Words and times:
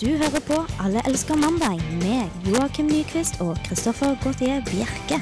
Du 0.00 0.06
hører 0.08 0.40
på 0.48 0.56
Alle 0.80 1.00
elsker 1.04 1.36
mandag 1.36 1.80
med 2.00 2.46
Joakim 2.48 2.86
Nyquist 2.88 3.34
og 3.44 3.58
Christoffer 3.66 4.14
Gautier 4.22 4.62
Bjerke. 4.64 5.18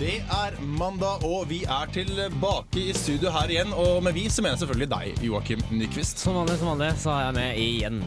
Det 0.00 0.16
er 0.18 0.56
mandag, 0.66 1.22
og 1.22 1.46
vi 1.52 1.60
er 1.62 1.92
tilbake 1.94 2.82
i 2.82 2.92
studio 2.98 3.30
her 3.36 3.52
igjen. 3.54 3.70
Og 3.70 4.02
med 4.02 4.18
vi 4.18 4.24
så 4.26 4.42
mener 4.42 4.56
jeg 4.56 4.64
selvfølgelig 4.64 4.90
deg, 4.90 5.22
Joakim 5.28 5.62
Nyquist. 5.70 6.18
Som 6.18 6.40
vanlig, 6.40 6.56
som 6.58 6.72
vanlig, 6.72 6.88
så 6.98 7.12
er 7.14 7.22
jeg 7.28 7.36
med 7.38 7.60
igjen. 7.68 8.00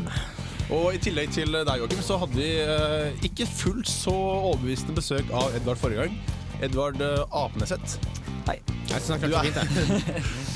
Og 0.76 0.90
i 0.92 1.00
tillegg 1.08 1.32
til 1.32 1.56
deg, 1.56 1.78
Joakim, 1.80 2.04
så 2.04 2.20
hadde 2.20 2.36
vi 2.36 2.50
eh, 2.66 3.24
ikke 3.32 3.48
fullt 3.48 3.88
så 3.88 4.18
overbevisende 4.34 4.98
besøk 5.00 5.32
av 5.32 5.56
Edvard 5.56 5.80
forrige 5.80 6.10
gang. 6.10 6.20
Edvard 6.60 7.00
eh, 7.00 7.24
Apeneseth. 7.32 8.23
Hei. 8.48 8.60
Jeg 8.90 9.00
syns 9.00 9.10
han 9.14 9.24
klarte 9.24 9.64
seg 9.64 9.88
fint, 9.88 10.12
jeg. 10.12 10.52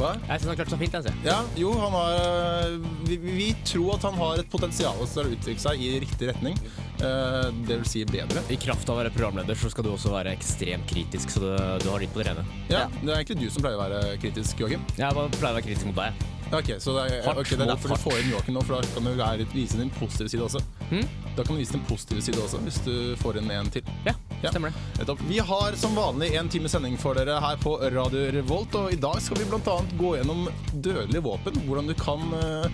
Hva? 0.00 0.14
Jeg 0.16 0.40
synes 0.40 0.48
han 0.48 0.56
klarte 0.56 0.72
så 0.72 0.78
fint, 0.80 0.94
jeg. 0.96 1.16
Ja, 1.26 1.36
jo, 1.60 1.74
han 1.76 1.92
har 1.92 2.14
eh, 2.16 2.76
vi, 3.04 3.18
vi 3.20 3.48
tror 3.68 3.98
at 3.98 4.06
han 4.08 4.16
har 4.16 4.40
et 4.40 4.48
potensial 4.52 4.96
til 5.04 5.22
å 5.28 5.34
utvikle 5.34 5.60
seg 5.60 5.84
i 5.84 5.90
riktig 6.02 6.30
retning. 6.30 6.56
Uh, 7.00 7.48
det 7.64 7.78
vil 7.80 7.86
si 7.88 8.02
bedre. 8.08 8.42
I 8.52 8.58
kraft 8.60 8.88
av 8.88 8.96
å 8.96 9.00
være 9.00 9.12
programleder 9.14 9.56
så 9.56 9.70
skal 9.72 9.86
du 9.86 9.92
også 9.92 10.12
være 10.12 10.34
ekstremt 10.36 10.88
kritisk, 10.90 11.32
så 11.32 11.44
du, 11.44 11.48
du 11.84 11.88
har 11.92 12.02
litt 12.02 12.12
på 12.12 12.20
det 12.22 12.30
rene. 12.32 12.44
Ja, 12.72 12.86
Det 12.98 13.08
er 13.08 13.22
egentlig 13.22 13.40
du 13.44 13.54
som 13.54 13.64
pleier 13.64 13.80
å 13.80 13.84
være 13.86 14.18
kritisk, 14.20 14.60
Joakim. 14.60 14.84
Jeg 14.98 15.16
bare 15.16 15.32
pleier 15.36 15.54
å 15.54 15.58
være 15.60 15.68
kritisk 15.68 15.88
mot 15.88 16.00
deg. 16.00 16.28
Ok, 16.50 16.70
så 16.82 16.92
det 16.96 17.02
er, 17.14 17.28
okay, 17.30 17.54
det 17.54 17.62
er 17.62 17.70
derfor 17.70 17.92
du 17.94 18.00
får 18.02 18.16
inn 18.18 18.32
Joakim 18.32 18.56
nå, 18.56 18.62
for 18.66 18.82
da 18.82 18.88
kan 18.90 19.06
du 19.06 19.44
vise 19.54 19.78
din 19.78 19.90
positive 19.94 20.30
side 20.32 20.42
også. 20.42 20.62
Hm? 20.90 21.04
Da 21.36 21.44
kan 21.44 21.54
du 21.54 21.60
vise 21.60 21.76
din 21.76 21.84
positive 21.86 22.22
side 22.26 22.42
også, 22.42 22.58
hvis 22.64 22.80
du 22.82 22.94
får 23.20 23.38
inn 23.38 23.52
en 23.54 23.70
til. 23.70 23.86
Ja, 24.06 24.16
Ja. 24.42 24.50
stemmer 24.50 24.72
det. 24.96 25.16
Vi 25.28 25.38
har 25.38 25.76
som 25.76 25.94
vanlig 25.94 26.34
en 26.34 26.48
time 26.48 26.68
sending 26.68 26.96
for 26.98 27.14
dere 27.14 27.38
her 27.40 27.56
på 27.60 27.76
Radio 27.94 28.30
Revolt, 28.32 28.74
og 28.74 28.92
i 28.92 28.96
dag 28.96 29.20
skal 29.22 29.38
vi 29.38 29.44
bl.a. 29.44 29.76
gå 30.00 30.16
gjennom 30.16 30.48
dødelige 30.72 31.22
våpen. 31.22 31.60
Hvordan 31.68 31.86
du 31.86 31.94
kan 31.94 32.24
uh, 32.32 32.66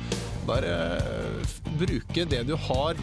bare 0.46 0.72
uh, 1.02 1.56
bruke 1.76 2.24
det 2.24 2.46
du 2.46 2.56
har 2.56 2.94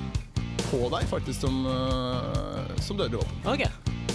på 0.72 0.82
deg, 0.96 1.06
faktisk, 1.12 1.44
som, 1.44 1.66
uh, 1.68 2.64
som 2.82 2.98
dødelig 2.98 3.22
våpen. 3.22 3.46
Okay. 3.46 3.70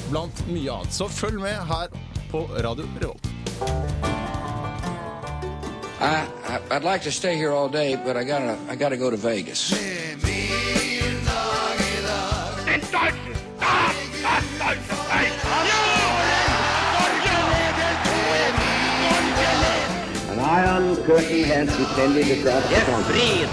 Blant 0.09 0.47
mye 0.49 0.81
annet. 0.81 0.97
Så 0.97 1.11
følg 1.13 1.39
med 1.45 1.61
her 1.71 1.93
på 2.33 2.49
Radio 2.57 2.89
Revolt. 2.99 4.08
I, 6.01 6.29
I 6.47 6.61
I'd 6.77 6.85
like 6.85 7.03
to 7.03 7.11
stay 7.11 7.37
here 7.37 7.51
all 7.51 7.69
day, 7.69 7.97
but 7.97 8.17
I 8.17 8.23
gotta 8.23 8.57
I 8.69 8.77
gotta 8.77 8.97
go 8.97 9.11
to 9.11 9.17
Vegas. 9.17 9.73
An 20.31 20.39
iron 20.39 20.97
curtain 21.03 21.45
has 21.51 21.67
descended 21.77 22.31
across 22.39 22.69
the 22.69 22.77
er 22.79 23.03
fred, 23.11 23.49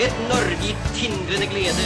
et 0.00 0.14
Norge 0.28 0.56
i 0.64 0.74
tindrende 0.96 1.46
glede. 1.52 1.84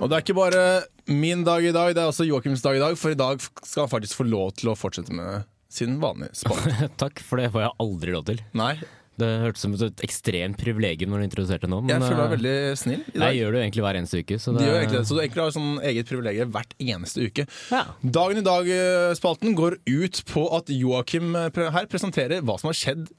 Og 0.00 0.08
det 0.08 0.16
er 0.16 0.20
ikke 0.20 0.34
bare 0.34 0.82
min 1.06 1.44
dag 1.44 1.64
i 1.64 1.72
dag, 1.72 1.94
det 1.94 2.02
er 2.02 2.12
også 2.12 2.24
Joakims 2.24 2.62
dag 2.62 2.76
i 2.76 2.80
dag, 2.80 2.98
for 2.98 3.08
i 3.08 3.14
dag 3.14 3.40
skal 3.40 3.82
han 3.82 3.88
faktisk 3.88 4.16
få 4.16 4.22
lov 4.28 4.52
til 4.52 4.68
å 4.68 4.76
fortsette 4.76 5.12
med 5.16 5.48
sin 5.70 5.98
vanlige 6.02 6.34
spalte. 6.40 6.88
Takk, 7.02 7.22
for 7.22 7.38
det 7.40 7.50
får 7.54 7.62
jeg 7.68 7.76
aldri 7.86 8.14
lov 8.16 8.24
til. 8.30 8.40
Nei, 8.58 8.72
Det 9.20 9.28
hørtes 9.42 9.60
som 9.66 9.74
et 9.76 10.00
ekstremt 10.06 10.56
privilegium 10.56 11.10
når 11.12 11.20
du 11.20 11.24
introduserte 11.28 11.68
nå. 11.68 11.82
Men 11.84 11.92
jeg 11.92 12.06
føler 12.06 12.20
meg 12.22 12.26
eh, 12.26 12.34
veldig 12.36 12.78
snill 12.80 13.00
i 13.02 13.12
jeg 13.12 13.20
dag. 13.20 13.34
gjør 13.36 13.50
det 13.52 13.58
jo 13.60 13.64
egentlig 13.66 13.84
hver 13.84 13.98
eneste 14.00 14.22
uke. 14.24 14.38
Så 14.40 14.54
det, 14.56 14.64
De 14.64 14.74
egentlig 14.78 15.02
så 15.10 15.16
du 15.18 15.20
egentlig 15.20 15.44
har 15.44 15.54
sånn 15.58 15.72
eget 15.90 16.08
privilegium 16.08 16.52
hvert 16.56 16.72
eneste 16.80 17.26
uke. 17.28 17.46
Ja. 17.70 17.82
Dagen 18.18 18.40
i 18.40 18.44
dag-spalten 18.48 19.56
går 19.60 19.76
ut 19.92 20.22
på 20.30 20.46
at 20.56 20.72
Joakim 20.72 21.34
eh, 21.36 21.64
her 21.76 21.90
presenterer 21.92 22.40
hva 22.48 22.56
som 22.62 22.72
har 22.72 22.78
skjedd 22.80 23.10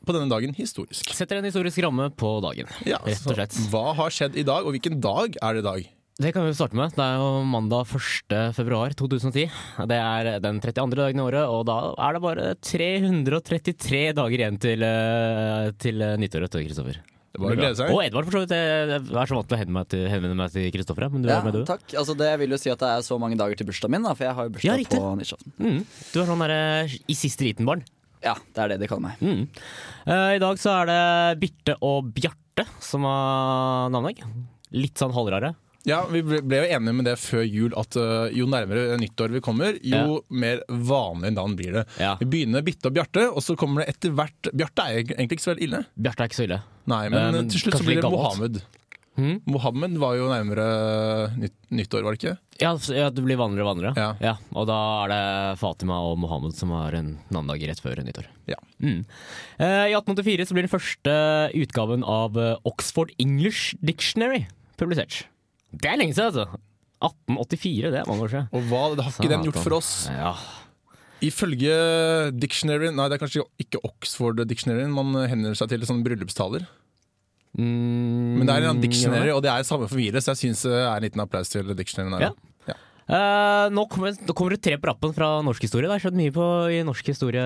på 0.00 0.14
denne 0.16 0.32
dagen 0.32 0.54
historisk. 0.56 1.12
Setter 1.12 1.36
en 1.42 1.44
historisk 1.44 1.76
ramme 1.84 2.08
på 2.16 2.32
dagen, 2.40 2.70
Ja, 2.88 3.02
rett 3.04 3.20
og 3.28 3.36
slett. 3.36 3.58
Hva 3.68 3.90
har 3.98 4.14
skjedd 4.16 4.38
i 4.40 4.46
dag, 4.48 4.64
og 4.64 4.72
hvilken 4.72 4.96
dag 5.04 5.36
er 5.44 5.58
det 5.58 5.60
i 5.60 5.66
dag? 5.68 5.88
Det 6.20 6.34
kan 6.36 6.44
vi 6.44 6.52
starte 6.52 6.76
med. 6.76 6.92
Det 6.92 7.00
er 7.00 7.16
jo 7.16 7.28
mandag 7.48 7.88
1. 7.96 8.34
februar 8.52 8.92
2010. 8.92 9.46
Det 9.88 9.96
er 9.96 10.26
den 10.44 10.58
32. 10.60 10.98
dagen 10.98 11.16
i 11.16 11.24
året, 11.24 11.46
og 11.48 11.62
da 11.64 11.76
er 11.96 12.16
det 12.16 12.20
bare 12.20 12.48
333 12.60 14.00
dager 14.18 14.42
igjen 14.42 14.58
til, 14.60 14.84
eh, 14.84 15.70
til 15.80 16.02
eh, 16.04 16.18
nyttåret, 16.20 16.52
Kristoffer. 16.66 16.98
Det 17.00 17.38
er 17.38 17.44
bare 17.44 17.54
å 17.54 17.60
glede 17.62 17.78
seg. 17.78 17.92
Og 17.94 18.02
Edvard, 18.04 18.26
for 18.28 18.36
så 18.36 18.42
vidt. 18.42 18.52
Jeg 18.52 18.98
er 19.00 19.30
så 19.30 19.38
vant 19.38 19.48
til 19.48 19.56
å 19.56 19.60
henvende 19.62 19.78
meg 19.78 19.88
til, 19.94 20.02
henvende 20.12 20.36
meg 20.42 20.52
til 20.52 20.66
Kristoffer, 20.74 21.08
men 21.14 21.24
du 21.24 21.30
Ja, 21.30 21.38
er 21.38 21.46
med, 21.46 21.56
du. 21.56 21.62
takk. 21.64 21.86
Altså, 22.02 22.16
det 22.20 22.28
vil 22.42 22.52
jo 22.52 22.58
si 22.60 22.72
at 22.74 22.84
det 22.84 22.90
er 22.98 23.06
så 23.06 23.18
mange 23.22 23.38
dager 23.40 23.56
til 23.56 23.70
bursdagen 23.70 23.94
min, 23.96 24.04
da, 24.04 24.12
for 24.18 24.26
jeg 24.28 24.36
har 24.36 24.50
jo 24.50 24.54
bursdag 24.58 24.84
Ja, 24.84 24.90
på 24.92 25.14
nyttårsaften. 25.22 25.56
Mm. 25.56 25.80
Du 26.12 26.20
er 26.20 26.28
sånn 26.34 26.44
derre 26.44 26.60
i 27.08 27.16
siste 27.16 27.48
liten-barn. 27.48 27.86
Ja, 28.20 28.34
det 28.36 28.60
er 28.66 28.74
det 28.74 28.80
de 28.82 28.90
kaller 28.92 29.06
meg. 29.08 29.24
Mm. 29.24 29.48
Uh, 30.04 30.36
I 30.36 30.42
dag 30.42 30.60
så 30.60 30.74
er 30.82 30.90
det 30.92 31.00
Birte 31.40 31.78
og 31.80 32.12
Bjarte 32.12 32.66
som 32.84 33.08
har 33.08 33.88
navnedag. 33.94 34.20
Litt 34.76 35.00
sånn 35.00 35.14
halvrare. 35.16 35.54
Ja, 35.88 36.02
Vi 36.12 36.20
ble 36.22 36.58
jo 36.60 36.66
enige 36.76 36.92
med 36.96 37.06
det 37.08 37.14
før 37.20 37.44
jul 37.46 37.72
at 37.80 37.96
eh, 37.96 38.34
jo 38.36 38.48
nærmere 38.50 38.98
nyttår 39.00 39.32
vi 39.36 39.40
kommer, 39.44 39.78
jo 39.80 40.18
mer 40.28 40.60
vanlig 40.68 41.32
navn 41.36 41.54
blir 41.56 41.78
det. 41.80 41.86
Ja. 42.02 42.16
Vi 42.20 42.28
begynner 42.28 42.64
Bitte 42.66 42.90
og 42.90 42.98
Bjarte, 42.98 43.28
og 43.30 43.40
så 43.44 43.56
kommer 43.58 43.84
det 43.84 43.94
etter 43.96 44.12
hvert 44.16 44.50
Bjarte 44.52 44.84
er 44.90 45.00
egentlig 45.04 45.38
ikke 45.38 45.46
så 45.46 45.54
veldig 45.54 45.68
ille. 45.70 45.84
Bjarte 45.96 46.26
er 46.26 46.30
ikke 46.30 46.40
så 46.42 46.46
ille. 46.48 46.60
Nei, 46.90 47.06
men, 47.08 47.18
Eh, 47.20 47.32
men 47.38 47.48
til 47.52 47.64
slutt 47.64 47.80
så 47.80 47.86
blir 47.86 48.02
det. 48.02 48.12
Mohammed. 48.12 48.60
Hmm? 49.20 49.40
Mohammed 49.50 49.96
var 50.00 50.14
jo 50.16 50.28
nærmere 50.30 50.66
nytt, 51.36 51.56
nyttår, 51.74 52.04
var 52.06 52.14
det 52.14 52.20
ikke? 52.20 52.36
Ja, 52.60 52.70
ja, 52.94 53.08
det 53.12 53.24
blir 53.24 53.40
vanligere 53.40 53.66
og 53.66 53.70
vanligere. 53.74 54.04
Ja. 54.22 54.36
Og 54.56 54.68
da 54.70 54.76
er 55.04 55.12
det 55.12 55.58
Fatima 55.60 55.98
og 56.06 56.18
Mohammed 56.22 56.54
som 56.56 56.72
har 56.76 56.94
en 56.96 57.14
navnedag 57.32 57.64
rett 57.72 57.82
før 57.82 58.00
nyttår. 58.04 58.28
Ja. 58.48 58.56
Mm. 58.80 59.02
Eh, 59.58 59.90
I 59.90 59.96
1884 59.96 60.46
så 60.48 60.56
blir 60.56 60.68
den 60.68 60.72
første 60.72 61.16
utgaven 61.56 62.04
av 62.06 62.38
eh, 62.38 62.54
Oxford 62.68 63.12
English 63.18 63.74
Dictionary 63.82 64.46
publisert. 64.80 65.24
Det 65.72 65.90
er 65.90 66.00
lenge 66.00 66.16
siden, 66.16 66.32
altså! 66.32 66.66
1884, 67.00 67.92
det 67.94 68.00
er 68.02 68.08
mange 68.10 68.26
år 68.26 68.32
siden. 68.34 68.50
Og 68.52 68.66
hva 68.68 68.82
det 68.92 69.04
har 69.06 69.14
ikke 69.14 69.30
den 69.32 69.46
gjort 69.48 69.62
for 69.62 69.76
oss? 69.78 69.92
Ja. 70.12 70.34
Ifølge 71.24 71.72
dictionary 72.32 72.90
Nei, 72.92 73.06
det 73.12 73.16
er 73.18 73.22
kanskje 73.22 73.44
ikke 73.60 73.80
Oxford 73.84 74.40
Dictionary 74.48 74.86
man 74.88 75.12
henvender 75.28 75.56
seg 75.58 75.72
til 75.72 75.84
sånne 75.88 76.04
bryllupstaler. 76.04 76.64
Mm, 77.58 78.38
Men 78.38 78.46
det 78.46 78.54
er 78.54 78.68
en 78.68 78.80
dictionary, 78.80 79.32
ja. 79.32 79.34
og 79.36 79.42
det 79.44 79.50
er 79.52 79.66
samme 79.66 79.88
for 79.90 79.98
virus, 79.98 80.24
så 80.24 80.36
jeg 80.36 80.42
syns 80.44 80.62
det 80.68 80.76
er 80.76 80.92
en 80.92 81.04
liten 81.04 81.24
applaus 81.24 81.50
til 81.52 81.72
dictionaryen. 81.76 82.30
Ja. 82.30 82.70
Ja. 82.70 82.76
Uh, 83.10 83.66
nå, 83.74 83.88
kommer, 83.90 84.14
nå 84.14 84.36
kommer 84.38 84.54
det 84.54 84.60
tre 84.62 84.76
på 84.78 84.86
rappen 84.86 85.16
fra 85.16 85.32
norsk 85.42 85.64
historie. 85.66 85.88
Det 85.88 85.96
har 85.96 86.04
skjedd 86.04 86.20
mye 86.20 86.34
på, 86.36 86.46
i 86.70 86.84
norsk 86.86 87.10
historie 87.10 87.42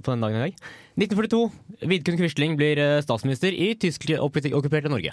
på 0.00 0.14
den 0.14 0.24
dagen 0.24 0.40
i 0.40 0.46
dag. 0.46 0.64
1942. 1.02 1.42
Vidkun 1.90 2.18
Quisling 2.20 2.56
blir 2.56 2.80
eh, 2.80 3.02
statsminister 3.04 3.52
i 3.52 3.74
tysk 3.80 4.08
okkuperte 4.16 4.92
Norge. 4.92 5.12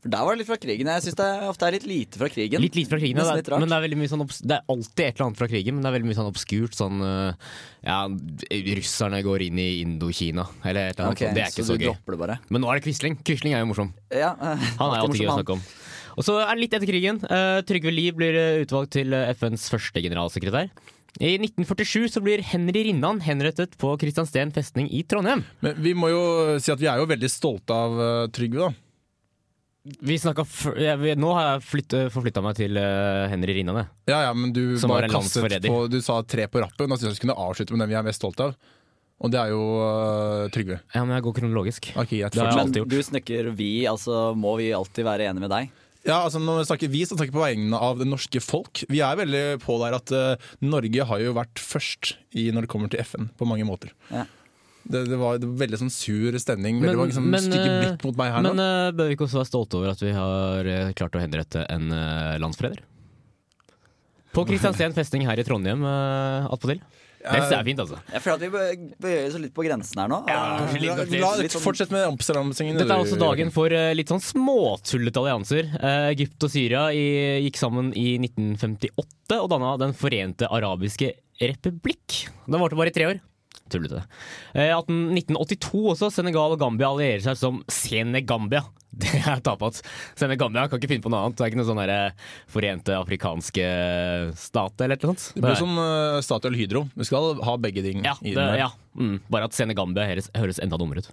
For 0.00 0.12
Der 0.14 0.24
var 0.24 0.32
det 0.32 0.40
litt 0.40 0.48
fra 0.48 0.56
krigen. 0.56 0.88
Jeg 0.88 1.04
syns 1.04 1.16
det 1.18 1.28
ofte 1.44 1.66
er 1.66 1.74
litt 1.76 1.84
lite 1.84 2.20
fra 2.20 2.28
krigen. 2.32 2.62
Litt 2.64 2.76
lite 2.78 2.88
fra 2.88 2.98
krigen, 3.02 3.18
det 3.20 3.24
er, 3.28 3.56
men 3.60 3.68
det 3.68 3.76
er, 3.76 3.82
veldig 3.84 3.98
mye 4.00 4.08
sånn 4.08 4.22
obs 4.24 4.38
det 4.40 4.56
er 4.56 4.72
alltid 4.72 5.02
et 5.04 5.10
eller 5.12 5.26
annet 5.26 5.40
fra 5.42 5.48
krigen, 5.50 5.76
men 5.76 5.84
det 5.84 5.90
er 5.90 5.96
veldig 5.98 6.08
mye 6.08 6.16
sånn 6.16 6.30
obskurt. 6.30 6.76
Sånn 6.78 7.04
eh, 7.04 7.50
ja, 7.84 7.98
russerne 8.80 9.20
går 9.26 9.44
inn 9.50 9.60
i 9.60 9.68
Indokina, 9.82 10.46
eller 10.64 10.88
et 10.88 10.96
eller 10.96 11.10
annet. 11.10 11.20
Okay, 11.20 11.34
det 11.36 11.44
er 11.44 11.52
ikke 11.52 11.66
så, 11.68 11.76
du 11.76 11.84
gøy. 11.84 11.92
det 12.14 12.20
bare. 12.22 12.38
Men 12.48 12.64
nå 12.64 12.72
er 12.72 12.80
det 12.80 12.86
Quisling. 12.88 13.20
Quisling 13.20 13.58
er 13.58 13.60
jo 13.60 13.70
morsom. 13.74 13.92
Ja, 14.08 14.32
Han 14.80 14.88
er 14.88 15.02
alltid 15.02 15.20
gøy 15.20 15.34
å 15.34 15.36
snakke 15.42 15.58
om. 15.58 15.68
Og 16.16 16.26
så 16.26 16.40
er 16.40 16.48
det 16.48 16.64
litt 16.64 16.80
etter 16.80 16.88
krigen. 16.88 17.20
Uh, 17.28 17.60
Trygve 17.68 17.92
Lie 17.92 18.16
blir 18.16 18.40
eh, 18.40 18.64
utvalgt 18.64 18.96
til 18.96 19.12
FNs 19.36 19.68
første 19.72 20.00
generalsekretær. 20.00 20.72
I 21.20 21.36
1947 21.36 22.14
så 22.14 22.22
blir 22.24 22.40
Henry 22.46 22.86
Rinnan 22.86 23.20
henrettet 23.24 23.74
på 23.80 23.92
Kristiansten 24.00 24.52
festning 24.54 24.88
i 24.94 25.02
Trondheim. 25.04 25.42
Men 25.60 25.80
vi 25.82 25.92
må 25.92 26.08
jo 26.12 26.22
si 26.62 26.72
at 26.72 26.80
vi 26.80 26.88
er 26.88 27.02
jo 27.02 27.08
veldig 27.10 27.30
stolte 27.30 27.76
av 27.76 28.00
uh, 28.00 28.30
Trygve, 28.32 28.70
da. 28.70 28.89
Vi 29.82 30.18
snakket 30.20 30.76
ja, 30.76 30.96
Nå 31.16 31.30
har 31.32 31.46
jeg 31.46 31.62
flytt, 31.64 31.94
forflytta 32.12 32.42
meg 32.44 32.58
til 32.58 32.76
uh, 32.76 33.24
Henry 33.32 33.54
Rinnan. 33.56 33.86
Ja, 34.10 34.26
ja, 34.26 34.34
men 34.36 34.52
du 34.52 34.76
Som 34.80 34.92
bare 34.92 35.08
kastet 35.08 35.64
på 35.64 35.86
Du 35.88 36.00
sa 36.04 36.18
tre 36.20 36.44
på 36.52 36.60
rappen, 36.60 36.90
og 36.90 37.00
syntes 37.00 37.16
skulle 37.16 37.32
vi 37.32 37.38
kunne 37.38 37.48
avslutte 37.48 37.76
med 37.76 37.86
den 37.86 37.92
vi 37.94 37.98
er 38.00 38.04
mest 38.04 38.20
stolt 38.20 38.42
av. 38.44 38.56
Og 39.20 39.32
det 39.32 39.40
er 39.40 39.52
jo 39.52 39.60
uh, 39.80 40.48
Trygve. 40.52 40.80
Ja, 40.94 41.04
men 41.04 41.16
jeg 41.16 41.24
går 41.26 41.36
kronologisk. 41.40 41.92
Okay, 41.94 42.20
jeg 42.22 42.32
Det 42.32 42.40
har 42.40 42.50
jeg 42.50 42.56
alltid 42.56 42.62
alltid 42.64 42.80
Men 42.80 42.82
gjort. 42.82 42.96
du 42.96 43.08
snakker 43.10 43.52
vi, 43.56 43.70
altså 43.88 44.20
må 44.36 44.56
vi 44.60 44.70
alltid 44.76 45.08
være 45.08 45.28
enige 45.30 45.44
med 45.46 45.52
deg? 45.52 45.72
Ja, 46.08 46.22
altså 46.24 46.40
Når 46.40 46.62
vi 46.62 46.68
snakker 46.70 46.92
vi, 46.92 47.02
så 47.04 47.16
snakker 47.16 47.34
vi 47.34 47.36
på 47.36 47.44
vegne 47.44 47.80
av 47.88 48.00
det 48.00 48.08
norske 48.08 48.40
folk. 48.40 48.84
Vi 48.88 49.02
er 49.04 49.18
veldig 49.20 49.44
på 49.64 49.76
der 49.82 49.96
at 49.96 50.12
uh, 50.16 50.50
Norge 50.64 51.08
har 51.08 51.24
jo 51.24 51.36
vært 51.36 51.60
først 51.60 52.14
i 52.36 52.48
når 52.52 52.64
det 52.64 52.72
kommer 52.72 52.92
til 52.92 53.04
FN, 53.04 53.28
på 53.36 53.48
mange 53.48 53.68
måter. 53.68 53.92
Ja. 54.12 54.24
Det, 54.90 55.04
det, 55.06 55.18
var, 55.20 55.38
det 55.38 55.48
var 55.48 55.58
veldig 55.64 55.80
sånn 55.84 55.92
sur 55.94 56.38
stemning. 56.42 56.80
Veldig 56.82 56.98
mange 56.98 57.16
sånn 57.16 57.28
stygge 57.36 57.66
eh, 57.66 57.80
blikk 57.84 58.06
mot 58.08 58.20
meg 58.20 58.32
her 58.34 58.44
men 58.44 58.56
nå. 58.56 58.62
Men 58.62 58.96
bør 58.98 59.10
vi 59.10 59.18
ikke 59.18 59.28
også 59.28 59.40
være 59.42 59.50
stolte 59.52 59.78
over 59.80 59.92
at 59.94 60.02
vi 60.02 60.14
har 60.16 60.70
eh, 60.74 60.94
klart 60.98 61.18
å 61.18 61.22
henrette 61.22 61.66
en 61.70 61.92
uh, 61.94 62.38
landsforræder? 62.42 62.82
På 64.34 64.44
Kristiansten 64.46 64.94
festning 64.94 65.26
her 65.26 65.38
i 65.42 65.46
Trondheim 65.46 65.82
uh, 65.86 66.50
attpåtil. 66.54 66.82
Det 67.20 67.52
er 67.52 67.64
fint, 67.66 67.80
altså. 67.82 67.98
Jeg 68.14 68.22
føler 68.24 68.38
at 68.38 68.44
vi 68.44 68.86
bøyer 69.04 69.26
oss 69.28 69.34
litt 69.42 69.52
på 69.52 69.64
grensen 69.66 69.98
her 70.00 70.08
nå. 70.08 70.22
Ja, 70.30 70.38
litt 70.72 70.86
La, 70.88 71.04
la, 71.04 71.32
litt 71.42 71.52
sånn- 71.52 71.64
fortsett 71.66 71.92
med 71.92 72.06
oppstrammingen. 72.08 72.78
Dette 72.80 72.94
er 72.94 73.02
også 73.02 73.18
dagen 73.20 73.52
for 73.52 73.72
eh, 73.76 73.90
litt 73.92 74.08
sånn 74.08 74.22
småtullete 74.24 75.20
allianser. 75.20 75.68
Eh, 75.76 76.06
Egypt 76.14 76.48
og 76.48 76.54
Syria 76.54 76.86
gikk 76.96 77.60
sammen 77.60 77.92
i 77.92 78.14
1958 78.22 79.36
og 79.36 79.50
danna 79.52 79.74
Den 79.82 79.92
forente 79.92 80.48
arabiske 80.48 81.12
republikk. 81.44 82.22
Den 82.48 82.62
varte 82.62 82.80
bare 82.80 82.88
i 82.88 82.96
tre 82.96 83.10
år. 83.12 83.20
Tullete. 83.72 84.02
Eh, 84.54 84.72
18, 84.74 85.14
1982 85.16 85.80
også. 85.94 86.10
Senegal 86.14 86.56
og 86.56 86.60
Gambia 86.60 86.90
allierer 86.90 87.24
seg 87.24 87.38
som 87.40 87.62
Senegambia. 87.70 88.64
Det 89.02 89.20
er 89.22 89.42
tafatt. 89.46 89.80
Senegambia 90.18 90.66
kan 90.68 90.80
ikke 90.80 90.90
finne 90.90 91.04
på 91.04 91.12
noe 91.12 91.22
annet. 91.24 91.38
Det 91.38 91.46
er 91.46 91.52
ikke 91.52 91.60
noe 91.60 91.68
sånn 91.68 91.80
derre 91.82 92.00
Forente 92.50 92.96
afrikanske 92.98 93.66
stat 94.38 94.84
eller 94.84 94.98
noe 94.98 95.12
sånt. 95.14 95.26
Det 95.36 95.44
blir 95.46 95.58
som 95.60 95.78
uh, 95.78 96.18
Statoil 96.26 96.58
Hydro. 96.58 96.84
Vi 96.98 97.06
skal 97.08 97.38
ha 97.46 97.56
begge 97.62 97.84
ting 97.86 98.02
ja, 98.06 98.16
i 98.20 98.34
det, 98.34 98.38
den 98.38 98.54
der. 98.56 98.62
ja. 98.66 98.70
Mm, 98.98 99.20
bare 99.30 99.46
at 99.46 99.54
Senegambia 99.54 100.08
høres, 100.10 100.30
høres 100.34 100.58
enda 100.62 100.78
dummere 100.80 101.04
ut. 101.04 101.12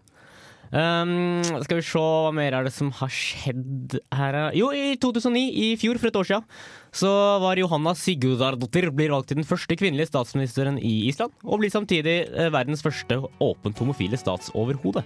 Um, 0.68 1.40
skal 1.64 1.78
vi 1.80 1.84
se 1.86 2.02
hva 2.02 2.34
mer 2.36 2.58
er 2.58 2.66
det 2.68 2.74
som 2.76 2.90
har 2.98 3.12
skjedd 3.14 3.94
her 4.12 4.36
Jo, 4.58 4.74
i 4.76 4.98
2009, 5.00 5.44
i 5.48 5.68
fjor, 5.80 6.00
for 6.02 6.10
et 6.10 6.20
år 6.20 6.28
siden, 6.28 6.48
så 6.92 7.12
var 7.40 7.60
Johanna 7.60 7.94
Sigurdardottir 7.96 8.90
blir 8.96 9.14
valgt 9.14 9.32
til 9.32 9.40
den 9.40 9.48
første 9.48 9.78
kvinnelige 9.80 10.10
statsministeren 10.12 10.80
i 10.82 11.08
Island, 11.08 11.32
og 11.46 11.62
blir 11.62 11.72
samtidig 11.72 12.18
eh, 12.28 12.52
verdens 12.52 12.84
første 12.84 13.22
åpent 13.44 13.80
homofile 13.80 14.20
statsoverhode. 14.20 15.06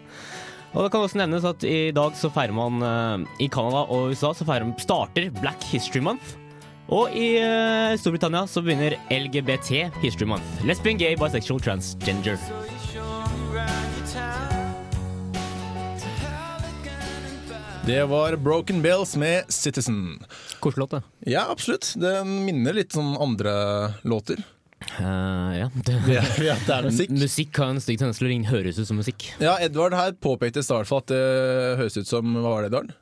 Og 0.71 0.85
det 0.85 0.91
kan 0.93 1.03
også 1.03 1.19
nevnes 1.19 1.45
at 1.45 1.65
i 1.67 1.91
dag 1.93 2.15
så 2.17 2.31
feirer 2.31 2.55
man 2.55 2.81
eh, 2.81 3.45
I 3.45 3.49
Canada 3.51 3.85
og 3.85 4.15
USA 4.15 4.33
så 4.33 4.47
feirer, 4.47 4.69
man 4.71 4.79
starter 4.81 5.29
Black 5.41 5.61
History 5.69 6.01
Month. 6.01 6.37
Og 6.91 7.13
i 7.15 7.35
eh, 7.39 7.93
Storbritannia 8.01 8.47
så 8.49 8.63
begynner 8.65 8.97
LGBT 9.13 9.91
History 10.01 10.27
Month. 10.27 10.65
Lesbian, 10.65 10.99
gay, 10.99 11.15
bisexual, 11.19 11.61
transgender. 11.63 12.39
Det 17.85 18.03
var 18.05 18.35
Broken 18.35 18.81
Bells 18.81 19.15
med 19.15 19.43
Citizen. 19.53 20.23
Koselig 20.59 20.79
låt, 20.79 20.91
det. 20.91 21.01
Ja, 21.31 21.45
absolutt. 21.49 21.93
Den 21.97 22.45
minner 22.45 22.75
litt 22.77 22.93
sånn 22.93 23.15
andre 23.17 23.53
låter. 24.05 24.43
Uh, 24.99 25.57
ja, 25.57 25.69
det, 25.85 25.95
Ja, 26.13 26.21
ja, 26.41 26.55
det 26.67 26.75
er 26.75 26.85
musikk. 26.85 27.13
Musikk 27.17 27.57
har 27.57 27.73
en 27.73 27.81
stygg 27.81 27.97
tendens 28.01 28.21
til 28.21 28.29
å 28.29 28.37
høres 28.51 28.77
ut 28.77 28.85
som 28.89 29.01
musikk. 29.01 29.31
Ja, 29.41 29.55
Edvard 29.65 29.97
her 29.97 30.13
påpekte 30.13 30.61
i 30.61 30.65
starten 30.65 31.01
at 31.01 31.09
det 31.09 31.23
høres 31.81 31.97
ut 31.97 32.09
som 32.09 32.37
Hva 32.37 32.53
var 32.53 32.65
det, 32.65 32.71
Edvard? 32.71 32.93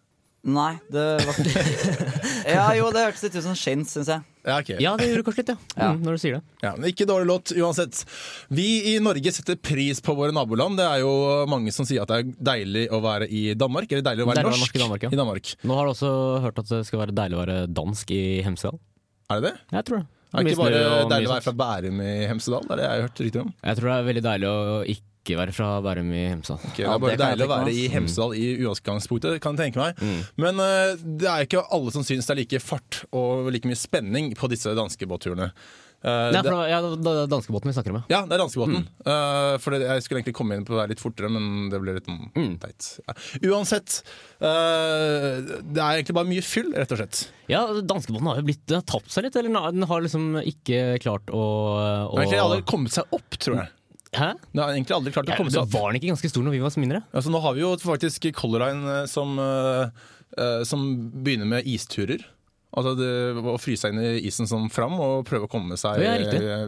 Nei, 0.48 0.78
det 0.88 1.06
var 1.28 1.36
ikke 1.36 1.64
Ja, 2.56 2.66
jo, 2.78 2.88
det 2.96 3.02
hørtes 3.04 3.26
litt 3.26 3.34
ut 3.36 3.44
som 3.44 3.56
Shins, 3.60 3.92
syns 3.92 4.08
jeg. 4.08 4.24
Ja, 4.48 4.60
okay. 4.62 4.78
Ja, 4.80 4.94
det 4.98 5.10
gjorde 5.10 5.26
kanskje 5.28 5.44
litt, 5.44 5.52
ja. 5.52 5.58
Ja. 5.76 5.90
Mm, 5.92 6.06
når 6.06 6.16
du 6.16 6.22
sier 6.22 6.38
det. 6.38 6.42
Ja, 6.64 6.72
men 6.78 6.88
Ikke 6.94 7.08
dårlig 7.10 7.28
låt 7.28 7.52
uansett. 7.60 8.00
Vi 8.56 8.68
i 8.94 8.96
Norge 9.04 9.34
setter 9.36 9.60
pris 9.60 10.00
på 10.04 10.16
våre 10.16 10.32
naboland. 10.36 10.80
Det 10.80 10.86
er 10.88 11.04
jo 11.04 11.12
mange 11.52 11.74
som 11.76 11.88
sier 11.88 12.06
at 12.06 12.14
det 12.14 12.22
er 12.22 12.32
deilig 12.54 12.86
å 12.96 13.02
være 13.04 13.28
i 13.28 13.50
Danmark. 13.60 13.92
Eller 13.92 14.06
deilig 14.08 14.24
å 14.24 14.30
være 14.30 14.40
Deilig 14.40 14.54
norsk, 14.56 14.64
norsk 14.64 14.80
i 14.80 14.84
Danmark, 14.86 15.04
ja. 15.04 15.12
i 15.12 15.20
Danmark. 15.20 15.52
Nå 15.68 15.80
har 15.82 15.90
du 15.90 15.94
også 15.94 16.14
hørt 16.46 16.64
at 16.64 16.72
det 16.72 16.82
skal 16.88 17.04
være 17.04 17.18
deilig 17.20 17.38
å 17.38 17.44
være 17.44 17.60
dansk 17.82 18.16
i 18.16 18.24
Hemsedal. 18.48 18.80
Er 19.30 19.44
det 19.44 19.52
det? 19.52 19.68
Jeg 19.76 19.90
tror 19.90 20.02
det. 20.02 20.08
Det 20.30 20.40
er 20.40 20.48
ikke 20.54 20.62
bare 20.62 20.82
deilig 21.10 21.28
å 21.28 21.36
være 21.36 21.48
fra 21.50 21.58
Bærum 21.58 22.02
i 22.06 22.16
Hemsedal? 22.30 22.66
Det 22.66 22.74
er 22.76 22.80
det 22.80 22.88
jeg 22.88 22.96
har 22.96 23.08
hørt 23.08 23.22
rykter 23.26 23.44
om. 23.44 23.54
Jeg 23.66 23.80
tror 23.80 23.90
det 23.90 23.96
er 23.98 24.10
veldig 24.14 24.28
deilig 24.30 24.50
å 24.50 24.82
ikke 24.94 25.09
være 25.38 25.54
fra 25.54 25.68
Bærum 25.86 26.10
i 26.16 26.24
Hemsedal. 26.32 26.64
Okay, 26.72 26.86
det 26.86 26.90
er 26.94 27.04
bare 27.04 27.18
det 27.18 27.22
deilig 27.26 27.46
å 27.46 27.52
være 27.52 27.74
i. 27.76 27.84
Hemsedal 27.94 28.34
i 28.40 28.48
utgangspunktet, 28.66 29.38
kan 29.44 29.58
jeg 29.60 29.70
tenke 29.70 29.84
meg. 29.84 30.00
Mm. 30.02 30.24
Men 30.46 30.64
uh, 30.64 30.96
det 31.22 31.30
er 31.30 31.46
ikke 31.46 31.66
alle 31.70 31.94
som 31.94 32.08
syns 32.08 32.26
det 32.30 32.34
er 32.36 32.42
like 32.44 32.64
fart 32.64 33.04
og 33.12 33.52
like 33.54 33.70
mye 33.70 33.78
spenning 33.80 34.34
på 34.40 34.50
disse 34.50 34.74
danske 34.78 35.06
båtturene. 35.10 35.52
Eh, 36.00 36.32
Nei, 36.32 36.42
det- 36.42 36.70
ja, 36.72 36.80
det 36.96 37.12
er 37.12 37.28
danskebåten 37.28 37.68
vi 37.68 37.74
snakker 37.76 37.92
om. 37.92 37.98
ja. 37.98 38.04
Ja, 38.08 38.26
det 38.26 38.38
er 38.38 38.40
danskebåten. 38.40 38.86
Mm. 38.88 38.88
Uh, 39.04 39.58
for 39.60 39.72
det, 39.76 39.82
jeg 39.84 40.04
skulle 40.06 40.22
egentlig 40.22 40.36
komme 40.38 40.56
inn 40.56 40.64
på 40.64 40.78
det 40.80 40.86
litt 40.94 41.02
fortere, 41.04 41.28
men 41.28 41.68
det 41.70 41.82
ble 41.84 41.98
litt 41.98 42.08
mm, 42.08 42.54
teit. 42.62 42.88
Ja. 43.04 43.16
Uansett. 43.52 43.98
uh, 44.40 45.60
det 45.60 45.82
er 45.84 46.00
egentlig 46.00 46.16
bare 46.16 46.30
mye 46.30 46.46
fyll, 46.46 46.72
rett 46.72 46.94
og 46.96 47.02
slett. 47.02 47.26
Ja, 47.52 47.66
danskebåten 47.84 48.30
har 48.32 48.40
jo 48.40 48.48
blitt, 48.48 48.64
den 48.70 48.80
har 48.80 48.88
tapt 48.88 49.12
seg 49.12 49.28
litt. 49.28 49.36
Eller 49.36 49.72
den 49.76 49.88
har 49.90 50.06
liksom 50.06 50.40
ikke 50.40 51.02
klart 51.04 51.28
å, 51.36 51.44
å 52.08 52.16
Den 52.22 52.32
har 52.32 52.64
kommet 52.70 52.96
seg 52.96 53.04
opp, 53.12 53.36
tror 53.36 53.60
jeg. 53.60 53.74
Hæ? 54.16 54.32
Den 54.54 54.64
har 54.64 54.74
egentlig 54.74 54.96
aldri 54.96 55.14
klart 55.14 55.30
å 55.30 55.38
komme 55.38 55.52
det 55.52 55.60
seg 55.60 55.68
opp. 55.68 55.76
var 55.76 55.92
den 55.92 56.00
ikke 56.00 56.14
ganske 56.14 56.32
stor 56.32 56.46
når 56.46 56.56
vi 56.56 56.64
var 56.64 56.82
mindre? 56.82 57.04
Altså, 57.14 57.34
nå 57.34 57.44
har 57.44 57.56
vi 57.58 57.64
jo 57.66 57.76
faktisk 57.84 58.30
Color 58.38 58.66
Line 58.66 58.96
eh, 58.96 59.06
som, 59.12 59.38
eh, 59.44 60.62
som 60.66 60.86
begynner 61.14 61.50
med 61.58 61.70
isturer. 61.70 62.26
Altså 62.70 62.94
det, 62.94 63.10
Å 63.42 63.56
fryse 63.58 63.82
seg 63.82 63.96
inn 63.96 64.02
i 64.04 64.28
isen 64.30 64.50
som 64.50 64.68
fram 64.70 64.94
og 65.02 65.24
prøve 65.26 65.48
å 65.48 65.52
komme 65.52 65.78
seg 65.80 66.04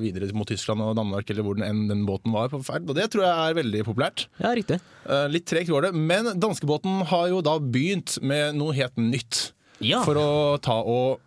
videre 0.01 0.31
mot 0.33 0.49
Tyskland 0.49 0.81
og 0.81 0.95
Danmark 0.97 1.29
eller 1.29 1.45
hvor 1.45 1.59
den, 1.59 1.83
den 1.91 2.05
båten 2.07 2.33
var 2.33 2.49
på 2.49 2.61
ferd. 2.65 2.89
Og 2.89 2.97
det 2.97 3.05
tror 3.13 3.27
jeg 3.27 3.33
er 3.33 3.57
veldig 3.59 3.83
populært. 3.85 4.25
Ja, 4.41 4.53
riktig. 4.57 4.79
Uh, 5.05 5.27
litt 5.29 5.45
tregt 5.49 5.69
går 5.69 5.89
det, 5.89 5.91
men 5.93 6.33
danskebåten 6.41 7.03
har 7.11 7.27
jo 7.29 7.43
da 7.45 7.59
begynt 7.61 8.17
med 8.25 8.57
noe 8.57 8.73
helt 8.77 8.97
nytt. 8.97 9.51
Ja. 9.81 10.01
For 10.05 10.17
å 10.17 10.57
ta 10.61 10.79
og 10.81 11.21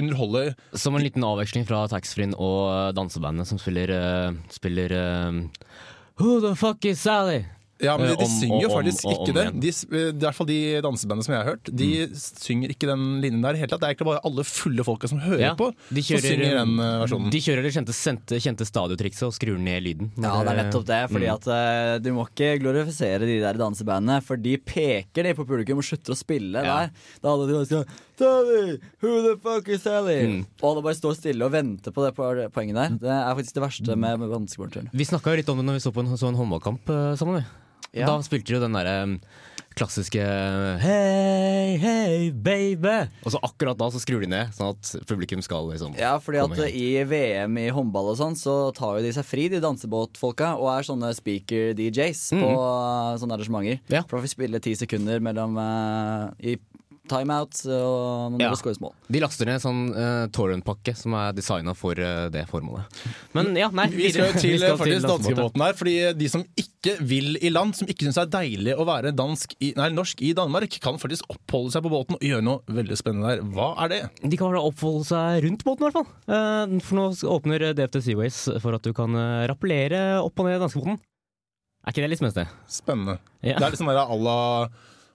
underholde 0.00 0.54
Som 0.72 0.96
en 0.96 1.04
liten 1.04 1.24
avveksling 1.26 1.66
fra 1.68 1.84
taxfree-en 1.90 2.34
og 2.38 2.94
dansebandet 2.98 3.48
som 3.50 3.60
spiller, 3.60 3.92
uh, 3.92 4.38
spiller 4.52 4.94
uh, 4.94 5.44
Who 6.18 6.40
the 6.42 6.54
fuck 6.58 6.84
is 6.88 7.00
Sally? 7.04 7.44
Ja, 7.78 7.94
men 7.98 8.08
de, 8.08 8.14
de 8.18 8.22
Eh, 8.22 8.26
om 8.26 8.32
synger 8.40 8.64
jo 8.64 8.70
faktisk 8.72 9.04
om 9.06 9.12
faktisk 9.12 9.28
ikke 9.28 9.30
om 9.30 9.36
det. 9.38 9.62
De, 9.62 9.70
eh, 9.70 10.08
I 10.10 10.22
hvert 10.24 10.36
fall 10.38 10.48
de 10.48 10.58
dansebandene 10.82 11.26
som 11.26 11.34
jeg 11.34 11.42
har 11.42 11.48
hørt, 11.52 11.70
de 11.80 11.88
synger 12.18 12.74
ikke 12.74 12.88
den 12.90 13.04
linjen 13.22 13.44
der 13.44 13.58
Helt, 13.58 13.70
det 13.70 13.78
er 13.78 13.92
egentlig 13.92 14.08
bare 14.10 14.22
alle 14.26 14.44
fulle 14.46 14.86
folka 14.86 15.10
som 15.10 15.20
hører 15.22 15.44
Ja, 15.44 15.52
på, 15.58 15.70
de 15.94 16.02
som 16.02 16.22
synger 16.22 16.58
den 16.58 16.74
eh, 16.82 16.96
versjonen. 17.04 17.30
De 17.34 17.42
kjører 17.44 17.66
det 17.66 17.72
kjente, 17.76 18.40
kjente, 18.42 18.66
stadiotrikset 18.66 19.28
og 19.28 19.36
skrur 19.36 19.60
ned 19.62 19.86
lyden. 19.86 20.10
Ja, 20.18 20.34
det 20.42 20.54
er 20.54 20.60
nettopp 20.64 20.88
det. 20.90 21.00
Fordi 21.14 21.30
at 21.30 21.48
eh, 21.54 21.94
Du 22.02 22.10
må 22.16 22.26
ikke 22.26 22.50
glorifisere 22.64 23.22
de 23.30 23.38
der 23.44 23.62
dansebandene, 23.62 24.18
for 24.26 24.42
de 24.42 24.56
peker 24.58 25.30
de 25.30 25.36
på 25.38 25.46
publikum 25.46 25.82
og 25.82 25.86
slutter 25.86 26.16
å 26.16 26.18
spille 26.18 26.66
Ja. 26.66 26.82
der. 26.88 27.14
Da 27.22 27.34
hadde 27.34 27.50
de 27.52 27.64
sånn 27.70 27.98
Sally! 28.18 28.78
Who 29.02 29.12
the 29.24 29.34
fuck 29.42 29.68
is 29.72 29.82
Sally? 29.86 30.18
Mm. 30.26 30.40
Og 30.60 30.68
alle 30.72 30.84
bare 30.88 30.98
står 30.98 31.18
stille 31.18 31.46
og 31.46 31.54
venter 31.54 31.94
på 31.94 32.04
det 32.06 32.12
po- 32.16 32.48
poenget 32.54 32.78
der. 32.80 32.98
Det 33.04 33.12
er 33.14 33.34
faktisk 33.38 33.58
det 33.60 33.64
verste 33.64 33.96
med, 33.96 34.18
med 34.24 34.34
danskebåndturen. 34.34 34.90
Vi 34.92 35.06
snakka 35.08 35.32
jo 35.34 35.40
litt 35.42 35.52
om 35.54 35.62
det 35.62 35.68
når 35.70 35.78
vi 35.78 35.84
så 35.86 35.94
på 35.94 36.04
en, 36.04 36.16
så 36.18 36.30
en 36.32 36.38
håndballkamp 36.40 36.90
eh, 36.94 37.12
sammen. 37.20 37.40
Vi. 37.40 38.00
Ja. 38.02 38.10
Da 38.10 38.18
spilte 38.26 38.50
de 38.50 38.58
jo 38.58 38.60
den 38.60 38.74
derre 38.76 38.96
um, 39.06 39.14
klassiske 39.78 40.20
Hei, 40.82 41.78
hei, 41.80 42.30
baby! 42.34 42.96
Og 43.24 43.32
så 43.32 43.40
akkurat 43.46 43.78
da 43.80 43.88
så 43.94 44.00
skrur 44.02 44.20
de 44.24 44.28
ned, 44.30 44.50
sånn 44.56 44.74
at 44.74 44.90
publikum 45.08 45.40
skal 45.44 45.70
liksom 45.70 45.94
Ja, 45.96 46.16
fordi 46.20 46.42
at 46.42 46.50
komme 46.52 46.68
i 46.68 46.88
VM 47.08 47.56
i 47.62 47.68
håndball 47.72 48.10
og 48.12 48.18
sånn, 48.20 48.36
så 48.38 48.56
tar 48.76 48.98
jo 48.98 49.06
de 49.06 49.12
seg 49.16 49.26
fri, 49.26 49.46
de 49.52 49.62
dansebåtfolka, 49.64 50.56
og 50.60 50.68
er 50.74 50.88
sånne 50.88 51.12
speaker-DJs 51.16 52.24
på 52.36 52.50
uh, 52.52 53.14
sånne 53.22 53.38
arrangementer. 53.38 53.80
Ja. 53.94 54.04
For 54.10 54.20
vi 54.24 54.32
spille 54.34 54.60
ti 54.64 54.74
sekunder 54.78 55.22
mellom 55.24 55.56
uh, 55.56 56.28
i 56.44 56.58
timeout 57.10 57.58
og 57.66 58.34
når 58.34 58.42
Ja. 58.42 58.50
det 58.54 58.80
mål. 58.82 58.92
De 59.10 59.20
laster 59.22 59.48
ned 59.48 59.58
en 59.58 59.64
sånn 59.64 59.80
uh, 59.94 60.26
torrent-pakke 60.34 60.94
som 60.96 61.14
er 61.18 61.32
designa 61.36 61.74
for 61.76 61.98
uh, 61.98 62.28
det 62.32 62.44
formålet. 62.50 63.00
Men 63.36 63.54
ja, 63.56 63.70
nei, 63.74 63.88
Vi 63.92 64.10
skal 64.12 64.32
jo 64.32 64.40
til, 64.40 64.58
skal 64.62 64.78
faktisk 64.80 65.08
danskebåten 65.08 65.64
her, 65.64 65.76
fordi 65.78 65.96
de 66.18 66.28
som 66.32 66.44
ikke 66.60 66.96
vil 67.00 67.38
i 67.42 67.50
land, 67.52 67.74
som 67.78 67.88
ikke 67.90 68.06
syns 68.06 68.20
det 68.20 68.26
er 68.28 68.34
deilig 68.36 68.76
å 68.78 68.86
være 68.88 69.14
dansk 69.16 69.56
i, 69.60 69.72
nei, 69.78 69.88
norsk 69.94 70.22
i 70.22 70.32
Danmark, 70.36 70.78
kan 70.84 71.00
faktisk 71.00 71.28
oppholde 71.32 71.74
seg 71.74 71.84
på 71.86 71.92
båten 71.92 72.18
og 72.18 72.24
gjøre 72.24 72.46
noe 72.46 72.78
veldig 72.78 73.00
spennende 73.00 73.34
der. 73.34 73.44
Hva 73.56 73.72
er 73.84 73.94
det? 73.94 74.00
De 74.22 74.40
kan 74.40 74.54
oppholde 74.60 75.08
seg 75.10 75.42
rundt 75.46 75.66
båten, 75.66 75.84
i 75.84 75.88
hvert 75.88 76.00
fall. 76.00 76.08
Uh, 76.28 76.78
for 76.84 77.00
nå 77.00 77.08
åpner 77.38 77.68
DFT 77.78 78.02
Seaways 78.10 78.42
for 78.62 78.78
at 78.78 78.84
du 78.86 78.94
kan 78.96 79.16
rappellere 79.48 80.20
opp 80.22 80.38
og 80.38 80.50
ned 80.50 80.62
danskebåten. 80.62 81.00
Er 81.86 81.94
ikke 81.94 82.04
det 82.04 82.12
litt 82.12 82.20
spennende? 82.20 82.48
Spennende. 82.68 83.18
Ja. 83.40 83.56
Det 83.56 83.64
er 83.64 83.72
litt 83.72 83.80
sånn 83.80 84.68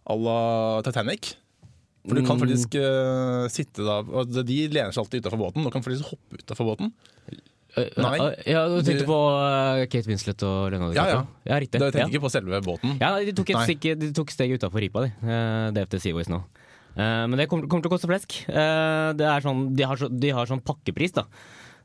à 0.03 0.15
la 0.19 0.81
Titanic. 0.83 1.35
For 2.03 2.15
du 2.19 2.25
kan 2.27 2.35
Mm. 2.35 2.41
faktisk 2.43 2.75
uh, 2.75 3.47
sitte 3.47 3.83
da 3.87 4.01
og 4.03 4.27
De 4.33 4.57
lener 4.67 4.91
seg 4.91 5.03
alltid 5.05 5.23
utafor 5.23 5.39
båten. 5.39 5.63
Du 5.63 5.69
kan 5.71 5.81
faktisk 5.85 6.09
hoppe 6.11 6.41
utafor 6.41 6.65
båten. 6.73 6.91
Eh, 7.75 7.87
Nei. 7.97 8.17
eh, 8.19 8.51
Ja, 8.53 8.67
du 8.69 8.81
tenkte 8.85 9.05
på 9.07 9.17
Kate 9.89 10.05
Winslet 10.05 10.43
og 10.45 10.69
Leonardo 10.69 10.93
Ja, 10.93 11.05
ja. 11.09 11.21
Ja, 11.47 11.55
riktig. 11.63 11.79
Du 11.79 11.87
tenker 11.87 12.03
ja. 12.05 12.11
ikke 12.11 12.21
på 12.27 12.29
selve 12.29 12.59
båten. 12.61 12.99
Ja, 13.01 13.15
de 13.23 13.31
tok 13.33 13.49
et 13.49 13.55
Nei. 13.57 13.65
stikk, 13.65 13.87
de 13.97 14.11
tok 14.13 14.29
steget 14.35 14.59
utafor 14.61 14.83
ripa, 14.83 15.07
de. 15.07 15.11
DFT 15.73 15.97
Seaways 16.03 16.29
nå. 16.29 16.43
Men 16.95 17.33
det 17.39 17.47
kommer, 17.49 17.65
kommer 17.65 17.81
til 17.81 17.89
å 17.89 17.95
koste 17.95 18.05
flesk. 18.11 18.35
Det 18.45 19.25
er 19.25 19.41
sånn, 19.41 19.63
de, 19.73 19.83
har 19.89 19.97
så, 19.97 20.11
de 20.11 20.29
har 20.29 20.45
sånn 20.45 20.61
pakkepris, 20.61 21.15
da. 21.17 21.23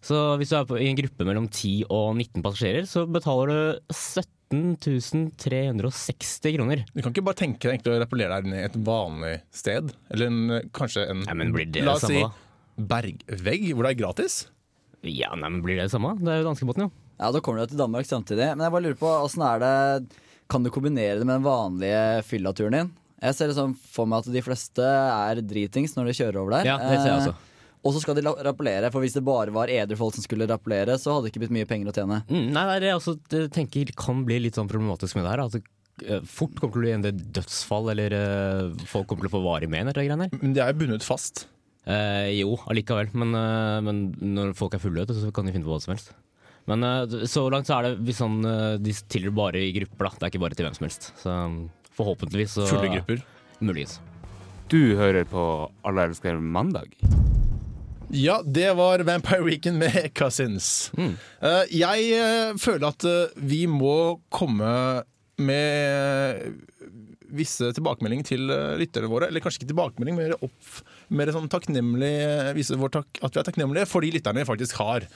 Så 0.05 0.19
hvis 0.39 0.53
du 0.53 0.57
er 0.59 0.67
på, 0.69 0.79
i 0.79 0.89
en 0.91 0.99
gruppe 0.99 1.27
mellom 1.27 1.49
10 1.51 1.89
og 1.91 2.13
19 2.17 2.45
passasjerer, 2.45 2.85
så 2.89 3.07
betaler 3.11 3.51
du 3.51 3.95
17 3.95 4.29
360 4.49 6.55
kroner. 6.57 6.85
Du 6.95 7.03
kan 7.03 7.13
ikke 7.13 7.27
bare 7.27 7.37
tenke 7.37 7.69
deg 7.69 7.85
å 7.85 7.99
rappellere 8.01 8.39
deg 8.39 8.53
ned 8.53 8.69
et 8.71 8.79
vanlig 8.87 9.35
sted. 9.53 9.91
Eller 10.15 10.31
en, 10.31 10.71
kanskje 10.77 11.05
en 11.11 11.27
ja, 11.27 11.35
men 11.37 11.53
blir 11.53 11.69
det 11.69 11.83
La 11.85 11.99
oss 11.99 12.07
samme, 12.07 12.31
si 12.31 12.47
bergvegg, 12.89 13.73
hvor 13.75 13.85
det 13.85 13.93
er 13.93 14.01
gratis. 14.01 14.39
Ja, 15.03 15.35
nei, 15.37 15.51
men 15.51 15.61
blir 15.65 15.79
det 15.79 15.89
det 15.89 15.95
samme? 15.95 16.15
Det 16.21 16.33
er 16.33 16.41
jo 16.43 16.49
danskebåten, 16.49 16.87
jo. 16.87 16.93
Ja, 17.19 17.33
Da 17.35 17.43
kommer 17.43 17.67
du 17.67 17.73
til 17.73 17.81
Danmark 17.81 18.07
samtidig. 18.07 18.47
Men 18.55 18.67
jeg 18.67 18.75
bare 18.75 18.87
lurer 18.87 19.01
på, 19.01 19.11
åssen 19.27 19.43
er 19.43 19.63
det 19.63 19.75
Kan 20.49 20.65
du 20.65 20.71
kombinere 20.73 21.19
det 21.19 21.27
med 21.27 21.41
den 21.41 21.47
vanlige 21.47 22.23
fyllaturen 22.25 22.77
din? 22.77 22.93
Jeg 23.19 23.35
ser 23.35 23.51
liksom 23.51 23.75
for 23.91 24.09
meg 24.09 24.23
at 24.23 24.31
de 24.33 24.43
fleste 24.47 24.85
er 24.87 25.43
dritings 25.43 25.97
når 25.97 26.09
de 26.09 26.15
kjører 26.21 26.39
over 26.41 26.55
der. 26.55 26.71
Ja, 26.71 26.77
det 26.79 27.01
ser 27.03 27.11
jeg 27.11 27.19
også. 27.19 27.35
Og 27.87 27.95
så 27.95 28.03
skal 28.03 28.19
de 28.19 28.25
rappellere, 28.27 28.91
for 28.95 29.05
hvis 29.05 29.17
det 29.17 29.25
bare 29.27 29.55
var 29.55 29.71
edre 29.73 29.99
folk 29.99 30.17
som 30.17 30.25
skulle 30.25 30.49
rappellere, 30.51 30.99
så 30.99 31.15
hadde 31.15 31.29
det 31.29 31.33
ikke 31.33 31.45
blitt 31.45 31.55
mye 31.55 31.69
penger 31.69 31.91
å 31.91 31.95
tjene. 31.95 32.21
Mm, 32.29 32.49
nei, 32.55 32.65
det 32.69 32.79
er 32.79 32.87
jeg 32.91 33.01
også 33.01 33.17
tenker 33.55 33.93
kan 33.99 34.25
bli 34.27 34.41
litt 34.45 34.59
sånn 34.59 34.71
problematisk 34.71 35.19
med 35.19 35.27
det 35.27 35.35
her. 35.35 35.45
At 35.47 35.55
det 35.55 35.63
eh, 36.09 36.25
fort 36.27 36.57
kommer 36.59 36.75
til 36.75 36.83
å 36.83 36.87
bli 36.87 36.95
en 36.97 37.07
del 37.07 37.21
dødsfall, 37.39 37.93
eller 37.95 38.17
eh, 38.19 38.87
folk 38.91 39.09
kommer 39.11 39.27
til 39.27 39.33
å 39.33 39.37
få 39.37 39.45
varig 39.47 39.71
men 39.73 39.91
etter 39.91 40.07
greiene 40.07 40.27
her. 40.29 40.43
Men 40.43 40.57
de 40.57 40.65
er 40.65 40.73
jo 40.73 40.81
bundet 40.83 41.07
fast. 41.07 41.47
Eh, 41.89 42.35
jo, 42.41 42.59
allikevel. 42.69 43.13
Men, 43.15 43.37
eh, 43.39 43.79
men 43.87 44.03
når 44.35 44.57
folk 44.59 44.75
er 44.77 44.83
fulle, 44.83 45.07
så 45.07 45.33
kan 45.35 45.49
de 45.49 45.55
finne 45.55 45.69
på 45.69 45.75
hva 45.75 45.81
som 45.85 45.95
helst. 45.95 46.13
Men 46.69 46.85
så 47.25 47.47
langt 47.49 47.65
så 47.65 47.79
er 47.79 47.87
det 47.87 48.05
hvis 48.05 48.19
sånn, 48.21 48.43
de 48.85 48.93
tilhører 49.09 49.37
bare 49.39 49.63
i 49.65 49.71
grupper, 49.73 50.05
da. 50.05 50.11
Det 50.19 50.27
er 50.27 50.33
ikke 50.35 50.43
bare 50.43 50.59
til 50.59 50.67
hvem 50.67 50.77
som 50.77 50.85
helst. 50.85 51.07
Så 51.17 51.33
um, 51.33 51.55
forhåpentligvis 51.97 52.59
så 52.59 52.69
Fulle 52.69 52.91
grupper. 52.93 53.25
Muligens. 53.65 53.97
Du 54.69 54.99
hører 55.01 55.25
på 55.25 55.43
Alle 55.89 56.11
elsker 56.11 56.37
mandag. 56.37 56.93
Ja, 58.11 58.43
det 58.45 58.71
var 58.73 58.99
Vampire 59.05 59.45
Weekend 59.45 59.79
med 59.79 60.11
Cousins. 60.19 60.91
Eh, 60.97 61.65
jeg 61.77 62.11
eh, 62.17 62.57
føler 62.61 62.89
at 62.89 63.05
eh, 63.05 63.35
vi 63.37 63.67
må 63.69 64.19
komme 64.33 64.71
med 65.39 66.57
visse 67.29 67.69
tilbakemeldinger 67.77 68.27
til 68.31 68.47
lytterne 68.81 69.11
våre. 69.13 69.29
Eller 69.29 69.45
kanskje 69.45 69.61
ikke 69.63 69.73
tilbakemelding, 69.75 70.17
mer, 70.17 70.33
opp, 70.41 70.81
mer 71.13 71.31
sånn 71.35 71.51
takknemlig 71.53 72.15
Vise 72.57 72.79
vår 72.81 72.95
takk, 72.97 73.21
at 73.21 73.37
vi 73.37 73.43
er 73.43 73.47
takknemlige 73.51 73.91
for 73.91 74.03
de 74.03 74.15
lytterne 74.17 74.41
vi 74.41 74.49
faktisk 74.49 74.81
har. 74.81 75.07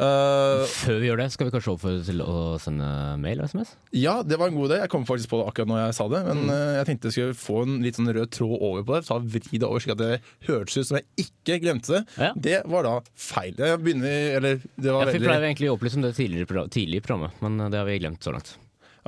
Eh, 0.00 0.62
Før 0.70 1.00
vi 1.02 1.08
gjør 1.10 1.20
det, 1.20 1.26
skal 1.34 1.48
vi 1.48 1.52
kanskje 1.52 1.72
overføre 1.74 2.04
til 2.06 2.22
å 2.24 2.36
sende 2.62 2.86
mail 3.20 3.42
og 3.42 3.50
SMS? 3.50 3.72
ja, 3.96 4.14
det 4.24 4.38
var 4.40 4.48
en 4.48 4.56
god 4.56 4.70
idé. 4.70 4.78
Jeg 4.84 4.92
kom 4.92 5.04
faktisk 5.08 5.32
på 5.32 5.40
det 5.40 5.48
akkurat 5.50 5.70
når 5.72 5.80
jeg 5.82 5.96
sa 5.98 6.06
det. 6.12 6.20
Men 6.28 6.54
eh, 6.54 6.70
jeg 6.78 6.88
tenkte 6.88 7.10
jeg 7.10 7.16
skulle 7.16 7.38
få 7.40 7.58
en 7.66 7.76
litt 7.84 7.98
sånn 7.98 8.12
rød 8.14 8.32
tråd 8.36 8.56
over 8.70 8.86
på 8.86 8.96
det. 8.96 9.02
Ta 9.10 9.18
vri 9.20 9.60
det 9.60 9.68
over 9.68 9.84
slik 9.84 9.96
at 9.96 10.02
det 10.02 10.10
hørtes 10.48 10.78
ut 10.78 10.88
som 10.90 11.00
jeg 11.00 11.26
ikke 11.26 11.60
glemte 11.66 11.98
det. 11.98 12.02
Ja. 12.16 12.32
Det 12.48 12.56
var 12.70 12.88
da 12.88 12.96
feil. 13.18 13.54
Jeg 13.58 13.82
begynner, 13.84 14.18
eller 14.38 14.60
det 14.62 14.90
var 14.94 15.04
Ja, 15.04 15.10
for 15.10 15.12
vi 15.12 15.18
veldig 15.18 15.28
pleier 15.28 15.48
egentlig 15.50 15.70
å 15.72 15.76
opplyse 15.76 16.00
om 16.00 16.06
det 16.06 16.14
tidligere, 16.16 16.66
tidlig 16.72 17.00
i 17.02 17.04
programmet, 17.04 17.38
men 17.44 17.60
eh, 17.60 17.72
det 17.74 17.82
har 17.82 17.88
vi 17.90 18.00
glemt 18.02 18.24
så 18.24 18.34
langt. 18.36 18.54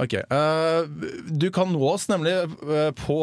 Ok, 0.01 0.15
uh, 0.33 0.89
Du 1.29 1.51
kan 1.53 1.69
nå 1.69 1.83
oss 1.85 2.07
nemlig 2.09 2.33
på 2.97 3.17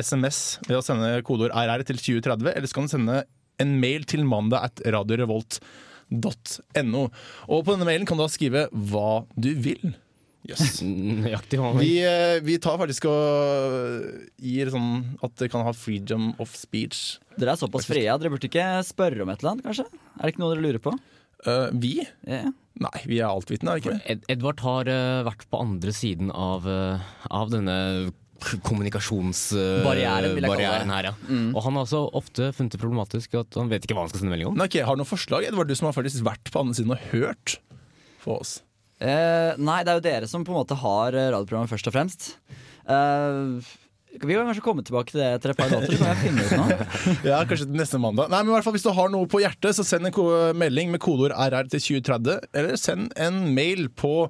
SMS 0.00 0.56
ved 0.64 0.78
å 0.78 0.84
sende 0.84 1.10
kodeord 1.28 1.52
RR 1.52 1.84
til 1.88 2.00
2030, 2.00 2.54
eller 2.56 2.68
så 2.70 2.76
kan 2.78 2.88
du 2.88 2.92
sende 2.92 3.18
en 3.60 3.74
mail 3.82 4.06
til 4.08 4.24
mandag 4.24 4.70
at 4.70 4.80
radiorevolt.no. 4.96 5.88
Og 6.10 7.64
på 7.64 7.74
denne 7.74 7.86
mailen 7.88 8.06
kan 8.08 8.18
du 8.18 8.24
da 8.24 8.30
skrive 8.32 8.66
hva 8.70 9.24
du 9.38 9.52
vil. 9.54 9.92
Yes. 10.48 10.80
Nøyaktig 11.24 11.60
hva 11.60 11.74
Vi, 11.76 11.92
eh, 12.06 12.38
vi 12.44 12.56
tar 12.62 12.78
faktisk 12.80 13.06
og 13.10 14.06
gir 14.40 14.70
sånn 14.72 15.18
at 15.24 15.36
det 15.40 15.50
kan 15.52 15.66
ha 15.66 15.74
freedom 15.76 16.32
of 16.42 16.54
speech. 16.56 17.18
Dere 17.36 17.54
er 17.54 17.60
såpass 17.60 17.88
frie. 17.88 18.08
Dere 18.08 18.32
burde 18.32 18.48
ikke 18.48 18.68
spørre 18.88 19.24
om 19.24 19.32
et 19.32 19.42
eller 19.42 19.54
annet, 19.54 19.66
kanskje? 19.68 19.86
Er 20.16 20.22
det 20.24 20.34
ikke 20.34 20.44
noe 20.44 20.54
dere 20.54 20.66
lurer 20.66 20.82
på? 20.82 20.94
Uh, 21.46 21.68
vi? 21.72 21.94
Yeah. 22.28 22.50
Nei, 22.80 22.96
vi 23.08 23.20
er 23.20 23.28
altvitende, 23.28 23.74
er 23.74 23.80
vi 23.80 23.84
ikke 23.84 23.96
det? 23.96 24.14
Ed 24.14 24.26
Edvard 24.32 24.64
har 24.64 24.88
uh, 24.88 25.22
vært 25.28 25.46
på 25.52 25.60
andre 25.60 25.94
siden 25.96 26.32
av, 26.32 26.68
uh, 26.68 27.12
av 27.28 27.52
denne 27.52 27.76
kommunikasjonsbarrieren 28.66 30.38
kalle 30.40 30.60
det. 30.60 30.88
her, 30.90 31.10
ja. 31.10 31.14
Og 31.52 31.60
han 31.66 31.76
har 31.76 31.84
også 31.84 32.02
ofte 32.20 32.50
funnet 32.56 32.76
det 32.76 32.80
problematisk 32.82 33.36
at 33.40 33.60
han 33.60 33.70
vet 33.72 33.86
ikke 33.86 33.96
hva 33.98 34.06
han 34.06 34.12
skal 34.12 34.22
sende 34.22 34.34
melding 34.34 34.52
om. 34.52 34.58
Nei, 34.58 34.68
okay, 34.70 34.84
Har 34.86 34.96
du 34.96 35.02
noen 35.02 35.10
forslag? 35.10 35.46
Edvard, 35.48 35.70
du 35.70 35.76
som 35.78 35.90
har 35.90 35.96
faktisk 35.96 36.24
vært 36.26 36.50
på 36.52 36.62
andre 36.62 36.78
siden 36.78 36.96
og 36.96 37.06
hørt 37.12 37.58
på 38.24 38.36
oss. 38.40 38.58
Eh, 39.00 39.52
nei, 39.56 39.80
det 39.84 39.92
er 39.92 40.00
jo 40.00 40.04
dere 40.04 40.26
som 40.28 40.42
på 40.44 40.52
en 40.52 40.60
måte 40.60 40.76
har 40.76 41.16
eh, 41.16 41.30
radioprogrammet 41.32 41.72
først 41.72 41.88
og 41.88 41.94
fremst. 41.94 42.26
Eh, 42.84 43.70
vi 44.20 44.34
kan 44.34 44.48
kanskje 44.48 44.64
komme 44.64 44.82
tilbake 44.84 45.14
til 45.14 45.22
det 45.22 45.28
etter 45.36 45.52
et 45.52 45.60
par 45.60 45.70
låter, 45.70 45.94
så 45.94 46.02
kan 46.02 46.10
jeg 46.10 46.22
finne 46.24 46.44
ut 46.44 46.54
noe. 46.58 46.88
Ja, 47.30 47.38
kanskje 47.48 47.68
til 47.68 47.78
neste 47.78 48.00
mandag. 48.02 48.28
Nei, 48.32 48.42
men 48.42 48.50
i 48.50 48.56
hvert 48.56 48.66
fall 48.66 48.74
Hvis 48.74 48.84
du 48.84 48.90
har 48.96 49.12
noe 49.12 49.28
på 49.30 49.40
hjertet, 49.40 49.76
så 49.78 49.86
send 49.86 50.10
en 50.10 50.58
melding 50.58 50.90
med 50.92 51.00
kodeord 51.00 51.32
RR 51.32 51.70
til 51.70 51.84
2030. 52.02 52.50
Eller 52.58 52.80
send 52.80 53.14
en 53.16 53.44
mail 53.54 53.86
på 53.94 54.26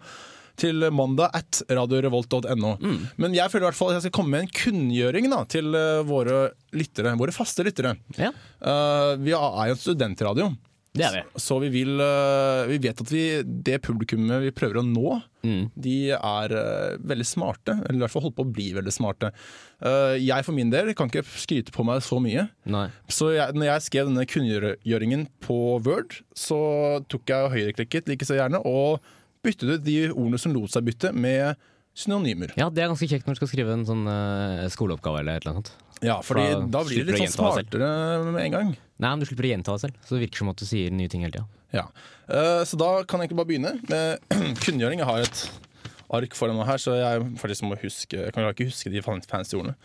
til 0.61 0.87
mandag 0.95 1.33
at 1.41 1.63
radiorevolt.no. 1.73 2.73
Men 3.21 3.37
jeg 3.37 3.51
føler 3.53 3.67
i 3.67 3.71
hvert 3.71 3.79
fall 3.81 3.93
at 3.93 3.99
jeg 4.01 4.07
skal 4.09 4.17
komme 4.21 4.37
med 4.37 4.47
en 4.47 4.55
kunngjøring 4.63 5.31
da, 5.33 5.43
til 5.51 5.75
eh, 5.75 6.01
våre 6.09 6.51
lyttere, 6.77 7.17
våre 7.21 7.35
faste 7.37 7.67
lyttere. 7.67 7.97
Ja, 8.21 8.33
Uh, 8.61 9.15
vi 9.17 9.33
er 9.33 9.71
jo 9.71 9.73
en 9.73 9.79
studentradio. 9.81 10.51
det 10.93 11.05
er 11.07 11.15
vi. 11.15 11.21
Så 11.41 11.57
vi, 11.63 11.71
vil, 11.73 11.95
eh, 12.05 12.67
vi 12.69 12.77
vet 12.85 12.99
at 13.01 13.09
vi, 13.09 13.23
det 13.65 13.79
publikummet 13.87 14.43
vi 14.45 14.51
prøver 14.53 14.83
å 14.83 14.85
nå, 14.85 15.23
Mm. 15.41 15.71
de 15.81 16.11
er 16.13 16.53
veldig 17.01 17.25
smarte. 17.25 17.73
Eller 17.87 17.97
i 17.97 18.03
hvert 18.03 18.13
fall 18.13 18.27
holdt 18.27 18.37
på 18.37 18.45
å 18.45 18.51
bli 18.53 18.67
veldig 18.77 18.93
smarte. 18.93 19.31
Jeg 20.21 20.45
for 20.45 20.53
min 20.53 20.69
del 20.69 20.91
kan 20.93 21.09
ikke 21.09 21.23
skryte 21.25 21.73
på 21.73 21.87
meg 21.89 22.03
så 22.05 22.19
mye. 22.21 22.45
Nei. 22.69 22.91
Så 23.09 23.31
jeg, 23.33 23.55
når 23.57 23.71
jeg 23.71 23.87
skrev 23.87 24.11
denne 24.11 24.27
kunngjøringen 24.29 25.23
på 25.41 25.57
Word, 25.87 26.19
så 26.37 26.61
tok 27.09 27.33
jeg 27.33 27.55
høyreklikket 27.57 28.13
like 28.13 28.29
så 28.29 28.37
gjerne 28.37 28.61
og 28.69 29.01
byttet 29.45 29.69
ut 29.77 29.85
de 29.85 29.99
ordene 30.13 30.41
som 30.41 30.55
lot 30.55 30.73
seg 30.73 30.87
bytte, 30.87 31.13
med 31.17 31.57
synonymer. 31.97 32.53
Ja, 32.61 32.69
det 32.71 32.85
er 32.85 32.91
ganske 32.93 33.09
kjekt 33.11 33.27
når 33.27 33.37
du 33.37 33.41
skal 33.43 33.51
skrive 33.51 33.73
en 33.75 33.87
sånn 33.89 34.05
uh, 34.09 34.67
skoleoppgave 34.73 35.23
eller 35.23 35.41
et 35.41 35.47
eller 35.47 35.57
annet. 35.59 35.73
Ja, 36.01 36.19
fordi 36.25 36.47
Da 36.55 36.61
da 36.79 36.83
blir 36.87 37.03
det 37.05 37.13
du 37.13 37.19
litt 37.19 37.33
sånn 37.35 37.51
smartere 37.51 37.89
med 38.31 38.43
en 38.47 38.55
gang. 38.55 38.69
Nei, 39.01 39.11
men 39.11 39.21
du 39.21 39.27
slipper 39.29 39.49
å 39.49 39.51
gjenta 39.53 39.75
deg 39.75 39.83
selv, 39.83 39.99
så 40.07 40.17
det 40.17 40.23
virker 40.27 40.43
som 40.45 40.53
at 40.53 40.63
du 40.63 40.65
sier 40.69 40.95
nye 40.95 41.11
ting 41.13 41.25
hele 41.27 41.35
tida. 41.35 41.49
Ja. 41.77 41.85
Uh, 42.31 42.63
Så 42.69 42.79
da 42.81 42.93
kan 43.05 43.21
jeg 43.21 43.29
egentlig 43.29 43.41
bare 43.43 43.51
begynne 43.51 43.75
med 43.91 44.39
kunngjøring. 44.65 45.03
Jeg 45.03 45.11
har 45.11 45.27
et 45.27 45.43
ark 46.21 46.39
foran 46.39 46.57
meg 46.59 46.71
her, 46.71 46.81
så 46.83 46.97
jeg 46.99 47.27
faktisk 47.39 47.67
må 47.69 47.77
huske 47.79 48.17
Jeg 48.19 48.33
kan 48.35 48.49
ikke 48.49 48.71
huske 48.71 48.91
de 48.91 49.03
fancy 49.05 49.59
ordene. 49.59 49.77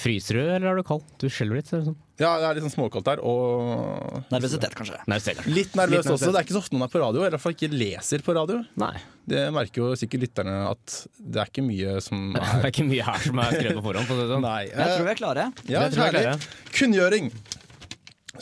Fryser 0.00 0.38
du, 0.38 0.42
eller 0.42 0.66
er 0.72 0.78
du 0.80 0.84
kald? 0.86 1.04
Du 1.20 1.28
skjelver 1.30 1.60
litt, 1.60 1.70
Sånn. 1.70 1.94
Ja, 2.18 2.32
det 2.38 2.46
er 2.46 2.56
litt 2.58 2.64
sånn 2.66 2.74
småkaldt 2.76 3.08
her, 3.10 3.20
og 3.26 4.20
Nervøsitet, 4.30 4.74
kanskje. 4.78 5.00
Ser 5.22 5.38
det. 5.40 5.44
litt 5.50 5.74
nervøs 5.78 6.06
også. 6.06 6.30
Det 6.30 6.38
er 6.40 6.46
ikke 6.46 6.54
så 6.56 6.62
ofte 6.62 6.76
noen 6.76 6.86
er 6.86 6.92
på 6.92 7.00
radio, 7.02 7.22
eller 7.24 7.32
i 7.32 7.36
hvert 7.36 7.42
fall 7.42 7.56
ikke 7.56 7.70
leser 7.74 8.22
på 8.26 8.36
radio. 8.36 8.60
Nei. 8.78 8.92
Det 9.26 9.42
merker 9.56 9.82
jo 9.82 9.88
sikkert 9.98 10.26
lytterne 10.26 10.54
at 10.68 10.94
det 11.18 11.42
er 11.42 11.50
ikke 11.50 11.64
mye 11.66 11.96
som 12.04 12.34
er 12.38 12.46
Det 12.60 12.68
er 12.68 12.72
ikke 12.74 12.86
mye 12.90 13.08
her 13.08 13.26
som 13.26 13.42
er 13.42 13.56
skrevet 13.58 13.78
på 13.80 13.84
forhånd. 13.88 14.08
For 14.10 14.22
det 14.22 14.28
sånn. 14.30 14.46
Nei. 14.46 14.62
Jeg 14.70 14.94
tror 14.94 15.06
vi 15.08 15.12
er 15.14 15.20
klare. 15.22 15.46
Ja, 15.66 15.84
jeg 15.86 15.94
tror 15.96 16.02
vi 16.02 16.08
er 16.08 16.16
klare. 16.18 16.38
Kunngjøring. 16.78 17.30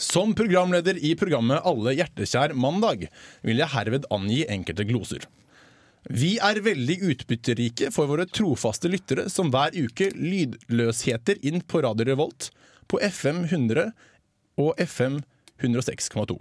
Som 0.01 0.31
programleder 0.33 0.97
i 0.97 1.11
programmet 1.13 1.61
Alle 1.69 1.91
hjertekjær 1.93 2.55
mandag 2.57 3.03
vil 3.45 3.59
jeg 3.61 3.73
herved 3.75 4.07
angi 4.13 4.39
enkelte 4.49 4.85
gloser. 4.89 5.27
Vi 6.11 6.35
er 6.43 6.59
veldig 6.59 6.97
utbytterike 7.13 7.89
for 7.95 8.09
våre 8.11 8.25
trofaste 8.27 8.89
lyttere 8.91 9.29
som 9.31 9.51
hver 9.53 9.71
uke 9.71 10.09
lydløsheter 10.11 11.39
inn 11.47 11.61
på 11.63 11.79
Radio 11.85 12.09
Revolt 12.09 12.49
på 12.91 12.99
FM 12.99 13.45
100 13.45 13.93
og 14.59 14.81
FM 14.83 15.21
106,2. 15.63 16.35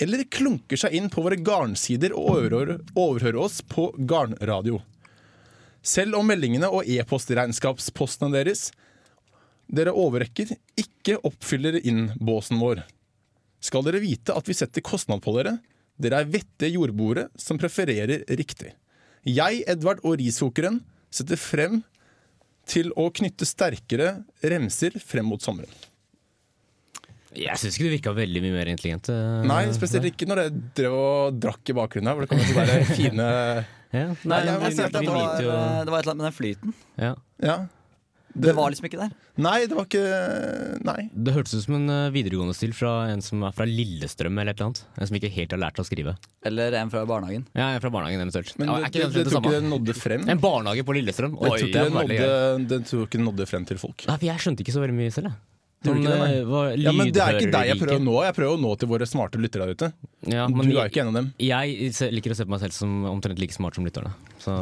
Eller 0.00 0.24
klunker 0.32 0.80
seg 0.80 0.96
inn 0.96 1.10
på 1.12 1.24
våre 1.26 1.36
garnsider 1.36 2.14
og 2.16 2.48
overhører, 2.96 3.36
oss 3.36 3.60
på 3.60 3.90
garnradio. 3.98 4.80
Selv 5.84 6.16
om 6.16 6.26
meldingene 6.26 6.70
og 6.72 6.88
e-postregnskapspostene 6.88 8.32
deres 8.32 8.70
dere 9.72 9.92
overrekker, 9.96 10.50
ikke 10.76 11.18
oppfyller 11.24 11.78
innbåsen 11.84 12.58
vår. 12.60 12.82
Skal 13.62 13.84
dere 13.84 14.00
vite 14.02 14.34
at 14.36 14.48
vi 14.48 14.56
setter 14.56 14.84
kostnad 14.84 15.22
på 15.24 15.36
dere. 15.36 15.58
Dere 16.00 16.22
er 16.22 16.32
vettige 16.32 16.74
jordboere 16.78 17.28
som 17.38 17.60
prefererer 17.60 18.24
riktig. 18.40 18.72
Jeg, 19.28 19.62
Edvard 19.70 20.00
og 20.02 20.16
riskokeren 20.18 20.80
setter 21.12 21.38
frem 21.38 21.80
til 22.66 22.90
å 22.98 23.08
knytte 23.14 23.46
sterkere 23.46 24.22
remser 24.42 24.96
frem 25.02 25.26
mot 25.30 25.42
sommeren. 25.42 25.70
Jeg 27.32 27.56
syns 27.56 27.78
ikke 27.78 27.86
du 27.88 27.92
virka 27.94 28.12
veldig 28.16 28.42
mye 28.44 28.54
mer 28.58 28.68
intelligent. 28.68 29.08
eh, 29.08 29.44
Nei, 29.48 29.62
spesielt 29.72 30.04
ikke 30.10 30.26
når 30.28 30.42
jeg 30.44 30.56
drev 30.76 30.96
og 30.98 31.38
drakk 31.40 31.70
i 31.72 31.76
bakgrunnen 31.78 32.10
her, 32.10 32.18
hvor 32.18 32.26
det 32.26 32.32
kom 32.32 32.42
sånne 32.42 32.66
være 32.66 32.88
fine 32.98 33.28
Ja. 33.92 34.08
Nei, 34.08 34.16
Nei, 34.24 34.40
jeg 34.48 34.60
jeg, 34.62 34.76
jeg, 34.76 34.92
Det 34.92 35.06
var, 35.08 35.38
det 35.40 35.92
var 35.92 35.98
et 35.98 36.04
eller 36.04 36.12
annet 36.12 36.20
med 36.20 36.26
den 36.28 36.36
flyten. 36.40 36.74
ja. 37.00 37.14
Ja. 37.42 37.56
Det 38.34 38.54
var 38.56 38.72
liksom 38.72 38.86
ikke 38.88 39.00
der. 39.00 39.12
Nei, 39.44 39.58
det 39.68 39.76
var 39.76 39.86
ikke 39.88 40.80
Nei. 40.86 41.06
Det 41.12 41.34
hørtes 41.36 41.54
ut 41.56 41.66
som 41.66 41.76
en 41.76 41.92
eh, 41.92 42.12
videregående 42.14 42.56
stil 42.56 42.72
fra 42.76 42.92
en 43.12 43.22
som 43.24 43.44
er 43.46 43.54
fra 43.56 43.66
Lillestrøm 43.68 44.40
eller 44.40 44.54
et 44.54 44.60
eller 44.60 44.70
annet. 44.70 44.82
En 44.96 45.10
som 45.10 45.18
ikke 45.18 45.32
helt 45.36 45.54
har 45.54 45.62
lært 45.62 45.80
å 45.82 45.86
skrive. 45.86 46.16
Eller 46.48 46.78
en 46.80 46.92
fra 46.92 47.04
barnehagen. 47.08 47.46
Ja, 47.52 47.70
jeg 47.72 47.80
er 47.80 47.84
fra 47.84 47.92
barnehagen 47.94 48.24
eventuelt. 48.24 48.54
Men 48.58 48.72
ja, 48.72 48.78
det, 48.78 48.82
er 48.82 48.92
ikke 48.92 48.98
det, 48.98 49.06
det, 49.06 49.12
det, 49.12 49.24
det, 49.24 49.32
tror 49.34 49.44
ikke 49.44 49.54
det 49.58 49.70
nådde 49.70 49.96
frem. 50.00 50.26
En 50.32 50.42
barnehage 50.42 50.88
på 50.88 50.98
Lillestrøm? 50.98 51.38
Jeg 51.52 51.72
gøy. 51.72 51.94
nådde, 52.00 52.82
tror 52.88 53.08
ikke 53.08 53.20
det 53.20 53.26
nådde 53.28 53.48
frem 53.52 53.68
til 53.68 53.80
folk. 53.82 54.06
Nei, 54.08 54.18
for 54.18 54.30
jeg 54.32 54.46
skjønte 54.46 54.64
ikke 54.64 54.76
så 54.76 54.84
veldig 54.84 55.00
mye 55.02 55.14
selv, 55.14 55.32
jeg. 55.32 55.51
Tror 55.82 55.96
det, 55.98 56.12
eh, 56.14 56.44
hva- 56.46 56.78
Ja, 56.78 56.92
men 56.92 57.08
Det 57.12 57.20
er 57.22 57.34
ikke 57.40 57.50
deg 57.50 57.66
jeg 57.72 57.78
prøver 57.80 57.98
å 57.98 58.02
nå. 58.04 58.14
Jeg 58.24 58.34
prøver 58.36 58.54
å 58.56 58.60
nå 58.62 58.78
til 58.78 58.88
våre 58.88 59.06
smarte 59.10 59.40
lyttere 59.42 59.66
der 59.66 59.74
ute. 59.74 59.92
Ja, 60.30 60.46
Du 60.46 60.60
er 60.60 60.68
jo 60.70 60.84
ikke 60.86 61.00
en 61.02 61.08
av 61.08 61.14
dem. 61.14 61.32
Jeg 61.42 61.92
liker 62.12 62.30
å 62.30 62.36
se 62.36 62.44
på 62.44 62.48
meg 62.54 62.60
selv 62.60 62.72
som 62.72 63.04
omtrent 63.10 63.38
like 63.42 63.52
smart 63.52 63.74
som 63.74 63.84
lytterne. 63.84 64.12
Så 64.38 64.54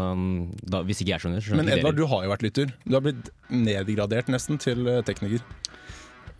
da, 0.64 0.82
hvis 0.82 1.02
ikke 1.04 1.12
jeg 1.12 1.20
skjønner, 1.20 1.40
så 1.44 1.50
skjønner 1.52 1.64
Men 1.64 1.78
Edvard, 1.78 1.96
dere. 1.96 2.00
du 2.00 2.06
har 2.06 2.24
jo 2.24 2.30
vært 2.32 2.42
lytter. 2.48 2.72
Du 2.88 2.94
har 2.96 3.02
blitt 3.04 3.28
nedgradert 3.50 4.26
nesten 4.32 4.58
til 4.58 4.86
eh, 4.88 5.02
tekniker. 5.02 5.40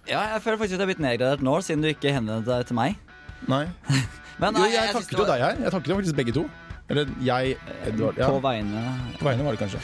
Ja, 0.09 0.23
jeg 0.35 0.43
føler 0.43 0.57
faktisk 0.59 0.73
at 0.75 0.81
jeg 0.81 0.87
har 0.87 0.91
blitt 0.95 1.05
nedgradert 1.05 1.43
nå, 1.45 1.55
siden 1.63 1.83
du 1.85 1.89
ikke 1.93 2.11
henvendte 2.17 2.47
deg 2.49 2.67
til 2.67 2.77
meg. 2.77 2.97
Nei. 3.47 3.67
Men 4.41 4.55
Jo, 4.57 4.65
jeg, 4.65 4.73
jeg 4.73 4.95
takket 4.97 5.13
jo 5.13 5.25
var- 5.25 5.33
deg 5.37 5.41
her. 5.45 5.57
Jeg 5.67 5.73
takket 5.77 5.87
jo 5.93 5.97
faktisk 6.01 6.17
begge 6.17 6.33
to. 6.41 6.49
Eller 6.91 7.07
jeg, 7.23 7.57
Edvard. 7.87 8.17
Ja. 8.19 8.27
På 8.33 8.41
vegne 8.43 8.81
På 9.21 9.29
vegne 9.29 9.45
var 9.45 9.55
det 9.55 9.61
kanskje. 9.61 9.79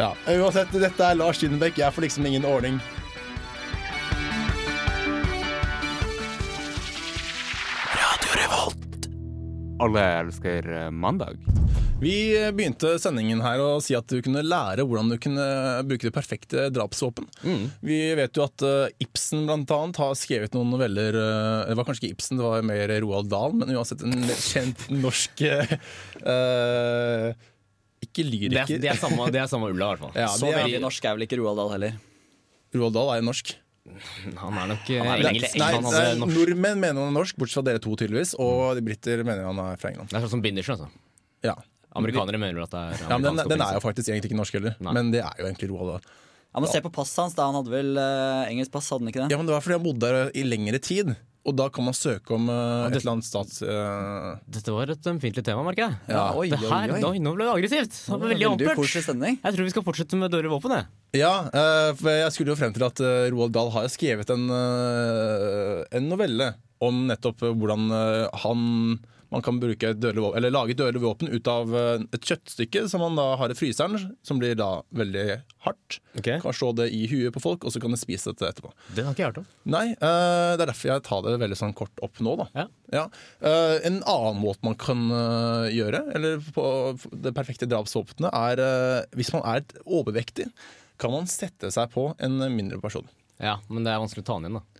Ja. 0.00 0.08
Uansett, 0.40 0.72
dette 0.72 0.98
er 1.06 1.14
Lars 1.14 1.38
Kinebekk. 1.38 1.76
Jeg 1.78 1.92
får 1.94 2.02
liksom 2.08 2.26
ingen 2.26 2.42
ordning. 2.48 2.80
Alle 9.84 10.02
elsker 10.22 10.68
eh, 10.72 10.90
mandag. 10.90 11.36
Vi 12.00 12.14
begynte 12.56 12.94
sendingen 13.00 13.40
her 13.44 13.60
å 13.62 13.68
si 13.84 13.94
at 13.96 14.08
du 14.10 14.18
kunne 14.24 14.42
lære 14.44 14.82
hvordan 14.84 15.12
du 15.12 15.16
kunne 15.22 15.44
bruke 15.86 16.08
det 16.08 16.12
perfekte 16.16 16.66
drapsvåpen. 16.74 17.28
Vi 17.84 17.98
vet 18.18 18.36
jo 18.36 18.44
at 18.48 18.64
eh, 18.66 18.94
Ibsen 19.04 19.44
annet 19.48 20.00
har 20.02 20.14
skrevet 20.18 20.56
noen 20.56 20.72
noveller 20.74 21.16
eh, 21.20 21.68
Det 21.70 21.76
var 21.78 21.86
kanskje 21.88 22.08
ikke 22.08 22.16
Ibsen, 22.18 22.40
det 22.40 22.44
var 22.48 22.66
mer 22.66 22.92
Roald 23.04 23.30
Dahl, 23.32 23.54
men 23.60 23.72
uansett 23.76 24.02
en 24.04 24.16
kjent 24.34 24.86
norsk 24.92 25.44
eh, 25.48 25.76
eh, 26.24 27.28
Ikke 28.04 28.24
Det 28.24 28.26
er, 28.26 28.32
lyriker. 28.34 28.80
det 28.82 28.90
er 28.92 29.00
samme, 29.00 29.30
det 29.32 29.40
er 29.44 29.50
samme 29.50 29.70
ulla, 29.72 29.86
i 29.86 29.94
hvert 29.94 30.04
fall. 30.06 30.16
Ja, 30.18 30.28
Så 30.34 30.50
er- 30.50 30.60
veldig 30.64 30.82
norsk 30.84 31.04
er 31.08 31.16
vel 31.18 31.26
ikke 31.28 31.40
Roald 31.40 31.60
Dahl 31.62 31.72
heller. 31.78 31.96
Roald 32.74 32.96
Dahl 32.98 33.14
er 33.14 33.22
jo 33.22 33.28
norsk. 33.30 33.54
Han 34.42 34.56
er 34.62 34.70
nok 34.72 34.88
eh, 34.90 35.02
Han 35.02 35.12
er 35.12 35.20
vel 35.20 35.30
engelsk. 35.34 35.58
Nei, 35.60 35.70
Han 35.76 35.86
nei. 35.90 36.32
Nordmenn 36.32 36.80
mener 36.80 37.02
han 37.02 37.10
er 37.12 37.16
norsk, 37.18 37.36
bortsett 37.40 37.60
fra 37.60 37.66
dere 37.68 37.82
to 37.84 37.92
tydeligvis. 38.00 38.34
Og 38.40 38.78
de 38.78 38.84
britter 38.86 39.22
mener 39.26 39.44
han 39.46 39.60
er 39.66 39.80
fra 39.80 39.92
England. 39.92 40.10
Det 40.12 40.18
er 40.18 40.24
sånn 40.24 40.36
som 40.38 40.44
Bindersen, 40.44 40.78
altså. 40.78 40.88
Ja, 41.44 41.58
Amerikanere 41.94 42.40
mener 42.40 42.64
at 42.64 42.72
det 42.72 42.80
er 42.80 43.02
ja 43.04 43.18
men 43.20 43.36
den, 43.38 43.48
den 43.52 43.62
er 43.62 43.76
jo 43.76 43.82
faktisk 43.84 44.08
egentlig 44.10 44.32
ikke 44.32 44.38
norsk 44.40 44.56
heller. 44.58 44.74
Nei. 44.82 44.94
Men 44.96 45.12
det 45.14 45.20
er 45.22 45.36
jo 45.38 45.46
egentlig 45.46 45.68
Roald 45.70 45.92
Dahl. 45.92 46.08
Ja, 46.54 46.62
men 46.62 46.70
Se 46.70 46.80
på 46.82 46.90
passet 46.94 47.20
hans. 47.20 47.36
da 47.36 47.46
Han 47.50 47.56
hadde 47.58 47.70
vel 47.72 47.96
uh, 47.98 48.46
engelsk 48.48 48.72
pass, 48.74 48.88
hadde 48.94 49.04
han 49.04 49.10
ikke 49.12 49.24
det? 49.24 49.30
Ja, 49.34 49.38
men 49.38 49.48
Det 49.50 49.54
var 49.56 49.62
fordi 49.64 49.76
han 49.78 49.84
bodde 49.84 50.10
der 50.10 50.32
i 50.34 50.44
lengre 50.46 50.80
tid. 50.82 51.12
Og 51.44 51.52
da 51.58 51.66
kan 51.68 51.84
man 51.84 51.92
søke 51.96 52.32
om 52.36 52.46
eh, 52.48 52.86
et 52.88 52.98
eller 53.02 53.16
annet 53.18 53.26
stats... 53.26 53.60
Uh... 53.60 54.40
Dette 54.48 54.72
var 54.72 54.88
et 54.94 55.08
ømfintlig 55.10 55.44
tema, 55.44 55.64
merker 55.66 55.84
jeg. 55.84 55.98
Ja, 56.14 56.22
oi, 56.32 56.46
oi, 56.48 56.56
her, 56.56 56.94
oi, 56.94 56.96
oi. 56.96 57.02
her, 57.02 57.20
nå 57.20 57.34
ble 57.36 57.44
det 57.44 57.52
aggressivt. 57.52 57.98
Det 58.00 58.14
var 58.14 58.32
veldig 58.32 59.02
stemning. 59.04 59.36
Jeg 59.42 59.56
tror 59.56 59.68
vi 59.68 59.74
skal 59.74 59.84
fortsette 59.84 60.20
med 60.20 60.32
dårlig 60.32 60.52
våpen. 60.54 60.78
Jeg. 60.78 60.88
ja, 61.20 61.34
uh, 61.52 61.90
for 62.00 62.16
jeg 62.16 62.32
skulle 62.36 62.54
jo 62.54 62.60
frem 62.60 62.72
til 62.76 62.86
at 62.88 63.04
eh, 63.04 63.28
Roald 63.34 63.52
Dahl 63.52 63.72
har 63.76 63.90
skrevet 63.92 64.32
en, 64.32 64.48
eh, 64.56 65.84
en 66.00 66.08
novelle 66.08 66.54
om 66.84 67.04
nettopp 67.08 67.44
eh, 67.44 67.54
hvordan 67.54 67.90
eh, 67.94 68.44
han 68.44 68.64
man 69.34 69.42
kan 69.42 69.58
våpen, 69.58 70.36
eller 70.38 70.52
lage 70.52 70.74
et 70.74 70.78
dødelig 70.78 71.02
våpen 71.02 71.30
ut 71.32 71.48
av 71.50 71.72
eh, 71.74 72.04
et 72.14 72.28
kjøttstykke 72.28 72.84
som 72.90 73.02
man 73.02 73.18
da 73.18 73.26
har 73.40 73.50
i 73.50 73.56
fryseren, 73.58 74.14
som 74.22 74.38
blir 74.38 74.54
da 74.58 74.68
veldig 74.94 75.24
hardt. 75.66 75.98
Okay. 76.18 76.38
Kan 76.42 76.54
slå 76.54 76.70
det 76.78 76.90
i 76.94 77.04
huet 77.10 77.34
på 77.34 77.42
folk, 77.42 77.64
og 77.66 77.74
så 77.74 77.82
kan 77.82 77.94
de 77.94 77.98
spise 77.98 78.30
dette 78.30 78.46
etterpå. 78.52 78.70
Det 78.94 79.06
har 79.06 79.16
ikke 79.16 79.24
jeg 79.24 79.32
hørt 79.32 79.40
om. 79.42 79.48
Nei, 79.74 79.86
uh, 79.98 80.54
det 80.54 80.62
er 80.62 80.70
derfor 80.70 80.92
jeg 80.92 81.04
tar 81.08 81.24
det 81.26 81.34
veldig 81.42 81.58
sånn 81.58 81.74
kort 81.76 82.04
opp 82.04 82.22
nå, 82.22 82.36
da. 82.44 82.68
Ja. 82.94 83.08
Eh, 83.42 83.76
en 83.88 83.98
annen 84.00 84.38
måte 84.38 84.62
man 84.66 84.78
kan 84.78 85.08
uh, 85.10 85.66
gjøre, 85.72 86.04
eller 86.14 86.38
på 86.54 86.66
det 87.10 87.34
perfekte 87.34 87.68
drapsvåpenet, 87.70 88.30
er 88.30 89.10
hvis 89.18 89.32
man 89.34 89.42
er 89.50 89.66
overvektig, 89.82 90.46
kan 91.00 91.10
man 91.10 91.26
sette 91.30 91.72
seg 91.74 91.90
på 91.90 92.12
en 92.22 92.38
mindre 92.54 92.78
person. 92.82 93.08
Ja, 93.42 93.58
Men 93.66 93.82
det 93.82 93.90
er 93.90 93.98
vanskelig 93.98 94.22
å 94.22 94.28
ta 94.28 94.38
den 94.38 94.52
inn, 94.52 94.60
da 94.60 94.73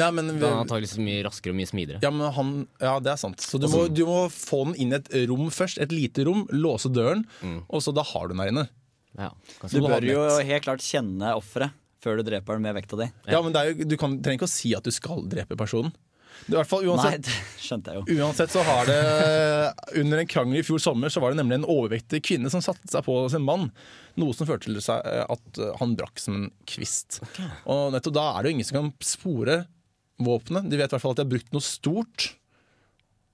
Ja, 0.00 0.08
men, 0.10 0.32
Den 0.40 0.42
er 0.42 0.86
så 0.90 1.02
mye 1.02 1.20
raskere 1.22 1.52
og 1.54 1.58
mye 1.60 1.70
smidigere. 1.70 2.00
ja, 2.02 2.10
men 2.10 2.32
han, 2.34 2.48
ja, 2.82 2.96
det 2.98 3.12
er 3.12 3.20
sant. 3.20 3.44
Så 3.44 3.60
du 3.62 3.68
må, 3.70 3.84
du 3.94 4.02
må 4.08 4.24
få 4.32 4.64
den 4.66 4.74
inn 4.82 4.94
i 4.94 4.98
et 4.98 5.12
rom 5.30 5.46
først, 5.54 5.78
et 5.78 5.94
lite 5.94 6.24
rom, 6.26 6.48
låse 6.50 6.90
døren, 6.90 7.22
og 7.68 7.84
så 7.84 7.94
da 7.94 8.02
har 8.02 8.26
du 8.26 8.34
den 8.34 8.42
der 8.42 8.50
inne. 8.54 8.66
Ja, 9.14 9.30
Du 9.70 9.78
bør 9.84 10.02
jo 10.02 10.24
helt 10.42 10.64
klart 10.66 10.82
kjenne 10.82 11.36
offeret 11.38 11.70
før 12.02 12.18
du 12.18 12.26
dreper 12.26 12.58
den 12.58 12.66
med 12.66 12.74
vekta 12.76 12.98
di. 12.98 13.06
Ja, 13.30 13.38
men 13.40 13.54
det 13.54 13.60
er 13.60 13.70
jo, 13.70 13.86
Du 13.88 13.94
kan, 13.96 14.18
trenger 14.20 14.42
ikke 14.42 14.50
å 14.50 14.56
si 14.56 14.74
at 14.76 14.84
du 14.84 14.90
skal 14.92 15.22
drepe 15.30 15.56
personen. 15.56 15.94
Det 16.44 16.52
i 16.52 16.58
hvert 16.58 16.68
fall 16.68 16.82
Nei, 16.82 16.90
uansett 16.90 17.24
det 17.28 17.34
skjønte 17.62 17.92
jeg 17.94 18.00
jo. 18.02 18.16
Uansett 18.18 18.50
så 18.52 18.64
har 18.66 18.88
det 18.90 18.96
Under 20.02 20.18
en 20.18 20.26
krangel 20.28 20.58
i 20.58 20.64
fjor 20.66 20.82
sommer 20.82 21.12
Så 21.14 21.22
var 21.22 21.30
det 21.30 21.38
nemlig 21.38 21.60
en 21.60 21.68
overvektig 21.70 22.20
kvinne 22.26 22.50
som 22.52 22.60
satte 22.64 22.90
seg 22.90 23.06
på 23.06 23.14
sin 23.32 23.44
mann. 23.46 23.68
Noe 24.20 24.34
som 24.36 24.48
førte 24.50 24.66
til 24.66 24.80
seg 24.82 24.98
at 25.30 25.60
han 25.78 25.94
brakk 25.96 26.18
som 26.20 26.36
en 26.40 26.50
kvist. 26.68 27.20
Og 27.70 27.94
nettopp 27.94 28.18
da 28.18 28.26
er 28.32 28.42
det 28.42 28.50
jo 28.50 28.56
ingen 28.58 28.68
som 28.68 28.80
kan 28.80 28.90
spore 29.06 29.56
våpenet. 30.22 30.68
De 30.70 30.76
vet 30.78 30.90
i 30.90 30.94
hvert 30.94 31.02
fall 31.02 31.14
at 31.16 31.20
de 31.22 31.24
har 31.26 31.32
brukt 31.34 31.52
noe 31.52 31.64
stort 31.64 32.34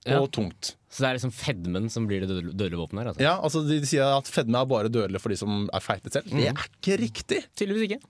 og 0.07 0.11
Ja. 0.11 0.21
tungt. 0.33 0.75
Så 0.89 1.03
det 1.03 1.07
er 1.09 1.13
liksom 1.19 1.31
fedmen 1.31 1.89
som 1.93 2.07
blir 2.07 2.21
det 2.25 2.29
dødelige 2.57 2.79
våpenet 2.81 3.03
her? 3.03 3.09
Altså. 3.13 3.21
Ja, 3.21 3.35
altså 3.39 3.61
De 3.67 3.77
sier 3.85 4.17
at 4.17 4.25
fedme 4.27 4.57
er 4.59 4.65
bare 4.65 4.89
dødelig 4.89 5.21
for 5.21 5.29
de 5.29 5.37
som 5.37 5.69
er 5.71 5.79
feite 5.79 6.11
selv. 6.11 6.25
Det 6.29 6.47
er 6.49 6.57
ikke 6.57 6.97
riktig! 6.99 7.43
Tydeligvis 7.55 7.85
ikke. 7.91 8.01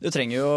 Du 0.00 0.10
trenger 0.12 0.40
jo 0.40 0.50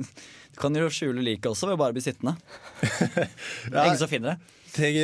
Du 0.54 0.58
kan 0.60 0.74
jo 0.76 0.88
skjule 0.92 1.22
liket 1.24 1.46
også 1.46 1.68
ved 1.70 1.76
å 1.78 1.80
bare 1.80 1.94
bli 1.96 2.02
sittende. 2.04 2.34
Det 3.70 3.76
er 3.76 3.86
ingen 3.86 4.00
som 4.00 4.10
finner 4.10 4.34
det. 4.34 4.56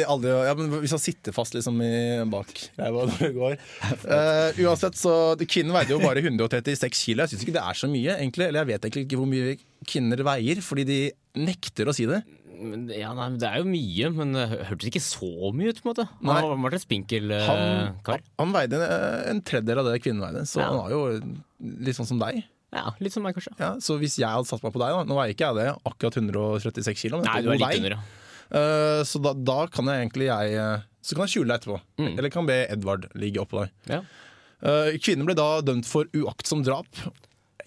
Aldri, 0.06 0.30
ja, 0.46 0.52
men 0.54 0.70
Hvis 0.82 0.92
han 0.94 1.00
sitter 1.02 1.34
fast 1.34 1.54
liksom 1.56 1.80
i 1.82 2.22
bak 2.30 2.52
ræva 2.78 3.06
når 3.08 3.18
det 3.18 3.30
går 3.34 3.56
uh, 3.56 4.60
Uansett, 4.62 4.94
så 4.94 5.34
Kvinnen 5.42 5.74
veide 5.74 5.90
jo 5.90 5.98
bare 6.02 6.22
136 6.22 7.00
kilo. 7.02 7.24
Jeg 7.24 7.32
syns 7.34 7.42
ikke 7.46 7.56
det 7.56 7.64
er 7.64 7.78
så 7.78 7.90
mye. 7.90 8.14
egentlig 8.14 8.46
Eller 8.46 8.62
jeg 8.62 8.70
vet 8.70 8.86
egentlig 8.86 9.06
ikke 9.08 9.18
hvor 9.18 9.30
mye 9.30 9.56
kvinner 9.86 10.22
veier, 10.26 10.62
fordi 10.62 10.84
de 10.86 10.98
nekter 11.46 11.90
å 11.90 11.94
si 11.96 12.06
det. 12.10 12.20
Men, 12.56 12.86
ja, 12.94 13.10
nei, 13.16 13.26
Det 13.42 13.48
er 13.50 13.60
jo 13.60 13.68
mye, 13.68 14.10
men 14.16 14.32
det 14.38 14.46
hørtes 14.70 14.88
ikke 14.92 15.02
så 15.04 15.50
mye 15.52 15.74
ut. 15.74 15.82
på 15.82 15.88
en 15.88 15.92
måte 15.92 16.06
Nei. 16.24 16.38
Han 16.40 16.64
vært 16.64 16.78
en 16.78 16.86
spinkel 16.86 17.34
uh, 17.34 17.42
Han, 17.50 17.98
kar. 18.06 18.22
han 18.40 18.54
veide 18.54 18.80
en, 18.80 18.86
en 19.34 19.42
tredjedel 19.44 19.82
av 19.82 19.90
det 19.90 19.98
kvinnen 20.04 20.24
veide, 20.24 20.46
så 20.48 20.62
Ja. 20.62 20.70
han 20.70 20.78
var 20.84 20.94
jo 20.94 21.02
litt 21.84 21.98
sånn 21.98 22.08
som 22.08 22.22
deg. 22.22 22.44
Ja, 22.74 22.90
Litt 23.00 23.14
som 23.14 23.22
meg, 23.22 23.36
kanskje. 23.36 23.52
Ja, 23.60 23.74
så 23.80 23.94
hvis 24.00 24.16
jeg 24.18 24.26
hadde 24.28 24.48
satt 24.48 24.62
meg 24.64 24.72
på 24.74 24.80
deg, 24.82 24.90
da 24.92 25.04
Nå 25.06 25.16
veier 25.16 25.32
ikke 25.36 25.46
jeg 25.52 25.58
det, 25.60 25.66
akkurat 25.86 26.16
136 26.18 26.98
kilo. 27.06 27.20
Men 27.22 27.28
Nei, 27.30 27.40
du 27.44 27.50
er 27.52 27.60
litt 27.60 27.78
under, 27.80 27.94
ja. 27.96 28.22
Uh, 28.46 29.00
så 29.06 29.18
da, 29.22 29.32
da 29.34 29.58
kan 29.74 29.88
jeg 29.90 30.04
egentlig 30.04 30.28
jeg 30.28 30.52
eh, 30.54 30.82
Så 31.02 31.16
kan 31.18 31.26
jeg 31.26 31.32
skjule 31.32 31.48
deg 31.50 31.56
etterpå. 31.58 31.78
Mm. 31.98 32.12
Eller 32.12 32.30
kan 32.30 32.46
be 32.46 32.58
Edvard 32.70 33.08
ligge 33.18 33.42
oppå 33.42 33.64
deg. 33.64 33.72
ja. 33.90 34.02
Uh, 34.56 34.94
kvinnen 35.04 35.26
ble 35.28 35.34
da 35.36 35.60
dømt 35.60 35.84
for 35.84 36.08
uaktsomt 36.16 36.64
drap. 36.64 36.86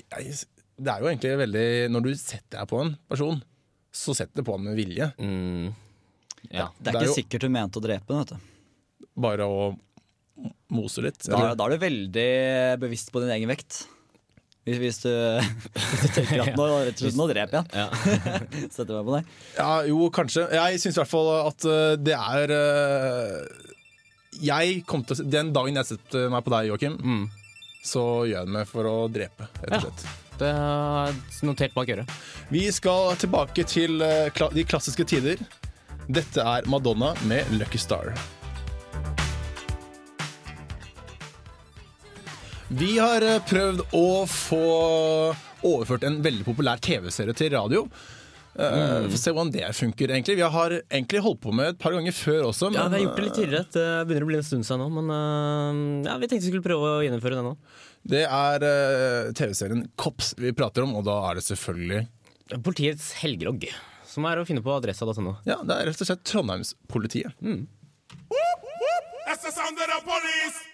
Jeg, 0.09 0.39
det 0.79 0.89
er 0.89 1.03
jo 1.03 1.09
egentlig 1.11 1.35
veldig 1.37 1.65
Når 1.93 2.01
du 2.07 2.09
setter 2.17 2.55
deg 2.57 2.69
på 2.71 2.79
en 2.81 2.95
person, 3.11 3.37
så 3.93 4.15
setter 4.17 4.41
du 4.41 4.47
på 4.47 4.55
ham 4.55 4.63
med 4.65 4.79
vilje. 4.79 5.11
Mm. 5.21 5.69
ja. 6.49 6.65
Det 6.79 6.89
er 6.89 6.89
Det 6.89 6.89
er 6.89 6.97
ikke 6.97 7.11
jo- 7.11 7.17
sikkert 7.19 7.45
du 7.45 7.49
mente 7.53 7.77
å 7.79 7.83
drepe 7.85 8.09
den. 8.09 8.23
vet 8.23 8.33
du 8.33 9.13
Bare 9.21 9.45
å 9.45 9.69
mose 10.71 11.03
litt. 11.03 11.19
Da, 11.27 11.53
da 11.53 11.65
er 11.67 11.75
du 11.75 11.83
veldig 11.83 12.27
bevisst 12.81 13.11
på 13.13 13.21
din 13.21 13.35
egen 13.35 13.51
vekt. 13.51 13.83
Hvis, 14.67 14.77
hvis, 14.83 14.97
du, 15.01 15.09
hvis 15.79 16.01
du 16.03 16.07
tenker 16.19 16.41
at 16.43 16.57
nå, 16.59 16.65
rett 16.85 16.99
og 16.99 17.01
slett, 17.05 17.17
nå 17.17 17.25
dreper 17.31 17.57
jeg 17.57 17.65
Ja. 17.79 17.87
Setter 18.75 18.99
meg 18.99 19.07
på 19.07 19.15
deg. 19.15 19.33
ja, 19.57 19.69
jo, 19.89 20.09
kanskje. 20.13 20.43
Jeg 20.53 20.81
syns 20.83 20.97
i 20.97 21.01
hvert 21.01 21.11
fall 21.13 21.29
at 21.47 21.65
uh, 21.69 21.95
det 21.97 22.15
er 22.17 22.53
uh, 22.53 23.67
Jeg 24.45 24.81
kom 24.89 25.03
til 25.07 25.15
å 25.23 25.27
Den 25.31 25.53
dagen 25.55 25.79
jeg 25.79 25.89
setter 25.93 26.27
meg 26.33 26.43
på 26.45 26.53
deg, 26.53 26.69
Joakim, 26.73 26.99
Mm. 27.01 27.23
så 27.83 28.03
gjør 28.27 28.35
jeg 28.41 28.49
det 28.51 28.55
meg 28.59 28.67
for 28.69 28.89
å 28.91 28.97
drepe, 29.11 29.47
rett 29.65 29.79
og 29.87 30.03
Ja. 30.05 30.17
Det 30.39 30.47
er 30.55 31.15
notert 31.43 31.73
bak 31.75 31.89
øret. 31.91 32.11
Vi 32.47 32.61
skal 32.71 33.17
tilbake 33.19 33.65
til 33.67 33.99
uh, 33.99 34.29
de 34.55 34.63
klassiske 34.63 35.03
tider. 35.03 35.41
Dette 36.07 36.39
er 36.39 36.63
Madonna 36.71 37.11
med 37.27 37.43
'Lucky 37.51 37.75
Star'. 37.81 38.13
Vi 42.69 42.99
har 43.01 43.23
eh, 43.25 43.39
prøvd 43.49 43.79
å 43.97 44.07
få 44.29 44.63
overført 45.65 46.03
en 46.05 46.19
veldig 46.21 46.45
populær 46.45 46.77
TV-serie 46.85 47.33
til 47.33 47.49
radio. 47.55 47.87
Uh, 48.59 49.07
Få 49.09 49.17
se 49.17 49.31
hvordan 49.33 49.49
det 49.53 49.63
funker, 49.73 50.11
egentlig. 50.13 50.35
Vi 50.37 50.45
har 50.53 50.75
egentlig 50.75 51.21
holdt 51.25 51.41
på 51.41 51.53
med 51.55 51.71
et 51.71 51.79
par 51.81 51.95
ganger 51.95 52.13
før 52.13 52.51
også. 52.51 52.69
Ja, 52.75 52.85
Vi 52.91 52.99
har 52.99 53.03
gjort 53.07 53.17
det 53.17 53.25
litt 53.25 53.37
tidligere. 53.39 53.69
Det 53.73 53.87
begynner 54.05 54.27
å 54.27 54.29
bli 54.29 54.37
en 54.37 54.45
stund 54.45 54.69
siden 54.69 54.83
nå. 54.83 54.89
Men 54.99 55.09
uh, 55.09 56.11
ja, 56.11 56.19
vi 56.21 56.29
tenkte 56.29 56.45
vi 56.45 56.53
skulle 56.53 56.67
prøve 56.67 56.93
å 56.93 57.01
gjennomføre 57.07 57.39
det 57.39 57.47
nå. 57.47 57.55
Det 58.13 58.23
er 58.27 58.67
uh, 58.69 59.33
TV-serien 59.39 59.83
Kops 59.99 60.35
vi 60.37 60.53
prater 60.53 60.85
om, 60.85 60.93
og 60.99 61.07
da 61.09 61.17
er 61.31 61.41
det 61.41 61.47
selvfølgelig 61.49 62.05
Politiets 62.65 63.11
helgelogg, 63.23 63.67
som 64.09 64.25
er 64.29 64.41
å 64.41 64.45
finne 64.45 64.61
på 64.65 64.73
adressa.no. 64.73 65.35
Ja, 65.49 65.59
det 65.65 65.73
er 65.75 65.89
rett 65.89 66.01
og 66.01 66.09
slett 66.09 66.25
Trondheimspolitiet. 66.25 67.33
That's 69.29 69.45
the 69.45 69.53
sound 69.53 69.77
of 69.77 69.85
the 69.85 70.01
police. 70.05 70.68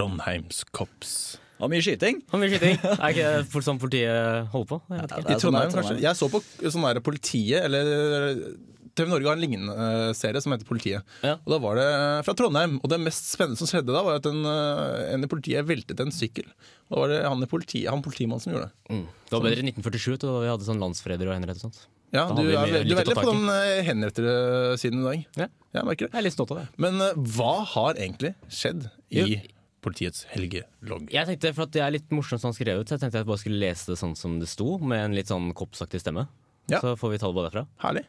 Trondheimskops. 0.00 1.14
Og 1.60 1.68
mye 1.68 1.84
skyting. 1.84 2.22
Og 2.32 2.40
mye 2.40 2.48
skyting. 2.54 2.78
Er 2.96 3.12
ikke 3.12 3.30
det 3.36 3.62
sånn 3.66 3.80
politiet 3.80 4.50
holder 4.52 4.68
på? 4.70 4.80
Jeg 4.88 5.02
vet 5.02 5.12
ikke. 5.12 5.26
Det 5.28 5.36
I 5.36 5.42
Trondheim, 5.44 5.72
kanskje. 5.76 5.96
Jeg 6.00 6.16
så 6.16 6.28
på 6.32 6.40
sånn 6.72 6.86
der 6.88 7.02
Politiet, 7.04 7.66
eller 7.66 7.90
TV 8.96 9.10
Norge 9.12 9.28
har 9.28 9.36
en 9.36 9.44
lignende 9.44 9.74
eh, 9.76 10.12
serie 10.16 10.40
som 10.42 10.54
heter 10.54 10.68
Politiet. 10.68 11.12
Ja. 11.24 11.36
Og 11.44 11.52
da 11.52 11.60
var 11.62 11.78
det 11.78 11.86
fra 12.26 12.34
Trondheim. 12.38 12.78
Og 12.80 12.90
det 12.92 13.00
mest 13.04 13.28
spennende 13.34 13.60
som 13.60 13.68
skjedde 13.70 13.92
da, 13.92 14.02
var 14.06 14.18
at 14.22 14.28
en, 14.30 14.40
eh, 14.48 15.12
en 15.12 15.28
i 15.28 15.30
politiet 15.30 15.68
veltet 15.68 16.00
en 16.02 16.12
sykkel. 16.14 16.48
Og 16.88 16.96
da 16.96 17.04
var 17.04 17.12
det 17.12 17.20
han, 17.26 17.44
i 17.44 17.50
politi, 17.50 17.84
han 17.86 18.04
politimannen 18.04 18.42
som 18.42 18.54
gjorde 18.54 18.70
det. 18.70 18.96
Mm. 18.96 19.06
Det 19.28 19.36
var 19.36 19.46
bedre 19.46 19.62
i 19.62 19.70
1947, 19.70 20.18
da 20.24 20.34
vi 20.40 20.52
hadde 20.54 20.68
sånn 20.68 20.82
landsfreder 20.82 21.30
og 21.30 21.36
henrettet 21.38 21.64
og 21.64 21.68
sånt. 21.68 21.86
Ja, 22.10 22.24
du 22.34 22.42
er, 22.42 22.56
du 22.82 22.96
er 22.96 23.04
veldig 23.04 23.14
på 23.14 23.28
den 23.28 23.46
eh, 23.54 23.84
henrettede 23.86 24.34
siden 24.82 25.04
i 25.04 25.06
dag. 25.06 25.40
Ja. 25.44 25.50
Jeg 25.76 25.86
merker 25.86 26.08
det. 26.08 26.14
Jeg 26.16 26.18
er 26.18 26.26
litt 26.26 26.34
stolt 26.34 26.56
av 26.56 26.64
det. 26.64 26.68
Men 26.82 26.98
eh, 27.04 27.24
hva 27.36 27.54
har 27.76 28.00
egentlig 28.00 28.34
skjedd 28.50 28.88
i 29.14 29.22
Jo. 29.22 29.40
Politiets 29.84 30.26
helgelogg? 30.32 31.08
Jeg 31.12 31.28
tenkte, 31.28 31.54
for 31.56 31.66
at 31.66 31.74
det 31.74 31.82
er 31.84 31.94
litt 31.96 32.14
morsomt 32.14 32.42
sånn 32.42 32.56
skrevet, 32.56 32.88
så 32.88 32.96
jeg 32.96 33.04
tenkte 33.04 33.22
jeg 33.22 33.30
bare 33.30 33.42
skulle 33.42 33.62
lese 33.62 33.92
det 33.92 33.98
sånn 34.00 34.16
som 34.18 34.38
det 34.40 34.48
sto, 34.50 34.76
med 34.78 35.04
en 35.08 35.16
litt 35.16 35.32
sånn 35.32 35.50
koppsaktig 35.56 36.02
stemme. 36.02 36.28
Ja. 36.70 36.78
Så 36.80 36.94
får 36.96 37.14
vi 37.14 37.18
tallet 37.18 37.38
på 37.38 37.44
derfra. 37.48 37.66
Herlig. 37.82 38.06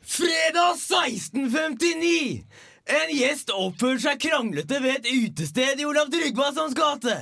Fredag 0.00 0.78
1659! 0.80 2.44
En 2.90 3.12
gjest 3.12 3.52
oppførte 3.54 4.02
seg 4.02 4.22
kranglete 4.24 4.80
ved 4.82 5.04
et 5.04 5.10
utested 5.28 5.82
i 5.82 5.86
Olav 5.86 6.08
Tryggvasons 6.10 6.74
gate. 6.74 7.16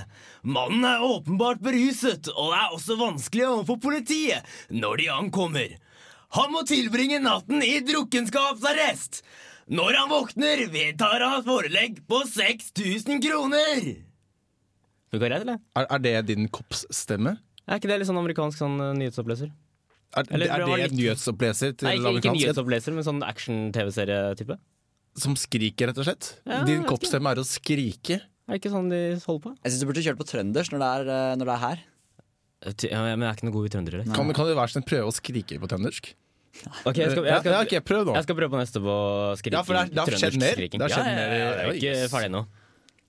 Mannen 0.46 0.86
er 0.86 1.02
åpenbart 1.04 1.60
beruset, 1.64 2.30
og 2.32 2.54
det 2.54 2.60
er 2.60 2.76
også 2.76 2.96
vanskelig 3.00 3.44
overfor 3.48 3.80
politiet 3.82 4.46
når 4.70 5.02
de 5.02 5.10
ankommer. 5.12 5.74
Han 6.36 6.54
må 6.54 6.62
tilbringe 6.68 7.18
natten 7.24 7.60
i 7.64 7.78
drukkenskapsarrest. 7.84 9.22
Når 9.68 9.96
han 9.98 10.08
våkner, 10.08 10.62
vedtar 10.72 11.20
han 11.20 11.42
forelegg 11.44 11.98
på 12.08 12.22
6000 12.24 13.20
kroner. 13.20 13.88
Funka 15.12 15.28
greit, 15.28 15.42
eller? 15.44 15.58
Er, 15.76 15.86
er 15.92 16.02
det 16.04 16.14
din 16.30 16.48
koppsstemme? 16.52 17.34
Er 17.68 17.80
ikke 17.80 17.90
det 17.90 17.98
litt 18.00 18.08
sånn 18.08 18.20
amerikansk 18.20 18.60
sånn 18.62 18.78
eh, 18.80 18.94
nyhetsoppleser? 18.96 19.50
Er, 20.16 20.24
Eller 20.32 20.48
er 20.48 20.62
det 20.64 20.68
det 20.70 20.78
litt- 20.86 20.96
nyhetsoppleser 21.02 21.74
til 21.76 21.88
Nei, 21.90 21.98
ikke, 22.00 22.14
ikke 22.22 22.32
nyhetsoppleser, 22.38 22.96
men 22.96 23.04
sånn 23.04 23.20
action-TV-serie-type. 23.26 24.56
Som 25.20 25.36
skriker, 25.36 25.90
rett 25.90 26.00
og 26.00 26.06
slett? 26.08 26.30
Ja, 26.48 26.62
Din 26.64 26.80
jeg 26.80 26.88
koppstemme 26.88 27.32
er 27.34 27.42
å 27.42 27.44
skrike? 27.44 28.20
Er 28.48 28.56
det 28.56 28.60
ikke 28.62 28.72
sånn 28.72 28.88
de 28.88 29.02
holder 29.20 29.42
på? 29.44 29.52
Jeg 29.60 29.72
syns 29.74 29.82
du 29.84 29.88
burde 29.90 30.04
kjørt 30.06 30.20
på 30.22 30.28
trønders 30.30 30.70
når 30.72 30.80
det 30.84 30.88
er, 30.94 31.10
eh, 31.12 31.34
når 31.36 31.50
det 31.50 31.54
er 31.58 31.64
her. 31.66 31.84
Ja, 32.88 33.02
men 33.04 33.20
jeg 33.22 33.28
er 33.28 33.36
ikke 33.36 33.46
noe 33.50 33.54
god 33.58 33.68
i 33.68 33.72
trøndere. 33.76 34.04
Kan, 34.16 34.32
kan 34.34 34.48
du 34.48 34.54
være 34.56 34.72
sånn 34.72 34.86
prøve 34.88 35.12
å 35.12 35.14
skrike 35.14 35.60
på 35.60 35.68
trøndersk? 35.70 36.14
Ok, 36.84 36.98
jeg 36.98 37.12
skal, 37.12 37.24
jeg 37.28 37.42
skal, 37.42 37.52
ja, 37.52 37.60
ok, 37.62 37.74
prøv 37.86 38.12
jeg 38.14 38.26
skal 38.26 38.38
prøve 38.38 38.52
på 38.54 38.60
neste 38.60 38.82
på 38.82 38.96
skriking. 39.40 39.58
Ja, 39.58 39.64
for 39.66 39.78
det 39.78 40.02
har 40.02 40.22
skjedd 40.22 40.38
mer. 40.40 40.64
Det 40.64 40.80
har 40.82 40.94
skjedd 40.94 41.10
ja, 41.10 41.14
mer 41.18 41.36
ja, 41.36 41.44
jeg 41.44 41.68
er 41.68 41.78
ikke 41.78 42.10
ferdig 42.14 42.30
ennå. 42.32 42.42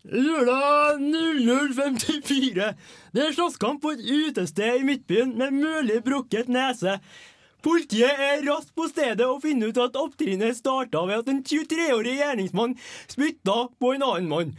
Lørdag 0.09 1.01
00.54. 1.03 2.69
Det 3.13 3.25
er 3.25 3.35
slåsskamp 3.35 3.81
på 3.83 3.91
et 3.97 4.05
utested 4.05 4.79
i 4.79 4.85
Midtbyen 4.87 5.35
med 5.37 5.57
mulig 5.57 5.99
brukket 6.05 6.47
nese. 6.51 6.99
Politiet 7.65 8.21
er 8.23 8.45
raskt 8.47 8.71
på 8.77 8.87
stedet 8.87 9.25
og 9.27 9.41
finner 9.43 9.73
ut 9.73 9.81
at 9.83 9.97
opptrinnet 9.99 10.55
starta 10.55 11.03
ved 11.09 11.25
at 11.25 11.31
en 11.33 11.41
23-årig 11.43 12.15
gjerningsmann 12.21 12.77
spytta 13.11 13.65
på 13.75 13.93
en 13.97 14.05
annen 14.07 14.29
mann. 14.31 14.53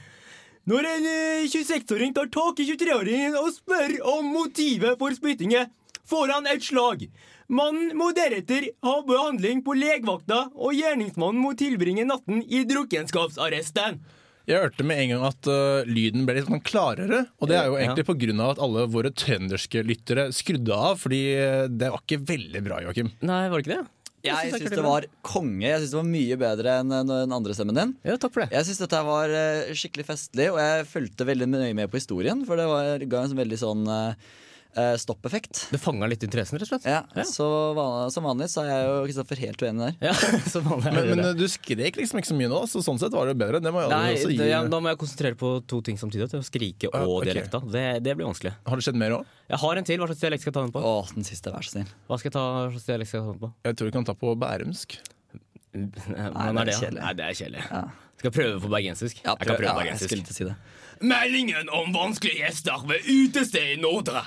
Når 0.69 0.87
en 0.91 1.07
eh, 1.09 1.49
26-åring 1.49 2.13
tar 2.15 2.29
tak 2.29 2.61
i 2.61 2.69
23-åringen 2.69 3.39
og 3.41 3.49
spør 3.55 3.97
om 4.13 4.29
motivet 4.35 5.01
for 5.01 5.17
spyttingen, 5.17 5.73
får 6.11 6.35
han 6.35 6.49
et 6.51 6.65
slag. 6.67 7.07
Mannen 7.51 7.97
må 7.99 8.13
deretter 8.15 8.69
ha 8.87 8.97
behandling 9.07 9.65
på 9.67 9.75
legevakta, 9.79 10.49
og 10.55 10.75
gjerningsmannen 10.77 11.43
må 11.43 11.55
tilbringe 11.59 12.07
natten 12.07 12.45
i 12.47 12.63
drukkenskapsarresten. 12.69 14.01
Jeg 14.49 14.65
hørte 14.65 14.85
med 14.87 14.99
en 15.03 15.13
gang 15.13 15.25
at 15.29 15.49
uh, 15.51 15.87
lyden 15.87 16.25
ble 16.27 16.39
litt 16.39 16.49
sånn 16.49 16.63
klarere. 16.67 17.25
Og 17.39 17.51
det 17.51 17.59
er 17.59 17.69
jo 17.71 17.77
egentlig 17.79 18.07
på 18.09 18.17
grunn 18.19 18.43
av 18.43 18.55
at 18.55 18.63
alle 18.65 18.87
våre 18.91 19.13
trønderske 19.15 19.85
lyttere 19.87 20.31
skrudde 20.35 20.75
av, 20.75 20.99
fordi 20.99 21.23
uh, 21.39 21.65
det 21.71 21.93
var 21.93 22.03
ikke 22.03 22.23
veldig 22.33 22.63
bra, 22.67 22.81
Joakim. 22.87 23.13
Nei, 23.23 23.45
var 23.53 23.61
det 23.61 23.67
ikke 23.67 23.77
det? 23.77 23.85
Jeg 24.21 24.37
synes 24.37 24.53
jeg 24.53 24.61
syns 24.61 24.75
det 24.75 24.77
det 24.77 24.85
var 24.85 25.07
konge. 25.25 25.65
Jeg 25.65 25.81
syns 25.81 25.93
det 25.95 25.99
var 25.99 26.09
mye 26.11 26.37
bedre 26.41 26.75
enn 26.83 26.93
den 27.09 27.33
andre 27.33 27.57
stemmen 27.57 27.79
din. 27.79 27.95
Ja, 28.05 28.19
takk 28.21 28.35
for 28.35 28.45
det. 28.45 28.51
Jeg 28.53 28.69
syns 28.69 28.83
dette 28.83 29.01
var 29.07 29.33
eh, 29.33 29.71
skikkelig 29.81 30.07
festlig, 30.11 30.51
og 30.53 30.61
jeg 30.61 30.89
fulgte 30.91 31.27
veldig 31.29 31.49
nøye 31.49 31.73
med 31.79 31.89
på 31.93 32.01
historien. 32.01 32.45
For 32.49 32.61
det 32.61 32.67
var, 32.69 33.01
ga 33.01 33.23
en 33.23 33.33
sånn 33.33 33.41
veldig 33.41 33.61
sånn 33.63 33.87
eh, 33.89 34.11
eh, 34.11 34.50
stoppeffekt. 35.01 35.67
Det 35.73 35.81
fanga 35.83 36.07
litt 36.11 36.23
interessen, 36.23 36.59
rett 36.61 36.69
og 36.69 36.73
slett. 36.75 36.87
Ja, 36.89 37.01
Ja. 37.17 37.25
Så 37.27 37.47
van 37.75 38.11
som 38.15 38.27
vanlig 38.27 38.47
så 38.53 38.63
er 38.63 38.71
jeg 38.71 38.91
og 38.91 39.07
Kristoffer 39.09 39.41
helt 39.43 39.63
uenig 39.65 39.89
der. 39.89 40.11
Ja, 40.11 40.15
er 40.61 40.95
Men, 40.95 41.09
men 41.11 41.25
uh, 41.25 41.31
du 41.37 41.47
skrek 41.51 41.99
liksom 41.99 42.21
ikke 42.21 42.31
så 42.31 42.37
mye 42.39 42.51
nå, 42.53 42.61
så 42.71 42.83
sånn 42.85 43.01
sett 43.03 43.15
var 43.17 43.31
det 43.31 43.37
bedre. 43.41 43.61
Det 43.63 43.73
må 43.75 43.83
jeg 43.83 43.93
Nei, 43.93 44.15
også 44.17 44.33
gi. 44.33 44.39
det, 44.41 44.51
ja, 44.53 44.63
da 44.71 44.81
må 44.83 44.93
jeg 44.93 45.01
konsentrere 45.03 45.39
på 45.41 45.53
to 45.71 45.81
ting 45.87 45.99
samtidig. 46.01 46.31
Til 46.31 46.43
å 46.43 46.47
skrike 46.47 46.91
og 46.93 47.17
okay. 47.17 47.31
dialekta. 47.31 47.63
Det, 47.67 47.87
det 48.07 48.17
blir 48.19 48.31
vanskelig. 48.31 48.55
Har 48.67 48.81
det 48.81 48.87
skjedd 48.87 49.01
mer 49.01 49.17
òg? 49.21 49.39
Jeg 49.51 49.63
har 49.65 49.81
en 49.81 49.89
til. 49.89 50.03
Hva 50.03 50.11
slags 50.11 50.23
dialekt 50.23 50.45
skal 50.45 50.53
jeg 50.53 50.59
ta 50.59 50.67
den 50.67 50.75
på? 50.75 50.85
Å, 50.87 50.93
den 51.15 51.27
siste, 51.27 51.55
vær 51.55 51.67
så 51.67 51.75
snill. 51.75 51.95
Hva 52.07 52.21
skal 52.21 52.31
jeg 52.31 52.37
ta, 52.37 52.45
hva 52.61 52.69
slags 52.77 52.91
dialekt 52.91 53.11
skal 53.11 53.21
jeg 53.21 53.27
ta 53.27 53.35
den 53.35 53.43
på? 53.43 53.51
Jeg 53.67 53.81
tror 53.81 53.91
du 53.91 53.97
kan 53.99 54.07
ta 54.07 54.17
på 54.21 54.37
bærumsk. 54.45 55.01
Det 55.71 56.05
er 56.11 56.31
er 56.35 56.67
det? 56.67 56.77
kjedelig. 56.79 57.01
Nei, 57.01 57.13
det 57.19 57.27
er 57.27 57.37
kjedelig. 57.39 57.67
Ja. 57.71 57.83
Skal 58.21 58.29
jeg 58.29 58.37
prøve 58.37 58.61
på 58.61 58.69
bergensisk? 58.69 59.21
Ja, 59.25 59.33
jeg 59.33 59.49
kan 59.49 59.57
prøve 59.57 59.69
ja, 59.69 59.75
jeg 59.75 59.81
bergensisk. 59.81 60.11
skulle 60.11 60.25
ikke 60.27 60.37
si 60.37 60.47
det. 60.49 60.57
Meldingen 61.01 61.71
om 61.73 61.95
vanskelige 61.95 62.43
gjester 62.43 62.83
ved 62.91 63.07
utested 63.09 63.77
i 63.77 63.77
Nordre. 63.81 64.27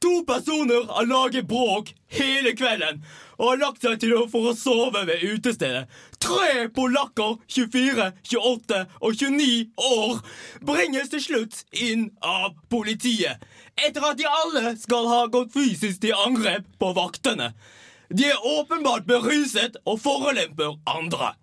To 0.00 0.24
personer 0.26 0.86
har 0.92 1.06
laget 1.06 1.48
bråk 1.48 1.94
hele 2.14 2.52
kvelden 2.56 3.00
og 3.38 3.48
har 3.48 3.60
lagt 3.62 3.82
seg 3.82 3.98
til 4.02 4.14
å 4.14 4.26
for 4.30 4.50
å 4.50 4.54
sove 4.54 5.04
ved 5.08 5.24
utestedet. 5.26 5.86
Tre 6.22 6.68
polakker, 6.74 7.36
24, 7.50 8.06
28 8.30 8.80
og 9.00 9.18
29 9.18 9.66
år, 9.90 10.22
bringes 10.66 11.10
til 11.12 11.22
slutt 11.22 11.60
inn 11.74 12.08
av 12.22 12.54
politiet. 12.70 13.42
Etter 13.78 14.06
at 14.10 14.18
de 14.18 14.26
alle 14.26 14.74
skal 14.78 15.06
ha 15.10 15.20
gått 15.30 15.54
fysisk 15.54 16.02
til 16.02 16.18
angrep 16.26 16.66
på 16.82 16.92
vaktene. 16.98 17.52
De 18.10 18.26
er 18.30 18.46
åpenbart 18.54 19.06
beruset 19.06 19.78
og 19.84 20.00
forelemper 20.02 20.78
andre. 20.88 21.34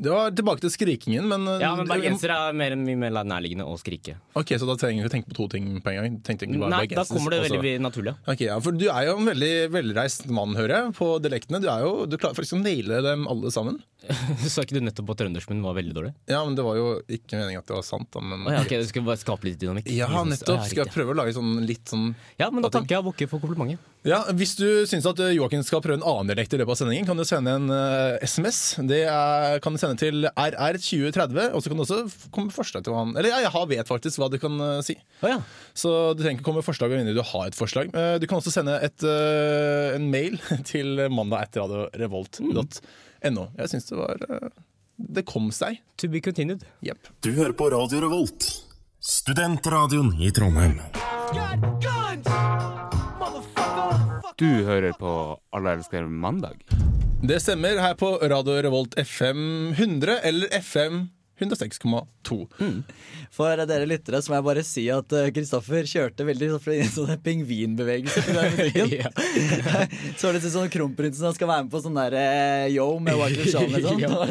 Det 0.00 0.12
var 0.12 0.30
tilbake 0.32 0.64
til 0.64 0.72
skrikingen, 0.72 1.26
men 1.28 1.44
Ja, 1.60 1.74
men 1.76 1.88
bergenser 1.90 2.32
er 2.32 2.54
mer, 2.56 2.72
mye 2.80 2.96
mer 2.96 3.18
nærliggende 3.20 3.66
å 3.68 3.76
skrike. 3.80 4.16
Ok, 4.34 4.54
Så 4.56 4.68
da 4.68 4.76
trenger 4.80 5.04
vi 5.04 5.10
å 5.10 5.12
tenke 5.12 5.28
på 5.28 5.36
to 5.36 5.48
ting 5.52 5.68
på 5.84 5.92
en 5.92 5.98
gang? 5.98 6.16
Tenkte 6.24 6.48
ikke 6.48 6.60
bare 6.62 6.72
Nei, 6.72 6.86
da 6.88 7.04
kommer 7.04 7.34
det 7.34 7.40
og 7.42 7.46
så- 7.50 7.58
veldig 7.58 7.74
naturlig. 7.84 8.16
Ok, 8.26 8.40
ja, 8.40 8.58
for 8.60 8.72
Du 8.72 8.88
er 8.88 9.06
jo 9.06 9.18
en 9.18 9.26
veldig 9.26 9.70
velreist 9.70 10.26
mann, 10.28 10.54
hører 10.56 10.86
jeg, 10.86 10.94
på 10.96 11.20
dialektene. 11.20 11.60
Du, 11.60 11.68
er 11.68 11.84
jo, 11.84 12.06
du 12.06 12.16
klarer 12.16 12.34
faktisk 12.34 12.56
å 12.56 12.62
naile 12.62 13.02
dem 13.02 13.28
alle 13.28 13.50
sammen. 13.52 13.82
Sa 14.48 14.64
ikke 14.64 14.78
du 14.78 14.80
nettopp 14.80 15.12
at 15.12 15.18
trøndersken 15.20 15.58
min 15.58 15.62
var 15.62 15.74
veldig 15.76 15.92
dårlig? 15.92 16.14
Ja, 16.30 16.40
men 16.46 16.54
Det 16.56 16.64
var 16.64 16.76
jo 16.76 16.86
ikke 17.04 17.36
meningen 17.36 17.60
at 17.60 17.68
det 17.68 17.76
var 17.76 17.84
sant. 17.84 18.08
Da, 18.10 18.20
men... 18.24 18.46
oh, 18.46 18.52
ja, 18.54 18.62
ok, 18.64 18.72
Du 18.80 18.88
skal 18.88 19.04
bare 19.04 19.20
skape 19.20 19.44
litt 19.44 19.60
dynamikk? 19.60 19.90
Ja, 19.92 20.08
nettopp. 20.24 20.64
Skal 20.70 20.86
jeg 20.86 20.94
prøve 20.94 21.12
å 21.12 21.18
lage 21.20 21.34
sånn 21.36 21.60
litt 21.68 21.92
sånn 21.92 22.14
Ja, 22.40 22.48
men 22.50 22.64
da 22.64 22.72
takker 22.72 22.96
jeg 22.96 23.04
Bokke 23.04 23.28
for 23.28 23.42
komplimentet. 23.42 23.84
Ja, 24.06 24.22
Hvis 24.32 24.54
du 24.56 24.86
syns 24.88 25.04
at 25.04 25.18
eh, 25.20 25.34
Joakim 25.36 25.60
skal 25.66 25.82
prøve 25.84 25.98
en 26.00 26.06
annen 26.08 26.30
dialekt 26.30 26.54
i 26.56 26.60
løpet 26.60 26.72
av 26.72 26.78
sendingen, 26.80 27.04
kan 27.08 27.18
du 27.20 27.24
sende 27.28 27.52
en 27.58 27.68
uh, 27.68 28.16
SMS. 28.24 28.60
Det 28.88 29.02
er, 29.04 29.58
kan 29.60 29.76
du 29.76 29.80
sende 29.82 29.89
til 29.98 30.26
RR2030, 30.30 31.48
og 31.54 31.62
så 31.62 31.68
kan 31.72 31.78
du 31.80 31.84
også 31.84 31.98
komme 32.30 32.46
med 32.50 32.54
forslag 32.54 32.84
til 32.84 32.92
hva 32.94 33.00
han 33.04 33.16
Eller 33.16 33.30
ja, 33.32 33.40
jeg 33.48 33.68
vet 33.72 33.88
faktisk 33.90 34.20
hva 34.20 34.28
du 34.30 34.38
kan 34.42 34.54
eh, 34.60 34.82
si. 34.86 34.94
Oh, 35.22 35.28
ja. 35.32 35.38
Så 35.74 35.88
du 36.14 36.22
trenger 36.22 36.38
ikke 36.38 36.46
komme 36.46 36.60
med 36.62 36.68
forslag 36.68 36.92
med 36.92 36.98
mindre 37.02 37.16
du 37.18 37.24
har 37.32 37.44
et 37.50 37.58
forslag. 37.58 37.90
Eh, 37.94 38.16
Du 38.22 38.26
kan 38.30 38.38
også 38.38 38.52
sende 38.54 38.76
et, 38.84 39.02
eh, 39.02 39.96
en 39.96 40.06
mail 40.12 40.38
til 40.70 40.86
mandag.radiorevolt.no. 41.10 43.44
Jeg 43.58 43.68
syns 43.72 43.86
det 43.90 43.98
var 43.98 44.16
Det 45.20 45.24
kom 45.28 45.50
seg. 45.54 45.80
To 45.98 46.08
be 46.12 46.20
continued. 46.20 46.62
Yep. 46.84 46.98
Du 47.24 47.32
hører 47.32 47.52
på 47.56 47.70
Radio 47.72 48.00
Revolt, 48.04 48.46
studentradioen 49.00 50.12
i 50.20 50.30
Trondheim. 50.30 50.76
Du 54.40 54.48
hører 54.64 54.94
på 54.96 55.10
Alle 55.52 55.74
elsker 55.76 56.06
mandag. 56.08 56.56
Det 57.22 57.36
stemmer 57.40 57.76
her 57.76 57.94
på 57.94 58.14
Radio 58.22 58.54
Revolt 58.62 58.94
FM 58.98 59.72
100 59.72 60.18
eller 60.24 60.48
FM 60.60 61.08
106,2. 61.40 62.36
For 63.32 63.60
dere 63.68 63.88
lyttere 63.88 64.20
så 64.22 64.32
må 64.32 64.38
jeg 64.38 64.46
bare 64.46 64.64
si 64.64 64.84
at 64.92 65.12
eh, 65.16 65.28
Kristoffer 65.36 65.88
kjørte 65.88 66.24
veldig 66.28 66.48
sånn 66.56 67.12
pingvinbevegelse. 67.24 68.24
musikken. 68.56 69.12
Så 70.16 70.32
det 70.32 70.40
ut 70.40 70.46
som 70.48 70.54
sånn 70.56 70.72
kronprinsen 70.72 71.28
han 71.28 71.36
skal 71.36 71.52
være 71.52 71.66
med 71.66 71.72
på 71.72 71.82
sånn 71.84 72.00
der 72.00 72.16
eh, 72.20 72.66
yo 72.74 72.88
med 73.04 73.20
Wyclef 73.20 73.52
Jean 73.52 73.72
liksom. 73.76 74.00
Ja. 74.06 74.30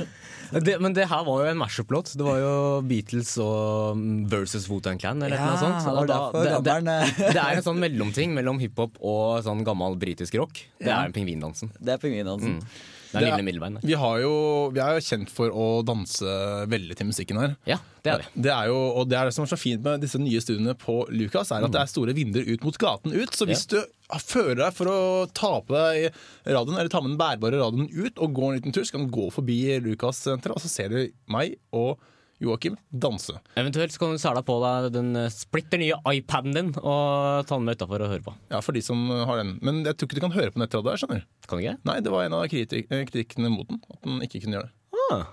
Det, 0.52 0.76
men 0.82 0.94
det 0.98 1.06
her 1.12 1.24
var 1.28 1.44
jo 1.44 1.50
en 1.52 1.60
mashup-låt. 1.62 2.14
Det 2.18 2.26
var 2.26 2.38
jo 2.42 2.54
Beatles 2.90 3.36
og 3.44 3.98
mm, 4.00 4.24
versus 4.32 4.68
Wu-Tang 4.72 4.98
Clan. 5.02 5.22
Eller 5.26 5.38
Ja, 5.38 5.50
noe 5.52 5.60
sånt. 5.62 5.90
Og 5.94 6.08
da- 6.10 6.32
det, 6.34 6.56
det, 6.66 6.78
eh. 6.96 7.20
det 7.36 7.42
er 7.44 7.58
en 7.60 7.66
sånn 7.66 7.80
mellomting 7.82 8.34
mellom 8.38 8.60
hiphop 8.64 8.98
og 9.02 9.44
sånn 9.46 9.62
gammel 9.68 9.98
britisk 10.02 10.40
rock. 10.42 10.64
Det 10.80 10.90
Ja. 10.90 11.04
er 11.06 11.14
pingvindansen. 11.16 11.70
Det 11.80 11.94
er 11.98 12.02
pingvindansen. 12.02 12.60
Det 12.64 12.99
er- 13.18 13.26
lille 13.26 13.44
middelveien. 13.48 13.74
der. 13.80 13.88
Vi, 13.90 13.94
har 13.98 14.20
jo, 14.22 14.34
vi 14.76 14.80
er 14.80 14.98
jo 15.00 15.04
kjent 15.08 15.30
for 15.34 15.50
å 15.50 15.68
danse 15.88 16.34
veldig 16.70 16.96
til 17.00 17.08
musikken 17.10 17.40
her. 17.42 17.56
Ja, 17.66 17.78
det 18.06 18.12
er 18.14 18.18
vi. 18.22 18.42
Det 18.46 18.52
er 18.54 18.68
jo, 18.70 18.76
og 19.02 19.10
det 19.10 19.18
er 19.18 19.26
det 19.26 19.34
som 19.34 19.44
er 19.48 19.50
så 19.50 19.58
fint 19.60 19.82
med 19.84 20.02
disse 20.02 20.20
nye 20.22 20.40
studiene 20.44 20.76
på 20.78 21.00
Lucas, 21.10 21.52
er 21.52 21.66
at 21.66 21.72
det 21.74 21.82
er 21.82 21.90
store 21.90 22.14
vinduer 22.14 22.46
ut 22.54 22.64
mot 22.64 22.78
gaten 22.78 23.12
ut. 23.16 23.34
Så 23.34 23.48
hvis 23.50 23.66
du 23.72 23.80
føler 24.22 24.62
deg 24.66 24.74
for 24.78 24.86
å 24.94 25.00
ta 25.34 25.56
på 25.62 25.74
deg 25.74 26.14
radioen, 26.46 26.78
eller 26.78 26.90
ta 26.94 27.02
med 27.02 27.16
den 27.16 27.22
bærbare 27.22 27.60
radioen 27.62 27.90
ut 27.92 28.18
og 28.22 28.34
gå 28.38 28.52
en 28.52 28.60
liten 28.60 28.72
tur, 28.76 28.84
så 28.86 28.92
kan 28.98 29.08
du 29.08 29.12
gå 29.14 29.30
forbi 29.34 29.60
Lucas 29.82 30.22
senteret, 30.26 30.56
og 30.56 30.62
så 30.62 30.70
ser 30.70 30.90
du 30.94 31.00
meg 31.34 31.58
og 31.74 31.98
Joakim 32.40 32.78
danse. 32.90 33.36
Eventuelt 33.60 33.92
så 33.92 34.00
kan 34.00 34.14
du 34.16 34.22
sæle 34.22 34.44
på 34.48 34.56
deg 34.64 34.90
den 34.96 35.10
eh, 35.20 35.32
splitter 35.34 35.82
nye 35.82 35.98
iPaden 36.16 36.56
din 36.56 36.70
og 36.80 37.48
ta 37.50 37.58
den 37.58 37.66
med 37.68 37.76
utafor 37.80 38.06
og 38.06 38.14
høre 38.14 38.24
på. 38.26 38.36
Ja, 38.54 38.62
for 38.64 38.76
de 38.78 38.84
som 38.86 39.02
har 39.12 39.42
den. 39.42 39.58
Men 39.66 39.82
jeg 39.84 39.98
tror 39.98 40.08
ikke 40.10 40.20
du 40.22 40.26
kan 40.28 40.36
høre 40.38 40.54
på 40.56 40.62
nettradio 40.64 40.94
her, 40.94 41.02
skjønner 41.02 41.24
du. 41.24 41.28
Kan 41.50 41.60
du 41.60 41.66
ikke? 41.66 41.76
Nei, 41.90 41.98
det 42.06 42.14
var 42.14 42.28
en 42.30 42.38
av 42.40 42.46
kritik 42.52 42.88
eh, 42.88 43.04
kritikkene 43.10 43.52
mot 43.52 43.68
den, 43.70 43.82
at 43.92 44.00
den 44.08 44.24
ikke 44.26 44.44
kunne 44.46 44.60
gjøre 44.60 44.70
det. 44.72 45.04
Ah. 45.10 45.28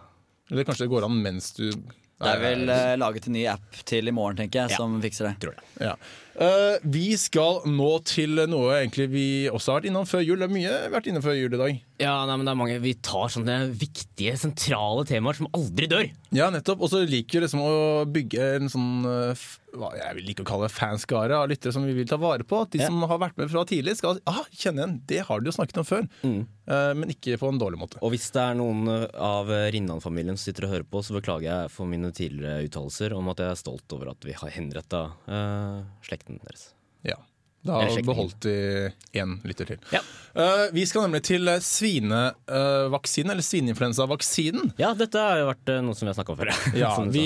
Eller 0.51 0.67
kanskje 0.67 0.87
det 0.87 0.93
går 0.95 1.07
an 1.07 1.17
mens 1.23 1.53
du 1.57 1.65
Det 1.71 2.31
er 2.31 2.39
vel 2.41 2.71
uh, 2.71 2.95
laget 2.97 3.27
en 3.29 3.35
ny 3.37 3.43
app 3.51 3.81
til 3.87 4.09
i 4.09 4.15
morgen, 4.15 4.39
tenker 4.39 4.65
jeg, 4.65 4.75
Ja. 4.75 4.79
som 4.81 4.95
fikser 5.03 5.31
det. 5.31 5.35
Tror 5.43 5.57
det. 5.59 5.65
Ja. 5.85 5.95
Eh, 6.37 6.77
vi 6.85 7.15
skal 7.17 7.63
nå 7.71 7.91
til 8.05 8.37
noe 8.51 8.75
egentlig 8.83 9.07
vi 9.13 9.27
også 9.49 9.73
har 9.73 9.81
vært 9.81 9.89
innom 9.91 10.09
før 10.09 10.25
jul. 10.27 10.41
Det 10.43 10.49
er 10.51 10.53
mye 10.53 10.69
vi 10.69 10.75
har 10.85 10.93
vært 10.93 11.09
innom 11.09 11.25
før 11.25 11.39
jul 11.39 11.57
i 11.57 11.61
dag. 11.63 11.83
Ja, 11.97 12.15
nei, 12.29 12.35
men 12.37 12.45
det 12.45 12.53
er 12.53 12.59
mange, 12.61 12.81
Vi 12.85 12.93
tar 13.01 13.31
sånne 13.33 13.55
viktige, 13.73 14.35
sentrale 14.37 15.07
temaer 15.09 15.39
som 15.39 15.49
aldri 15.57 15.89
dør. 15.89 16.11
Ja, 16.37 16.51
nettopp. 16.53 16.83
Og 16.85 16.93
så 16.93 17.01
liker 17.09 17.39
vi 17.41 17.47
liksom 17.47 17.63
å 17.65 17.77
bygge 18.13 18.51
en 18.59 18.69
sånn 18.69 19.07
eh, 19.09 19.47
hva 19.77 19.91
jeg 19.97 20.17
vil 20.19 20.31
ikke 20.33 20.45
kalle 20.49 20.69
fanskare 20.73 21.37
av 21.37 21.49
lyttere 21.51 21.73
som 21.73 21.85
vi 21.89 21.95
vil 21.97 22.09
ta 22.09 22.19
vare 22.21 22.45
på. 22.49 22.61
At 22.65 22.73
de 22.73 22.83
Ja. 22.83 22.91
som 22.91 23.01
har 23.09 23.19
vært 23.21 23.37
med 23.41 23.49
fra 23.53 23.65
tidlig, 23.69 23.97
skal 23.97 24.21
ah, 24.29 24.45
kjenne 24.53 24.83
igjen. 24.85 24.95
Det 25.09 25.23
har 25.25 25.41
de 25.41 25.49
jo 25.49 25.57
snakket 25.57 25.81
om 25.81 25.89
før. 25.89 26.05
Eh, 26.25 26.93
men 27.01 27.13
ikke 27.13 27.39
på 27.41 27.49
en 27.49 27.61
dårlig 27.61 27.81
måte. 27.81 28.01
Og 28.05 28.13
hvis 28.13 28.29
det 28.37 28.45
er 28.45 28.55
noen 28.61 28.85
av 29.17 29.49
Rinnan-familien 29.73 30.37
som 30.37 30.45
sitter 30.53 30.69
og 30.69 30.75
hører 30.77 30.89
på, 30.93 31.01
så 31.01 31.17
beklager 31.17 31.49
jeg 31.49 31.73
for 31.73 31.89
mine 31.89 32.13
tidligere 32.13 32.69
uttalelser 32.69 33.17
om 33.17 33.33
at 33.33 33.41
jeg 33.41 33.53
er 33.55 33.63
stolt 33.65 33.97
over 33.97 34.13
at 34.13 34.21
vi 34.29 34.37
har 34.37 34.53
henretta 34.53 35.03
uh, 35.29 35.81
slekten 36.27 36.41
deres. 36.45 36.73
Ja. 37.03 37.17
Da 37.67 37.81
beholdt 38.07 38.45
de 38.45 38.93
én 39.17 39.41
lytter 39.43 39.67
til. 39.67 39.79
Ja. 39.91 39.99
Uh, 40.37 40.69
vi 40.71 40.85
skal 40.87 41.07
nemlig 41.07 41.25
til 41.27 41.49
eh, 41.49 41.59
svinevaksinen, 41.65 43.33
eller 43.33 43.43
svineinfluensavaksinen. 43.43 44.75
Ja, 44.79 44.93
dette 44.95 45.19
har 45.19 45.41
jo 45.41 45.49
vært 45.49 45.73
eh, 45.73 45.81
noe 45.83 45.97
som 45.97 46.07
vi 46.07 46.13
har 46.13 46.19
snakka 46.19 46.35
om 46.35 46.39
før. 46.39 46.53
Ja, 46.79 46.93
vi, 47.17 47.25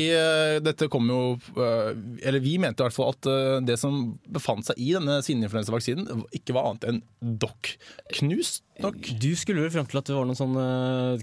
dette 0.65 0.89
kom 0.89 1.11
jo 1.13 1.19
uh, 1.59 1.91
Eller 2.23 2.41
vi 2.41 2.55
mente 2.63 2.81
i 2.81 2.87
hvert 2.87 2.97
fall 2.97 3.13
at 3.13 3.29
uh, 3.29 3.59
det 3.61 3.77
som 3.83 4.15
befant 4.33 4.65
seg 4.71 4.81
i 4.81 4.95
denne 4.97 5.19
svineinfluensavaksinen, 5.27 6.25
ikke 6.41 6.57
var 6.57 6.71
annet 6.71 6.89
enn 6.89 7.03
dokk. 7.21 7.75
Knust 8.23 8.63
dokk. 8.81 9.13
Du 9.21 9.35
skulle 9.37 9.67
vel 9.67 9.75
frem 9.75 9.91
til 9.91 10.01
at 10.01 10.09
det 10.09 10.17
var 10.17 10.25
noe 10.25 10.39
sånn 10.39 10.57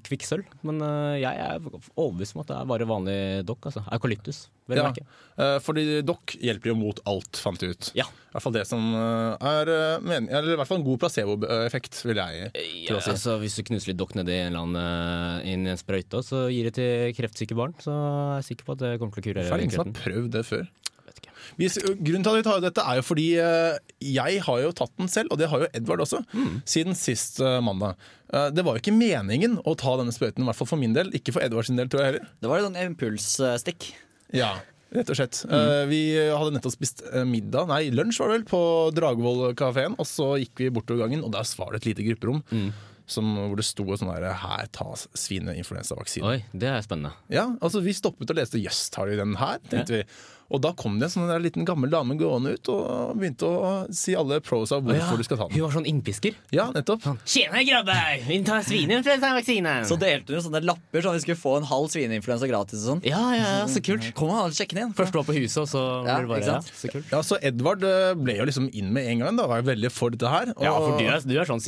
kvikksølv, 0.06 0.46
men 0.68 0.84
jeg 1.18 1.34
er 1.42 1.58
overbevist 1.64 2.38
om 2.38 2.44
at 2.44 2.52
det 2.52 2.60
er 2.60 2.70
bare 2.70 2.92
vanlig 2.92 3.20
dokk. 3.50 3.72
Altså. 3.72 3.82
Eukalyptus. 3.96 4.44
Vel 4.68 4.78
Ja, 4.82 4.88
merke. 4.90 5.04
eh, 5.38 5.58
fordi 5.64 6.02
dokk 6.04 6.36
hjelper 6.44 6.72
jo 6.74 6.76
mot 6.76 7.00
alt, 7.08 7.38
fant 7.40 7.62
vi 7.64 7.70
ut. 7.72 7.92
Ja. 7.96 8.04
I 8.06 8.36
hvert 8.38 8.44
fall 8.44 8.54
det 8.58 8.66
som 8.68 8.84
eh, 8.94 9.48
er 9.48 9.72
meningen, 10.04 10.30
Eller 10.36 10.54
i 10.54 10.58
hvert 10.60 10.68
fall 10.70 10.82
en 10.82 10.86
god 10.86 11.00
placeboeffekt, 11.06 12.02
vil 12.06 12.20
jeg 12.20 12.52
Ja, 12.88 12.98
å 12.98 13.02
si. 13.02 13.12
altså, 13.16 13.38
hvis 13.42 13.56
du 13.56 13.64
knuser 13.64 13.94
litt 13.94 13.98
dokk 14.02 14.14
nedi 14.20 14.36
en 14.42 14.52
eller 14.52 14.66
annen 14.66 15.42
eh, 15.46 15.54
inn 15.54 15.66
i 15.66 15.72
en 15.72 15.80
sprøyte, 15.80 16.20
så 16.26 16.46
gir 16.52 16.68
det 16.70 16.76
til 16.78 17.16
kreftsyke 17.18 17.56
barn. 17.58 17.74
Så 17.80 17.94
jeg 17.96 18.44
er 18.44 18.48
sikker 18.52 18.68
på 18.68 18.76
at 18.78 18.84
det 18.84 18.92
kommer 19.00 19.16
til 19.16 19.24
å 19.24 19.28
kurere 19.32 19.48
Hvorfor 19.48 19.58
er 19.58 19.66
ingen 19.66 19.80
som 19.80 19.88
har 19.88 19.98
prøvd 20.04 20.30
det 20.36 20.44
før? 20.46 20.68
Vet 21.08 21.22
ikke. 21.22 21.32
Vi, 21.58 21.68
grunnen 22.04 22.26
til 22.28 22.34
at 22.34 22.38
vi 22.38 22.46
tar 22.46 22.60
dette 22.68 22.84
er 22.84 23.00
jo 23.00 23.04
fordi 23.08 23.28
eh, 23.40 23.78
jeg 24.04 24.42
har 24.44 24.60
jo 24.66 24.74
tatt 24.76 24.92
den 25.00 25.08
selv, 25.08 25.32
og 25.32 25.40
det 25.40 25.48
har 25.50 25.64
jo 25.64 25.70
Edvard 25.80 26.04
også, 26.04 26.20
Mm. 26.36 26.58
siden 26.68 26.98
sist 27.00 27.40
eh, 27.40 27.62
mandag. 27.64 27.96
Eh, 28.34 28.50
det 28.52 28.66
var 28.68 28.76
jo 28.76 28.84
ikke 28.84 28.94
meningen 28.98 29.56
å 29.64 29.74
ta 29.80 29.96
denne 29.98 30.12
sprøyten, 30.12 30.44
i 30.44 30.50
hvert 30.52 30.60
fall 30.60 30.68
for 30.68 30.78
min 30.82 30.94
del. 30.94 31.10
Ikke 31.16 31.32
for 31.34 31.42
Edvards 31.42 31.72
del, 31.72 31.88
tror 31.88 32.04
jeg 32.04 32.12
heller. 32.12 32.28
Det 32.44 32.52
var 32.52 32.60
et 32.60 32.68
sånn 32.68 32.82
impulsstikk. 32.84 33.94
Ja, 34.36 34.58
rett 34.96 35.12
og 35.14 35.20
slett. 35.20 35.40
Mm. 35.48 35.56
Uh, 35.56 35.84
vi 35.92 36.02
hadde 36.18 36.58
nettopp 36.58 36.76
spist 36.76 37.04
eh, 37.08 37.26
middag, 37.28 37.70
nei, 37.72 37.88
lunsj 37.94 38.22
var 38.22 38.32
det 38.32 38.40
vel, 38.40 38.46
på 38.50 38.62
Dragvoll 38.98 39.50
kafeen, 39.60 39.98
og 40.00 40.10
så 40.10 40.34
gikk 40.42 40.66
vi 40.66 40.74
bortover 40.74 41.06
gangen, 41.06 41.26
og 41.28 41.34
der 41.36 41.48
var 41.60 41.74
det 41.74 41.84
et 41.84 41.90
lite 41.92 42.08
grupperom. 42.12 42.44
Mm. 42.52 42.70
Som, 43.08 43.30
hvor 43.40 43.56
det 43.56 43.64
sto 43.64 43.86
sånn 43.96 44.10
her 44.12 44.26
Her 44.36 44.66
tas 44.76 45.06
svineinfluensavaksine. 45.16 46.28
Oi, 46.28 46.42
det 46.52 46.68
er 46.68 46.82
spennende. 46.84 47.14
Ja, 47.32 47.46
altså 47.64 47.80
Vi 47.80 47.94
stoppet 47.96 48.34
og 48.34 48.36
leste 48.36 48.60
'jøss, 48.60 48.90
tar 48.92 49.08
de 49.08 49.16
den 49.16 49.38
her?' 49.40 49.62
tenkte 49.72 50.02
vi. 50.02 50.02
Og 50.48 50.62
da 50.64 50.72
kom 50.80 50.96
det 51.00 51.10
en 51.10 51.12
sånn 51.12 51.32
liten 51.44 51.66
gammel 51.68 51.92
dame 51.92 52.16
gående 52.20 52.54
ut 52.56 52.70
og 52.72 53.18
begynte 53.20 53.48
å 53.48 53.72
si 53.92 54.14
alle 54.16 54.38
pros 54.46 54.72
av 54.72 54.86
hvorfor 54.86 55.20
du 55.20 55.26
skal 55.28 55.40
ta 55.42 55.48
den. 55.50 55.58
Hun 55.58 55.66
var 55.66 55.74
sånn 55.76 55.88
innpisker. 55.90 56.38
Ja, 56.56 56.70
nettopp. 56.76 57.04
Tjena, 57.28 57.64
grabber! 57.68 58.22
Vi 58.30 58.38
tar 58.48 58.64
svineinfluensavaksine! 58.68 59.74
Så 59.90 59.98
delte 60.00 60.38
hun 60.38 60.46
sånne 60.46 60.62
lapper 60.64 61.04
sånn 61.04 61.16
at 61.18 61.20
vi 61.20 61.26
skulle 61.26 61.40
få 61.42 61.58
en 61.60 61.68
halv 61.68 61.90
svineinfluensa 61.92 62.48
gratis 62.50 62.86
og 62.86 62.94
sånn. 62.94 63.04
Ja, 63.08 63.24
ja, 63.36 63.50
ja, 63.60 63.66
så 63.72 63.84
kult. 63.84 64.08
Kom 64.18 64.32
og 64.32 64.56
sjekk 64.56 64.72
den 64.76 64.86
igjen. 64.86 64.96
Først 64.98 65.18
var 65.20 65.28
på 65.28 65.36
huset, 65.36 65.60
og 65.66 65.70
så 65.72 65.84
Ja, 66.08 66.18
blir 66.22 66.28
det 66.28 66.34
bare 66.36 66.48
ja, 66.48 66.60
så 66.82 66.92
kult. 66.94 67.12
Ja, 67.12 67.22
Så 67.28 67.40
Edvard 67.44 67.84
eh, 67.88 68.14
ble 68.18 68.38
jo 68.40 68.48
liksom 68.48 68.70
inn 68.72 68.94
med 68.96 69.12
en 69.12 69.26
gang. 69.26 69.40
Da 69.40 69.48
var 69.52 69.62
jeg 69.62 69.70
veldig 69.74 69.92
for 69.94 70.16
dette 70.16 70.32
her. 70.32 70.54
Og, 70.56 70.64
Ja, 70.64 70.74
for 70.80 70.96
du 71.00 71.06
er, 71.12 71.20
du 71.28 71.36
er 71.36 71.50
sånn 71.50 71.64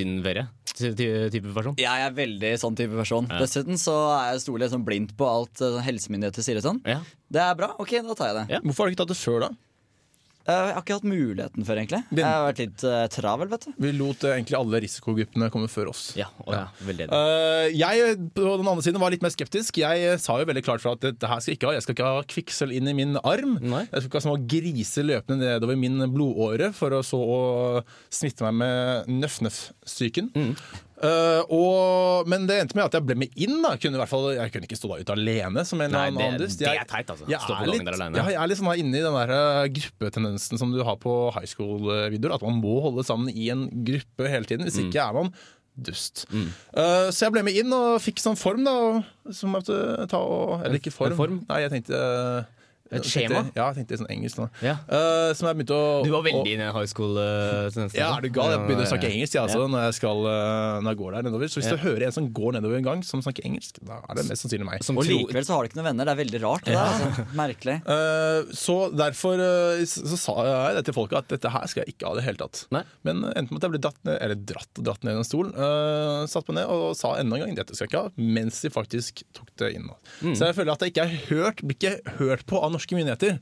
Syden-ferie-type 0.79 1.53
person. 1.55 1.77
Jeg 1.81 2.05
er 2.05 2.13
veldig 2.15 2.51
sånn 2.61 2.77
type 2.79 2.95
person. 2.97 3.27
Dessuten 3.41 3.79
så 3.81 3.95
er 4.15 4.33
jeg 4.33 4.43
stoler 4.45 4.71
sånn 4.71 4.85
blindt 4.87 5.15
på 5.19 5.27
alt 5.27 5.63
eh, 5.65 5.79
helsemyndigheter 5.85 6.45
sier 6.45 6.61
sånn. 6.63 6.79
Ja. 6.87 7.01
Det 7.29 7.41
er 7.43 7.57
bra. 7.59 7.73
Ok, 7.81 7.97
da 8.05 8.15
tar 8.15 8.31
jeg 8.31 8.37
det. 8.39 8.45
Ja. 8.55 8.61
Hvorfor 8.65 8.85
har 8.85 8.89
du 8.89 8.95
ikke 8.95 9.03
tatt 9.03 9.13
det 9.13 9.19
før, 9.19 9.43
da? 9.47 9.51
Eh, 10.49 10.59
Jeg 10.69 10.75
har 10.75 10.81
ikke 10.83 10.97
hatt 10.97 11.07
muligheten 11.07 11.67
før, 11.67 11.79
egentlig. 11.81 12.01
Jeg 12.15 12.25
har 12.25 12.45
vært 12.47 12.61
litt 12.63 12.85
uh, 12.87 13.03
travel, 13.13 13.49
vet 13.51 13.67
du. 13.67 13.73
Vi 13.85 13.91
lot 13.97 14.25
eh, 14.25 14.35
egentlig 14.39 14.57
alle 14.59 14.81
risikogruppene 14.85 15.49
komme 15.53 15.69
før 15.71 15.91
oss. 15.93 16.03
Ja, 16.17 16.29
og 16.45 16.55
ja. 16.55 16.63
enig. 16.89 17.07
Eh, 17.07 17.67
jeg 17.77 18.17
på 18.35 18.47
den 18.47 18.69
andre 18.71 18.85
siden 18.85 19.01
var 19.03 19.13
litt 19.13 19.25
mer 19.25 19.33
skeptisk. 19.33 19.81
Jeg 19.83 20.17
sa 20.23 20.39
jo 20.41 20.49
veldig 20.49 20.65
klart 20.65 20.83
fra 20.83 20.95
at 20.97 21.05
dette 21.05 21.29
her 21.29 21.43
skal 21.43 21.53
jeg 21.53 21.59
ikke 21.61 21.69
ha. 21.69 21.75
Jeg 21.77 21.85
skal 21.85 21.97
ikke 21.97 22.09
ha 22.09 22.25
kvikksølv 22.33 22.75
inn 22.79 22.91
i 22.91 22.97
min 22.97 23.19
arm. 23.21 23.57
Nei. 23.61 23.85
Jeg 23.87 24.01
skal 24.01 24.09
ikke 24.09 24.21
ha 24.21 24.25
små 24.27 24.37
griser 24.55 25.07
løpende 25.07 25.39
nedover 25.45 25.79
min 25.79 26.01
blodåre 26.13 26.71
for 26.75 26.97
å 26.97 27.03
så 27.05 27.19
å 27.19 27.39
smitte 28.13 28.45
meg 28.47 28.57
med 28.63 29.11
nøff-nøff-syken. 29.21 30.31
Mm. 30.35 30.53
Eh, 30.99 31.41
og, 31.55 32.27
men 32.27 32.43
det 32.49 32.57
endte 32.59 32.75
med 32.75 32.83
at 32.89 32.95
jeg 32.97 33.05
ble 33.07 33.15
med 33.21 33.37
inn. 33.39 33.61
Da. 33.63 33.75
Kunne, 33.79 33.95
i 33.95 34.01
hvert 34.01 34.11
fall, 34.11 34.25
jeg 34.35 34.51
kunne 34.51 34.67
ikke 34.67 34.79
stå 34.79 34.89
der 34.91 35.03
ute 35.05 35.15
alene. 35.15 35.63
Som 35.67 35.79
en 35.85 35.93
Nei, 35.95 36.09
det- 36.11 36.25
annen 36.25 36.41
det 36.43 36.67
er 36.67 36.83
teit, 36.89 37.07
altså. 37.13 37.27
Jeg 37.31 37.39
Stå 37.39 37.55
på 37.55 37.63
er 37.63 37.71
litt, 37.71 38.17
ja, 38.19 38.25
jeg 38.33 38.39
er 38.41 38.47
litt 38.51 38.59
sånn 38.59 38.67
her 38.71 38.81
inne 38.83 38.99
i 38.99 39.05
den 39.05 39.15
der 39.15 39.31
eh, 39.37 39.69
gruppetendensen 39.77 40.59
som 40.59 40.73
du 40.75 40.83
har 40.83 40.97
på 40.99 41.13
high 41.37 41.47
school-videoer. 41.47 42.35
At 42.35 42.43
man 42.43 42.59
må 42.61 42.81
holde 42.83 43.05
sammen 43.07 43.31
i 43.31 43.47
en 43.53 43.69
gruppe 43.87 44.27
hele 44.27 44.43
tiden. 44.45 44.65
Hvis 44.67 44.79
Mm. 44.79 44.89
ikke 44.91 45.07
er 45.07 45.13
man 45.13 45.33
dust. 45.79 46.25
Eh, 46.33 47.07
så 47.15 47.19
jeg 47.27 47.31
ble 47.31 47.43
med 47.47 47.55
inn 47.55 47.71
og 47.71 48.01
fikk 48.03 48.19
sånn 48.19 48.35
form, 48.35 48.65
da. 48.67 49.03
Som 49.31 49.53
jeg 49.53 49.63
måtte 49.63 50.07
ta 50.11 50.17
og 50.19 50.65
Eller 50.65 50.79
ikke 50.81 50.91
form. 50.91 51.15
Form? 51.15 51.45
Nei, 51.47 51.61
jeg 51.63 51.71
tenkte 51.71 51.95
eh, 51.95 52.43
Et 52.89 53.05
skjema? 53.05 53.43
tenkte-? 53.43 53.59
Ja, 53.59 53.65
jeg 53.69 53.83
tenkte 53.83 53.99
sånn 54.01 54.09
engelsk 54.09 54.39
nå. 54.39 54.47
Ja. 54.65 54.75
Uh, 54.89 55.29
som 55.37 55.49
jeg 55.49 55.59
begynte 55.59 55.75
å 55.77 55.89
Du 56.05 56.09
var 56.13 56.23
veldig 56.25 56.53
inne 56.55 56.69
i 56.69 56.73
high 56.73 56.89
school? 56.89 57.17
Uh, 57.19 57.69
ja, 57.93 58.07
er 58.15 58.25
du 58.25 58.29
gal? 58.33 58.49
Jeg 58.55 58.63
begynner 58.65 58.87
å 58.87 58.89
snakke 58.89 59.11
engelsk 59.11 59.37
ja, 59.37 59.43
altså, 59.45 59.61
Ja. 59.61 59.67
når, 59.69 59.83
jeg 59.89 59.97
skal, 59.99 60.23
uh, 60.25 60.79
når 60.81 60.89
jeg 60.95 60.99
går 61.03 61.17
der 61.17 61.27
nedover. 61.29 61.51
Så 61.53 61.61
hvis 61.61 61.69
Ja. 61.69 61.75
du 61.77 61.83
hører 61.83 62.05
en 62.07 62.15
som 62.15 62.29
går 62.33 62.57
nedover 62.57 62.79
en 62.79 62.87
gang 62.87 63.03
som 63.05 63.21
snakker 63.21 63.45
engelsk, 63.45 63.77
da 63.85 63.99
er 64.09 64.19
det 64.19 64.25
mest 64.29 64.45
sannsynlig 64.45 64.65
meg. 64.65 64.83
Som 64.83 64.97
Og 64.97 65.05
likevel 65.05 65.45
så 65.45 65.53
har 65.53 65.63
du 65.63 65.69
ikke 65.69 65.79
noen 65.81 65.89
venner. 65.91 66.09
Det 66.09 66.15
er 66.15 66.21
veldig 66.23 66.41
rart. 66.45 66.65
Det 66.65 66.77
altså. 66.77 67.27
Merkelig. 67.37 67.77
Eh, 67.89 68.49
så 68.55 68.75
derfor 68.93 69.39
så, 69.89 70.01
så 70.11 70.17
sa 70.19 70.33
jeg 70.45 70.75
det 70.77 70.83
til 70.87 70.95
folket 70.95 71.17
at 71.23 71.31
dette 71.33 71.49
her 71.51 71.65
skal 71.67 71.83
jeg 71.83 71.95
ikke 71.95 72.07
ha 72.07 72.13
i 72.13 72.19
det 72.19 72.25
hele 72.25 72.39
tatt. 72.39 72.61
Nei. 72.73 72.81
Men 73.07 73.23
endte 73.33 73.51
med 73.53 73.59
at 73.59 73.65
jeg 73.67 73.73
ble 73.73 73.81
dratt 73.83 73.99
ned, 74.07 74.17
eller 74.23 74.39
dratt 74.51 74.81
og 74.81 74.85
dratt 74.87 75.03
ned 75.07 75.17
i 75.17 75.21
en 75.21 75.27
stol. 75.27 75.49
Uh, 75.55 76.23
satt 76.29 76.47
meg 76.49 76.59
ned 76.61 76.71
og 76.73 76.93
sa 76.99 77.15
enda 77.19 77.39
en 77.39 77.43
gang 77.47 77.57
dette 77.57 77.75
skal 77.75 77.87
jeg 77.87 77.91
ikke 77.91 78.03
ha, 78.05 78.25
mens 78.37 78.61
de 78.63 78.71
faktisk 78.73 79.23
tok 79.35 79.49
det 79.61 79.71
inn. 79.75 79.89
Mm. 80.21 80.35
Så 80.37 80.49
jeg 80.49 80.57
føler 80.59 80.73
at 80.75 80.85
jeg 80.85 80.93
ikke 80.93 81.05
er 81.07 81.17
hørt, 81.29 81.63
blir 81.65 81.79
ikke 81.79 82.15
hørt 82.21 82.45
på 82.49 82.61
av 82.61 82.71
norske 82.79 82.97
myndigheter. 82.97 83.37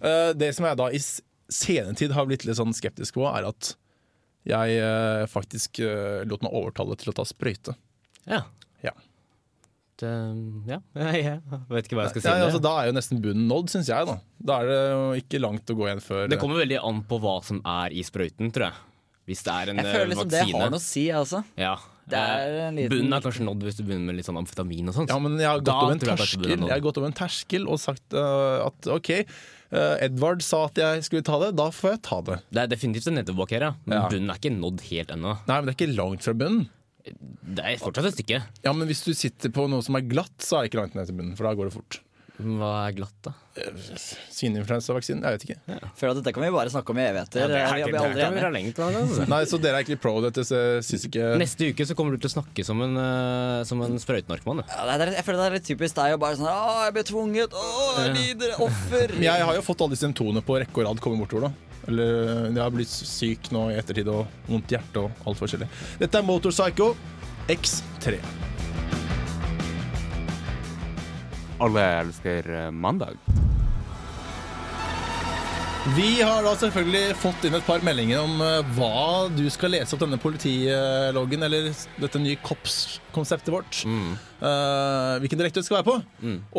Eh, 0.00 0.30
det 0.38 0.54
som 0.56 0.70
jeg 0.70 0.80
da 0.80 0.90
i 0.94 1.02
senere 1.02 1.24
senetid 1.52 2.14
har 2.16 2.26
blitt 2.26 2.46
litt 2.46 2.58
sånn 2.58 2.74
skeptisk 2.74 3.18
på, 3.20 3.26
er 3.30 3.46
at 3.46 3.74
jeg 4.46 4.78
eh, 4.82 5.24
faktisk 5.30 5.80
eh, 5.82 6.22
lot 6.28 6.42
meg 6.42 6.54
overtale 6.54 6.96
til 6.98 7.12
å 7.12 7.16
ta 7.18 7.26
sprøyte. 7.26 7.74
Ja. 8.26 8.44
Ja. 8.84 8.92
Det, 9.96 10.10
ja. 10.68 10.80
Jeg, 11.16 11.38
vet 11.70 11.86
ikke 11.88 11.96
hva 11.96 12.04
jeg 12.04 12.12
skal 12.12 12.22
si. 12.22 12.28
Ja, 12.28 12.48
altså, 12.50 12.60
da 12.60 12.74
er 12.82 12.90
jo 12.90 12.96
nesten 12.98 13.22
bunnen 13.24 13.46
nådd, 13.48 13.70
syns 13.72 13.88
jeg. 13.88 14.04
Da 14.04 14.18
Da 14.50 14.58
er 14.60 14.68
det 14.68 14.80
jo 14.82 15.06
ikke 15.22 15.40
langt 15.40 15.72
å 15.72 15.76
gå 15.78 15.86
igjen 15.86 16.02
før 16.04 16.26
Det 16.28 16.36
kommer 16.42 16.60
veldig 16.60 16.82
an 16.84 17.00
på 17.08 17.16
hva 17.22 17.38
som 17.46 17.62
er 17.64 17.94
i 17.96 18.04
sprøyten, 18.04 18.50
tror 18.52 18.68
jeg. 18.68 18.82
Hvis 19.30 19.40
det 19.46 19.54
er 19.54 19.72
en 19.72 19.80
vaksine. 19.80 19.88
Jeg 19.88 19.96
føler 19.96 20.12
liksom 20.12 20.32
det 20.34 20.42
har 20.50 20.74
noe 20.74 20.82
å 20.82 20.84
si, 20.84 21.06
altså. 21.22 21.40
Ja. 21.56 21.72
Det 22.08 22.14
er 22.18 22.46
Eh, 22.46 22.68
en 22.68 22.76
liten- 22.76 22.90
Bunnen 22.92 23.12
er 23.16 23.20
kanskje 23.20 23.44
nådd 23.48 23.62
hvis 23.66 23.76
du 23.76 23.82
begynner 23.82 24.06
med 24.06 24.16
litt 24.16 24.26
sånn 24.26 24.38
amfetamin 24.38 24.88
og 24.88 24.94
sånt. 24.94 25.08
Ja, 25.10 25.18
men 25.18 25.38
jeg 25.38 25.46
har 25.48 25.58
gått 25.58 25.64
Da 25.66 25.80
over 25.82 25.92
en 25.92 25.98
jeg 25.98 26.08
terskel 26.18 26.44
er. 26.46 26.56
Jeg 26.56 26.70
har 26.70 26.80
gått 26.80 26.98
over 26.98 27.06
en 27.06 27.12
terskel 27.18 27.66
og 27.68 27.78
sagt 27.82 28.14
uh, 28.14 28.66
at 28.66 28.86
OK, 28.86 29.10
uh, 29.72 29.96
Edvard 30.06 30.40
sa 30.42 30.64
at 30.66 30.74
jeg 30.74 31.02
skulle 31.02 31.22
ta 31.26 31.38
det, 31.42 31.56
da 31.56 31.66
får 31.70 31.90
jeg 31.96 32.02
ta 32.02 32.20
det. 32.22 32.38
Det 32.52 32.62
er 32.62 32.70
definitivt 32.76 33.08
en 33.08 33.18
nedoverbakke 33.18 33.58
her, 33.58 33.60
ja. 33.60 33.74
men 33.84 33.98
Ja. 33.98 34.08
bunnen 34.08 34.30
er 34.30 34.38
ikke 34.38 34.54
nådd 34.54 34.80
helt 34.92 35.08
ennå. 35.08 35.34
Nei, 35.48 35.56
men 35.60 35.66
det 35.66 35.74
er 35.74 35.78
ikke 35.86 35.96
langt 35.96 36.22
fra 36.22 36.32
bunnen. 36.34 36.68
Det 37.06 37.62
er 37.64 37.76
fortsatt 37.78 38.06
et 38.06 38.14
stykke. 38.18 38.42
Ja, 38.64 38.72
men 38.72 38.86
hvis 38.88 39.04
du 39.04 39.12
sitter 39.14 39.48
på 39.50 39.68
noe 39.70 39.82
som 39.82 39.94
er 39.96 40.02
glatt, 40.02 40.38
så 40.38 40.58
er 40.58 40.62
det 40.66 40.72
ikke 40.72 40.80
langt 40.82 40.94
ned 40.94 41.06
til 41.06 41.14
bunnen, 41.16 41.36
for 41.36 41.44
da 41.46 41.54
går 41.54 41.70
det 41.70 41.74
fort. 41.74 42.00
Hva 42.36 42.70
er 42.84 42.94
glatt, 42.98 43.14
da? 43.24 43.32
Svineinfluensavaksinen? 44.36 45.22
Jeg 45.24 45.36
vet 45.36 45.44
ikke. 45.46 45.56
Ja. 45.72 45.88
føler 45.96 46.12
at 46.12 46.18
dette 46.20 46.32
kan 46.36 46.44
vi 46.44 46.50
bare 46.52 46.72
snakke 46.72 46.92
om 46.92 46.98
i 47.00 47.04
evigheter. 47.06 47.40
Ja, 47.40 47.46
det 47.48 47.56
er 47.56 47.72
vi 47.72 47.80
ikke- 47.80 47.86
blir 47.86 47.96
det 47.96 48.02
aldri 48.04 48.60
enige. 48.60 48.74
dra 48.76 48.88
altså. 48.90 49.28
Nei, 49.28 49.44
Så 49.44 49.60
dere 49.60 49.76
er 49.76 49.82
egentlig 49.82 50.00
pro 50.00 50.20
dette, 50.20 50.44
syns 50.44 51.06
ikke 51.08 51.38
Neste 51.38 51.70
uke 51.72 51.86
så 51.86 51.94
kommer 51.96 52.12
du 52.12 52.18
til 52.18 52.28
å 52.28 52.42
snakke 52.42 52.64
som 52.64 52.80
en, 52.82 52.96
uh, 52.96 53.64
som 53.64 53.80
en 53.82 53.96
sprøytenarkoman. 53.98 54.64
Ja, 54.68 54.98
jeg 54.98 55.24
føler 55.24 55.38
det 55.40 55.46
er 55.46 55.56
litt 55.56 55.64
typisk 55.64 55.94
deg 55.94 56.14
å 56.14 56.18
bare 56.20 56.36
sånn 56.36 56.46
Å, 56.52 56.84
jeg 56.84 56.92
ble 56.92 57.02
tvunget. 57.02 57.50
Å, 57.52 58.04
jeg 58.04 58.14
lider. 58.16 58.52
Offer. 58.60 59.08
Men 59.14 59.22
jeg 59.22 59.42
har 59.42 59.54
jo 59.54 59.62
fått 59.62 59.80
alle 59.80 59.90
disse 59.96 60.04
symptomene 60.06 60.44
på 60.44 60.60
rekke 60.60 60.76
og 60.76 60.84
rad 60.84 61.00
komme 61.00 61.18
bortover, 61.18 61.48
da. 61.48 61.52
Eller 61.88 62.50
jeg 62.50 62.58
har 62.60 62.70
blitt 62.70 62.88
syk 62.88 63.50
nå 63.54 63.70
i 63.70 63.78
ettertid 63.80 64.08
og 64.08 64.26
vondt 64.48 64.68
hjerte 64.68 65.04
og 65.06 65.10
alt 65.26 65.38
forskjellig. 65.38 65.68
Dette 65.98 66.18
er 66.18 66.22
Motorpsycho 66.22 66.96
X3. 67.48 68.20
Alle 71.58 71.82
elsker 72.02 72.50
eh, 72.52 72.70
mandag. 72.70 73.16
Vi 75.96 76.18
har 76.18 76.42
da 76.42 76.50
selvfølgelig 76.58 77.14
fått 77.22 77.44
inn 77.46 77.54
et 77.56 77.64
par 77.64 77.84
meldinger 77.86 78.20
om 78.20 78.42
eh, 78.44 78.72
hva 78.76 79.30
du 79.32 79.44
skal 79.54 79.72
lese 79.72 79.94
opp 79.96 80.02
denne 80.02 80.18
politiloggen, 80.20 81.46
eller 81.46 81.70
dette 82.02 82.20
nye 82.20 82.36
KOPS-konseptet 82.44 83.48
vårt. 83.54 83.80
Eh, 83.86 85.14
hvilken 85.22 85.40
direkte 85.40 85.64
du 85.64 85.68
skal 85.68 85.78
være 85.80 85.88
på. 85.88 85.96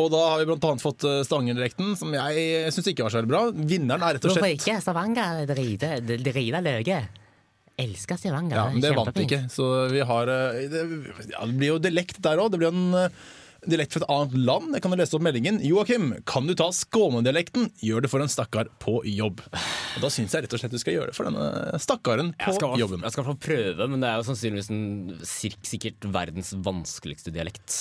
Og 0.00 0.10
da 0.16 0.24
har 0.32 0.42
vi 0.42 0.50
annet 0.72 0.82
fått 0.82 1.06
Stavanger-direkten, 1.28 1.94
som 2.00 2.18
jeg 2.18 2.74
syns 2.74 2.90
ikke 2.90 3.06
var 3.06 3.14
så 3.14 3.22
veldig 3.22 3.34
bra. 3.36 3.46
Vinneren 3.54 4.02
er 4.02 4.18
rett 4.18 4.26
og 4.26 4.34
slett 4.34 4.42
Hvorfor 4.42 4.58
ikke? 4.58 4.78
Stavanger 4.82 5.42
driter 5.54 6.62
løke. 6.66 7.02
Elsker 7.78 8.18
Stavanger. 8.18 8.58
Ja, 8.58 8.70
men 8.74 8.82
det 8.82 8.96
vant 8.98 9.22
ikke. 9.22 9.44
Så 9.54 9.68
vi 9.92 10.02
har 10.02 10.26
det, 10.26 10.72
ja, 11.30 11.44
det 11.44 11.52
blir 11.54 11.76
jo 11.76 11.82
dialekt 11.84 12.18
der 12.24 12.42
òg. 12.42 12.50
Det 12.50 12.64
blir 12.64 12.74
en 12.74 13.12
dialekt 13.66 13.94
fra 13.96 14.02
et 14.04 14.10
annet 14.12 14.36
land. 14.46 14.74
Jeg 14.76 14.84
kan 14.84 14.94
jo 14.94 14.98
lese 15.00 15.16
opp 15.18 15.24
meldingen. 15.26 15.58
Joakim, 15.66 16.10
kan 16.28 16.46
du 16.46 16.54
ta 16.58 16.68
Skåne-dialekten? 16.74 17.70
Gjør 17.82 18.04
det 18.04 18.10
for 18.12 18.22
en 18.22 18.30
stakkar 18.30 18.70
på 18.82 19.00
jobb. 19.08 19.42
Og 19.48 20.04
Da 20.04 20.10
syns 20.12 20.36
jeg 20.36 20.44
rett 20.44 20.54
og 20.54 20.62
slett 20.62 20.76
du 20.76 20.78
skal 20.78 20.94
gjøre 20.98 21.10
det 21.10 21.16
for 21.18 21.28
denne 21.28 21.80
stakkaren 21.82 22.34
på 22.38 22.52
Jeg 22.52 22.60
skal, 22.60 22.76
jobben. 22.78 23.02
jeg 23.02 23.16
skal 23.16 23.26
få 23.26 23.36
prøve, 23.48 23.88
men 23.90 24.04
det 24.04 24.10
er 24.12 24.20
jo 24.20 24.28
sannsynligvis 24.30 24.70
en, 24.74 24.84
sikkert 25.66 26.06
verdens 26.14 26.54
vanskeligste 26.54 27.34
dialekt 27.34 27.80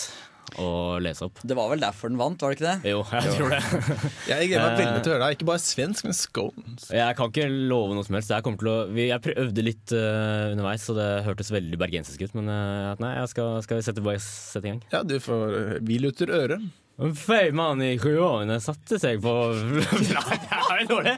å 0.55 0.97
lese 1.03 1.27
opp. 1.27 1.41
Det 1.43 1.57
var 1.57 1.69
vel 1.71 1.81
derfor 1.83 2.11
den 2.11 2.19
vant, 2.19 2.41
var 2.41 2.53
det 2.53 2.57
ikke 2.57 2.67
det? 2.67 2.91
Jo, 2.93 3.03
jeg 3.11 3.35
tror 3.35 3.53
det. 3.53 3.59
Jeg 4.31 4.49
gleder 4.49 4.63
meg 4.63 4.79
veldig 4.81 5.03
til 5.03 5.11
å 5.11 5.15
høre 5.15 5.25
deg. 5.25 5.37
Ikke 5.37 5.49
bare 5.49 5.63
svensk, 5.63 6.07
men 6.07 6.17
scones. 6.17 6.87
Jeg 6.93 7.17
kan 7.19 7.31
ikke 7.31 7.47
love 7.51 7.97
noe 7.97 8.07
som 8.07 8.17
helst. 8.17 8.33
Jeg, 8.33 8.45
kommer 8.45 8.63
til 8.63 8.71
å, 8.71 8.77
vi, 8.93 9.07
jeg 9.11 9.37
øvde 9.43 9.65
litt 9.65 9.93
uh, 9.95 10.53
underveis, 10.53 10.87
så 10.87 10.95
det 10.97 11.07
hørtes 11.27 11.53
veldig 11.53 11.79
bergensisk 11.81 12.25
ut. 12.25 12.35
Men 12.39 12.51
uh, 12.51 12.95
nei, 13.03 13.13
jeg 13.19 13.33
skal, 13.35 13.61
skal 13.65 13.81
vi 13.81 13.87
sette, 13.87 14.17
sette 14.23 14.65
i 14.65 14.73
gang. 14.73 14.83
Ja, 14.93 15.03
du 15.07 15.17
får 15.23 15.57
eh, 15.57 15.73
Vi 15.87 15.99
lutter 16.03 16.31
øret. 16.33 16.67
En 16.97 17.13
mann 17.53 17.81
i 17.85 17.91
sjuårene 18.01 18.55
satte 18.57 18.97
seg 18.97 19.19
på 19.21 19.31
Nei, 19.53 20.37
det 20.41 20.57
er 20.57 20.87
dårlig! 20.89 21.11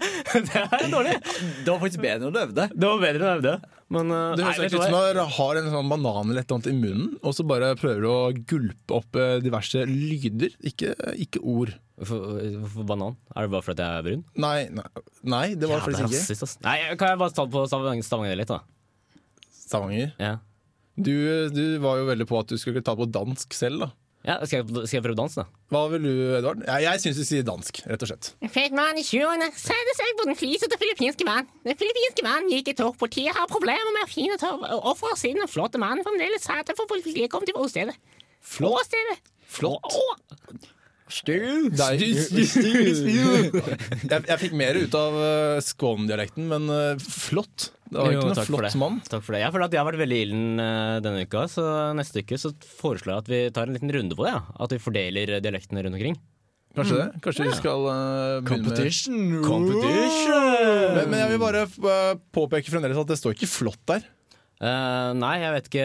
Det 0.50 0.63
er 0.65 0.89
dårlig. 0.92 1.13
Det 1.63 1.70
var 1.72 1.80
faktisk 1.80 2.02
bedre 2.04 2.28
enn 2.28 2.36
du 2.36 2.39
øvde. 2.42 2.65
Det 2.74 2.89
var 2.89 3.00
bedre 3.00 3.20
enn 3.22 3.30
jeg 3.30 3.39
øvde. 3.39 3.54
Men 3.96 4.12
uh, 4.12 4.18
Det 4.36 4.44
nei, 4.44 4.50
høres 4.50 4.60
vet 4.60 4.74
ut 4.74 4.76
du 4.76 4.84
som 4.84 5.15
du 5.15 5.22
har 5.38 5.60
en 5.62 5.70
sånn 5.74 5.92
banan 5.94 6.34
eller 6.34 6.44
et 6.44 6.50
eller 6.52 6.58
annet 6.60 6.68
i 6.70 6.76
munnen, 6.78 7.13
og 7.24 7.38
så 7.38 7.46
bare 7.48 7.70
prøver 7.80 8.04
du 8.04 8.10
å 8.12 8.18
gulpe 8.52 8.98
opp 9.00 9.18
eh, 9.18 9.38
diverse 9.42 9.86
lyder, 9.89 10.52
ikke, 10.70 10.92
ikke 11.26 11.42
ord. 11.42 11.72
Hvorfor, 12.00 12.36
hvorfor 12.60 12.86
banan? 12.92 13.15
Er 13.34 13.48
det 13.48 13.54
bare 13.56 13.65
fordi 13.65 13.88
jeg 13.88 14.02
er 14.02 14.06
brun? 14.10 14.28
Nei, 14.46 14.60
nei, 14.76 14.86
nei 15.36 15.46
det 15.56 15.72
var 15.72 15.80
Jævla 15.80 15.88
faktisk 15.88 16.06
ikke. 16.06 16.20
rasist, 16.20 16.46
ass. 16.46 16.58
Nei, 16.68 16.76
kan 17.00 17.15
jeg 17.15 17.22
bare 17.24 17.36
ta 17.39 17.48
det 17.48 17.56
på 17.56 17.63
Stavanger 17.72 18.10
Stavanger 18.10 18.39
litt, 18.44 18.52
da? 18.52 18.60
Stavanger. 19.63 20.13
Ja. 20.20 20.36
Du, 21.00 21.15
du 21.56 21.63
var 21.80 22.04
jo 22.04 22.12
veldig 22.12 22.28
på 22.30 22.44
at 22.44 22.52
du 22.52 22.60
skulle 22.60 22.84
ta 22.86 23.00
på 23.00 23.08
dansk 23.10 23.56
selv, 23.56 23.88
da. 23.88 23.92
Ja, 24.28 24.36
skal, 24.44 24.66
jeg, 24.66 24.88
skal 24.90 24.98
jeg 24.98 25.04
prøve 25.06 25.16
dans, 25.16 25.36
da? 25.40 25.46
Hva 25.72 25.82
vil 25.94 26.04
du, 26.04 26.12
Edvard? 26.36 26.64
Ja, 26.68 26.76
jeg 26.84 27.00
syns 27.04 27.20
du 27.22 27.24
sier 27.24 27.46
dansk, 27.48 27.80
rett 27.88 28.04
og 28.04 28.10
slett. 28.12 28.32
Fikk 28.52 28.76
mann 28.76 29.00
i 29.00 29.04
20-årene 29.06 29.48
satte 29.56 29.96
seg 29.96 30.18
på 30.20 30.26
den 30.28 30.38
flisete 30.40 30.80
filippinske 30.82 31.28
mann. 31.28 31.48
Den 31.64 31.80
filippinske 31.80 32.26
mannen 32.28 32.52
gikk 32.52 32.74
i 32.74 32.76
tog. 32.82 32.98
Politiet 33.00 33.38
har 33.38 33.48
problemer 33.52 33.94
med 33.96 34.04
å 34.04 34.12
finne 34.12 34.36
tog. 34.42 34.66
Offeret 34.92 35.22
siden 35.22 35.40
den 35.46 35.52
flotte 35.52 35.80
mannen 35.80 36.04
fremdeles 36.04 36.44
satt 36.44 36.74
for 36.76 36.90
politiet 36.92 37.32
kom 37.32 37.48
til 37.48 37.56
åstedet. 37.60 37.96
Flott. 38.44 38.82
Åstedet. 38.84 39.22
Flott. 39.50 39.88
Å, 39.88 40.60
Stu. 41.10 41.34
Jeg, 44.10 44.22
jeg 44.30 44.39
fikk 44.41 44.56
mer 44.58 44.78
ut 44.78 44.95
av 44.98 45.15
uh, 45.17 45.60
Skåne-dialekten, 45.63 46.45
men 46.50 46.69
eh, 46.74 47.02
flott. 47.02 47.69
Det 47.89 47.98
var 47.98 48.12
Jo, 48.13 48.19
ikke 48.22 48.30
noe 48.32 48.45
flott 48.48 48.65
det. 48.67 48.72
mann. 48.80 49.00
Takk 49.10 49.24
for 49.26 49.34
det. 49.36 49.41
Jeg 49.43 49.54
føler 49.56 49.65
at 49.65 49.76
jeg 49.76 49.82
har 49.82 49.88
vært 49.89 50.02
veldig 50.04 50.19
ilden 50.26 50.62
eh, 50.63 50.98
denne 51.06 51.24
uka, 51.26 51.45
så 51.50 51.63
neste 51.98 52.22
uke 52.24 52.38
så 52.41 52.52
foreslår 52.80 53.13
jeg 53.15 53.24
at 53.24 53.32
vi 53.34 53.39
tar 53.56 53.69
en 53.69 53.78
liten 53.78 53.93
runde 53.95 54.17
på 54.19 54.28
det. 54.28 54.34
Ja. 54.36 54.43
At 54.65 54.76
vi 54.76 54.82
fordeler 54.84 55.34
eh, 55.38 55.41
dialektene 55.43 55.84
rundt 55.86 55.98
omkring. 55.98 56.19
Kanskje 56.78 57.00
det? 57.00 57.08
Kanskje 57.26 57.48
vi 57.48 57.56
skal 57.58 57.88
uh, 57.89 58.45
Competition! 58.45 59.15
med 59.32 59.41
Competition! 59.41 60.43
men, 60.93 61.10
men 61.10 61.17
jeg 61.24 61.32
vil 61.34 61.41
bare 61.41 61.63
påpeke 62.38 62.69
fremdeles 62.69 63.00
at 63.02 63.10
det 63.10 63.17
står 63.17 63.34
ikke 63.34 63.50
flott 63.50 63.82
der. 63.89 64.06
Eh, 64.60 65.10
nei, 65.15 65.36
jeg 65.39 65.54
vet 65.56 65.67
ikke 65.69 65.84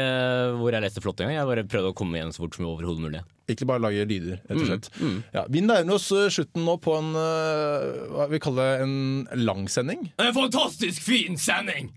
hvor 0.59 0.75
jeg 0.75 0.83
leste 0.83 1.03
flott 1.03 1.21
engang. 1.23 1.37
Jeg 1.37 1.47
bare 1.51 1.65
prøvde 1.71 1.93
å 1.93 1.97
komme 1.97 2.19
igjen 2.19 2.33
så 2.35 2.43
fort 2.43 2.57
som 2.59 2.67
overhodet 2.67 3.05
mulig. 3.05 3.21
Egentlig 3.47 3.69
bare 3.71 3.83
lage 3.85 4.07
lyder, 4.09 4.41
rett 4.49 4.63
og 4.65 4.89
Mm, 4.99 5.11
mm. 5.11 5.19
Ja, 5.37 5.45
vi 5.53 5.61
nærmer 5.63 5.95
oss 5.99 6.09
uh, 6.11 6.25
slutten 6.33 6.65
nå 6.67 6.75
på 6.83 6.97
en 6.99 7.13
uh, 7.15 7.85
hva 8.17 8.27
vi 8.33 8.41
kaller 8.43 8.83
en 8.83 8.97
langsending. 9.37 10.09
En 10.19 10.35
fantastisk 10.35 11.05
fin 11.05 11.39
sending! 11.39 11.93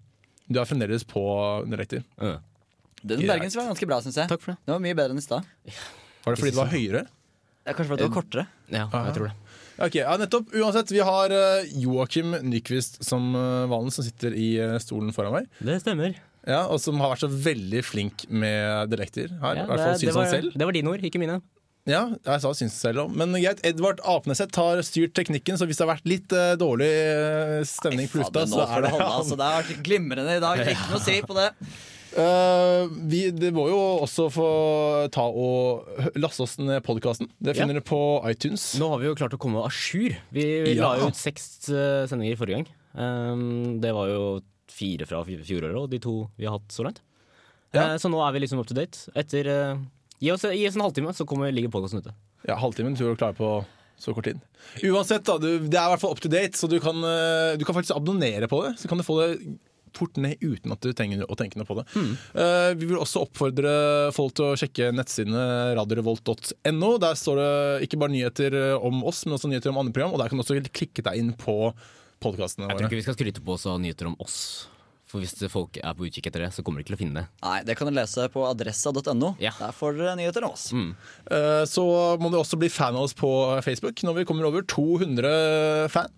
Du 0.47 0.59
er 0.61 0.69
fremdeles 0.69 1.03
på 1.07 1.23
direkter. 1.67 2.05
Den 3.01 3.25
bergens 3.25 3.57
var 3.57 3.71
ganske 3.71 3.89
bra, 3.89 3.97
syns 4.03 4.19
jeg. 4.21 4.29
Takk 4.29 4.43
for 4.43 4.53
det. 4.53 4.61
Det 4.67 4.75
var 4.75 4.83
mye 4.83 4.95
bedre 4.95 5.15
enn 5.15 5.19
i 5.19 5.25
stad. 5.25 5.49
Var 6.23 6.35
det 6.35 6.39
fordi 6.39 6.53
det 6.53 6.59
var 6.59 6.71
høyere? 6.71 7.03
Ja, 7.67 7.73
kanskje 7.73 7.89
fordi 7.89 8.03
det 8.03 8.07
var 8.07 8.15
kortere. 8.15 8.45
Ja, 8.71 8.85
jeg 9.09 9.17
tror 9.17 9.27
det. 9.27 9.35
Ok, 9.77 9.97
ja, 9.99 10.13
nettopp. 10.17 10.53
Uansett, 10.57 10.93
vi 10.93 11.03
har 11.05 11.33
uh, 11.33 11.67
Joakim 11.77 12.37
Nyquist 12.47 13.01
som 13.05 13.29
uh, 13.35 13.67
vanlig, 13.69 13.93
som 13.93 14.07
sitter 14.07 14.33
i 14.33 14.47
uh, 14.57 14.77
stolen 14.81 15.13
foran 15.13 15.35
meg. 15.35 15.51
Det 15.59 15.81
stemmer. 15.83 16.15
Ja, 16.47 16.63
Og 16.71 16.79
som 16.79 16.99
har 17.03 17.11
vært 17.13 17.25
så 17.25 17.29
veldig 17.29 17.83
flink 17.83 18.23
med 18.31 18.89
dialekter 18.93 19.33
her. 19.41 19.59
Ja, 19.59 19.65
I 19.65 19.67
hvert 19.67 19.83
fall 19.83 19.93
det, 19.99 20.07
det, 20.07 20.15
var, 20.15 20.29
selv. 20.31 20.53
det 20.55 20.67
var 20.69 20.77
dine 20.77 20.93
ord, 20.93 21.03
ikke 21.03 21.19
mine. 21.21 21.41
Ja, 21.87 22.01
jeg 22.27 22.41
sa 22.43 22.49
syns 22.55 22.75
selv 22.83 23.05
òg. 23.05 23.13
Men 23.15 23.31
greit, 23.39 23.61
Edvard 23.67 24.01
Apneseth 24.03 24.59
har 24.59 24.81
styrt 24.83 25.13
teknikken, 25.15 25.55
så 25.59 25.67
hvis 25.67 25.79
det 25.79 25.85
har 25.85 25.93
vært 25.93 26.09
litt 26.09 26.33
uh, 26.35 26.55
dårlig 26.59 26.89
uh, 26.91 27.61
stemning 27.67 28.09
på 28.11 28.19
lufta, 28.19 28.43
så 28.51 28.65
er 28.65 28.83
det 28.83 28.91
han. 28.91 29.05
Altså, 29.07 29.37
det 29.39 29.47
har 29.47 29.61
vært 29.61 29.85
glimrende 29.87 30.35
i 30.35 30.41
dag. 30.43 30.63
Ikke 30.67 30.89
noe 30.91 30.99
å 30.99 31.05
si 31.05 31.21
på 31.23 31.37
det. 31.37 31.47
Uh, 32.17 32.91
vi, 33.11 33.21
det 33.35 33.53
må 33.55 33.69
jo 33.71 33.79
også 34.03 34.27
få 34.35 34.49
ta 35.15 35.23
og 35.31 36.11
laste 36.19 36.43
oss 36.43 36.57
ned 36.59 36.83
podkasten. 36.87 37.31
Det 37.39 37.55
Ja. 37.55 37.61
finner 37.61 37.79
du 37.79 37.83
på 37.87 38.01
iTunes. 38.27 38.73
Nå 38.81 38.91
har 38.91 38.99
vi 39.03 39.07
jo 39.07 39.15
klart 39.19 39.35
å 39.35 39.39
komme 39.39 39.63
à 39.63 39.71
jour. 39.71 40.15
Vi 40.35 40.45
Ja. 40.75 40.89
la 40.89 40.93
jo 40.99 41.07
ut 41.11 41.19
seks 41.19 41.69
uh, 41.71 42.03
sendinger 42.11 42.35
forrige 42.39 42.59
gang. 42.59 42.69
Um, 42.99 43.79
det 43.79 43.95
var 43.95 44.11
jo 44.11 44.21
fire 44.77 45.07
fra 45.09 45.23
fjoråret 45.25 45.77
og 45.77 45.89
de 45.91 46.01
to 46.03 46.17
vi 46.37 46.47
har 46.47 46.57
hatt 46.57 46.73
så 46.73 46.85
langt. 46.87 47.01
Ja. 47.75 47.93
Eh, 47.93 47.97
så 48.01 48.11
nå 48.11 48.21
er 48.23 48.35
vi 48.35 48.43
liksom 48.43 48.61
up 48.61 48.69
to 48.69 48.77
date. 48.77 49.07
Etter 49.17 49.49
eh, 49.51 49.81
gi, 50.19 50.31
oss, 50.33 50.45
gi 50.47 50.67
oss 50.69 50.77
en 50.77 50.85
halvtime, 50.85 51.15
så 51.17 51.27
kommer, 51.27 51.51
ligger 51.53 51.73
podkasten 51.73 52.05
ute. 52.05 52.15
Ja, 52.47 52.55
Halvtimen 52.61 52.95
tror 52.95 53.11
du 53.11 53.19
klarer 53.19 53.37
på 53.37 53.51
så 53.97 54.13
kort 54.13 54.27
tid. 54.29 54.41
Uansett, 54.85 55.25
da, 55.25 55.39
du, 55.41 55.65
det 55.65 55.77
er 55.77 55.87
i 55.87 55.93
hvert 55.95 56.03
fall 56.03 56.13
up 56.13 56.21
to 56.21 56.29
date, 56.29 56.53
så 56.57 56.69
du 56.69 56.77
kan, 56.83 57.01
uh, 57.01 57.57
du 57.57 57.65
kan 57.65 57.75
faktisk 57.75 57.97
abonnere 57.97 58.49
på 58.49 58.61
det. 58.63 58.75
Så 58.77 58.89
kan 58.89 59.01
du 59.01 59.05
få 59.05 59.17
det 59.23 59.31
fort 59.97 60.19
ned 60.21 60.37
uten 60.43 60.73
at 60.73 60.83
du 60.83 60.91
trenger 60.95 61.23
å 61.25 61.37
tenke 61.39 61.59
noe 61.59 61.67
på 61.67 61.79
det. 61.79 61.85
Uh, 61.97 62.71
vi 62.77 62.89
vil 62.89 62.99
også 62.99 63.23
oppfordre 63.25 63.71
folk 64.15 64.35
til 64.37 64.51
å 64.51 64.57
sjekke 64.59 64.91
nettsidene 64.95 65.73
radiorevolt.no. 65.79 66.91
Der 67.01 67.17
står 67.17 67.41
det 67.41 67.51
ikke 67.87 67.99
bare 68.01 68.13
nyheter 68.13 68.57
eh, 68.57 68.73
om 68.77 69.01
oss, 69.07 69.23
men 69.25 69.37
også 69.37 69.49
nyheter 69.51 69.73
om 69.73 69.81
andre 69.81 69.95
program. 69.95 70.13
Og 70.13 70.21
der 70.21 70.29
kan 70.29 70.39
du 70.39 70.45
også 70.45 70.59
klikke 70.69 71.05
deg 71.07 71.21
inn 71.23 71.33
på 71.39 71.57
podkastene 72.23 72.67
Jeg 72.69 72.77
tror 72.79 72.87
ikke 72.89 72.99
vi 73.01 73.05
skal 73.05 73.17
skryte 73.19 73.43
på 73.45 73.53
oss 73.55 73.65
av 73.69 73.79
nyheter 73.83 74.09
om 74.09 74.15
oss. 74.23 74.67
For 75.07 75.23
hvis 75.23 75.37
folk 75.53 75.77
er 75.79 75.93
på 75.95 76.03
utkikk 76.09 76.25
etter 76.27 76.43
det, 76.43 76.49
så 76.51 76.63
kommer 76.67 76.81
de 76.81 76.83
ikke 76.83 76.91
til 76.91 76.97
å 76.97 76.99
finne 76.99 77.21
det. 77.21 77.27
Nei, 77.45 77.63
Det 77.63 77.77
kan 77.79 77.87
du 77.87 77.93
lese 77.95 78.25
på 78.33 78.43
adressa.no. 78.43 79.29
Ja. 79.39 79.53
Der 79.55 79.71
får 79.71 79.95
dere 79.95 80.17
nyheter 80.19 80.43
om 80.43 80.51
oss. 80.51 80.65
Eh, 80.73 81.63
Så 81.63 81.85
må 82.19 82.27
du 82.33 82.35
også 82.41 82.59
bli 82.59 82.67
fan 82.67 82.95
av 82.95 83.05
oss 83.07 83.13
på 83.15 83.29
Facebook. 83.63 83.95
Når 84.03 84.17
vi 84.19 84.25
kommer 84.27 84.49
over 84.49 84.61
200 84.67 85.87
fan, 85.93 86.11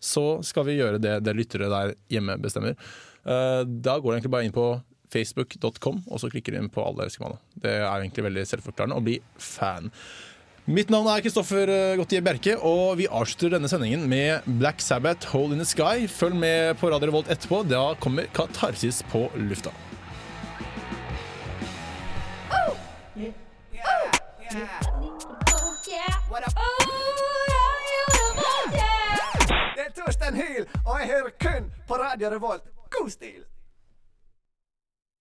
så 0.00 0.42
skal 0.42 0.64
vi 0.64 0.78
gjøre 0.78 0.98
det 0.98 1.18
det 1.26 1.36
lyttere 1.36 1.68
der 1.68 1.92
hjemme 2.08 2.38
bestemmer. 2.40 2.72
Eh, 3.26 3.64
Da 3.68 3.98
går 4.00 4.08
du 4.08 4.16
egentlig 4.16 4.32
bare 4.32 4.44
inn 4.48 4.56
på 4.56 4.80
facebook.com, 5.12 6.04
og 6.08 6.18
så 6.18 6.30
klikker 6.32 6.54
du 6.54 6.58
inn 6.62 6.70
på 6.72 6.80
alle 6.80 7.04
skemaene. 7.12 7.36
Det 7.60 7.68
er 7.84 8.00
egentlig 8.00 8.24
veldig 8.30 8.46
selvforklarende 8.48 8.96
å 8.96 9.04
bli 9.04 9.18
fan. 9.36 9.90
Mitt 10.70 10.92
navn 10.94 11.08
er 11.10 11.18
Kristoffer 11.24 11.66
Gottier 11.66 11.96
Gautier 11.98 12.22
Bjerke, 12.22 12.52
og 12.62 12.94
vi 13.00 13.08
avslutter 13.10 13.56
denne 13.56 13.66
sendingen 13.66 14.04
med 14.06 14.44
Black 14.60 14.78
Sabbath, 14.78 15.26
Hole 15.32 15.56
in 15.56 15.58
the 15.58 15.66
Sky. 15.66 16.06
Følg 16.06 16.36
med 16.38 16.78
på 16.78 16.86
Radio 16.86 17.08
Revolt 17.10 17.26
etterpå. 17.26 17.64
Da 17.66 17.96
kommer 17.98 18.28
Katarsis 18.30 19.02
på 19.10 19.26
lufta. 19.34 19.74
Det 29.74 29.82
er 29.82 29.90
Torstein 29.98 30.38
Hyl, 30.38 30.66
og 30.86 31.00
jeg 31.00 31.08
hører 31.10 31.32
kun 31.42 31.72
på 31.88 31.94
Radio 31.94 32.30
Revolt. 32.30 32.70
God 32.94 33.10
stil! 33.10 33.51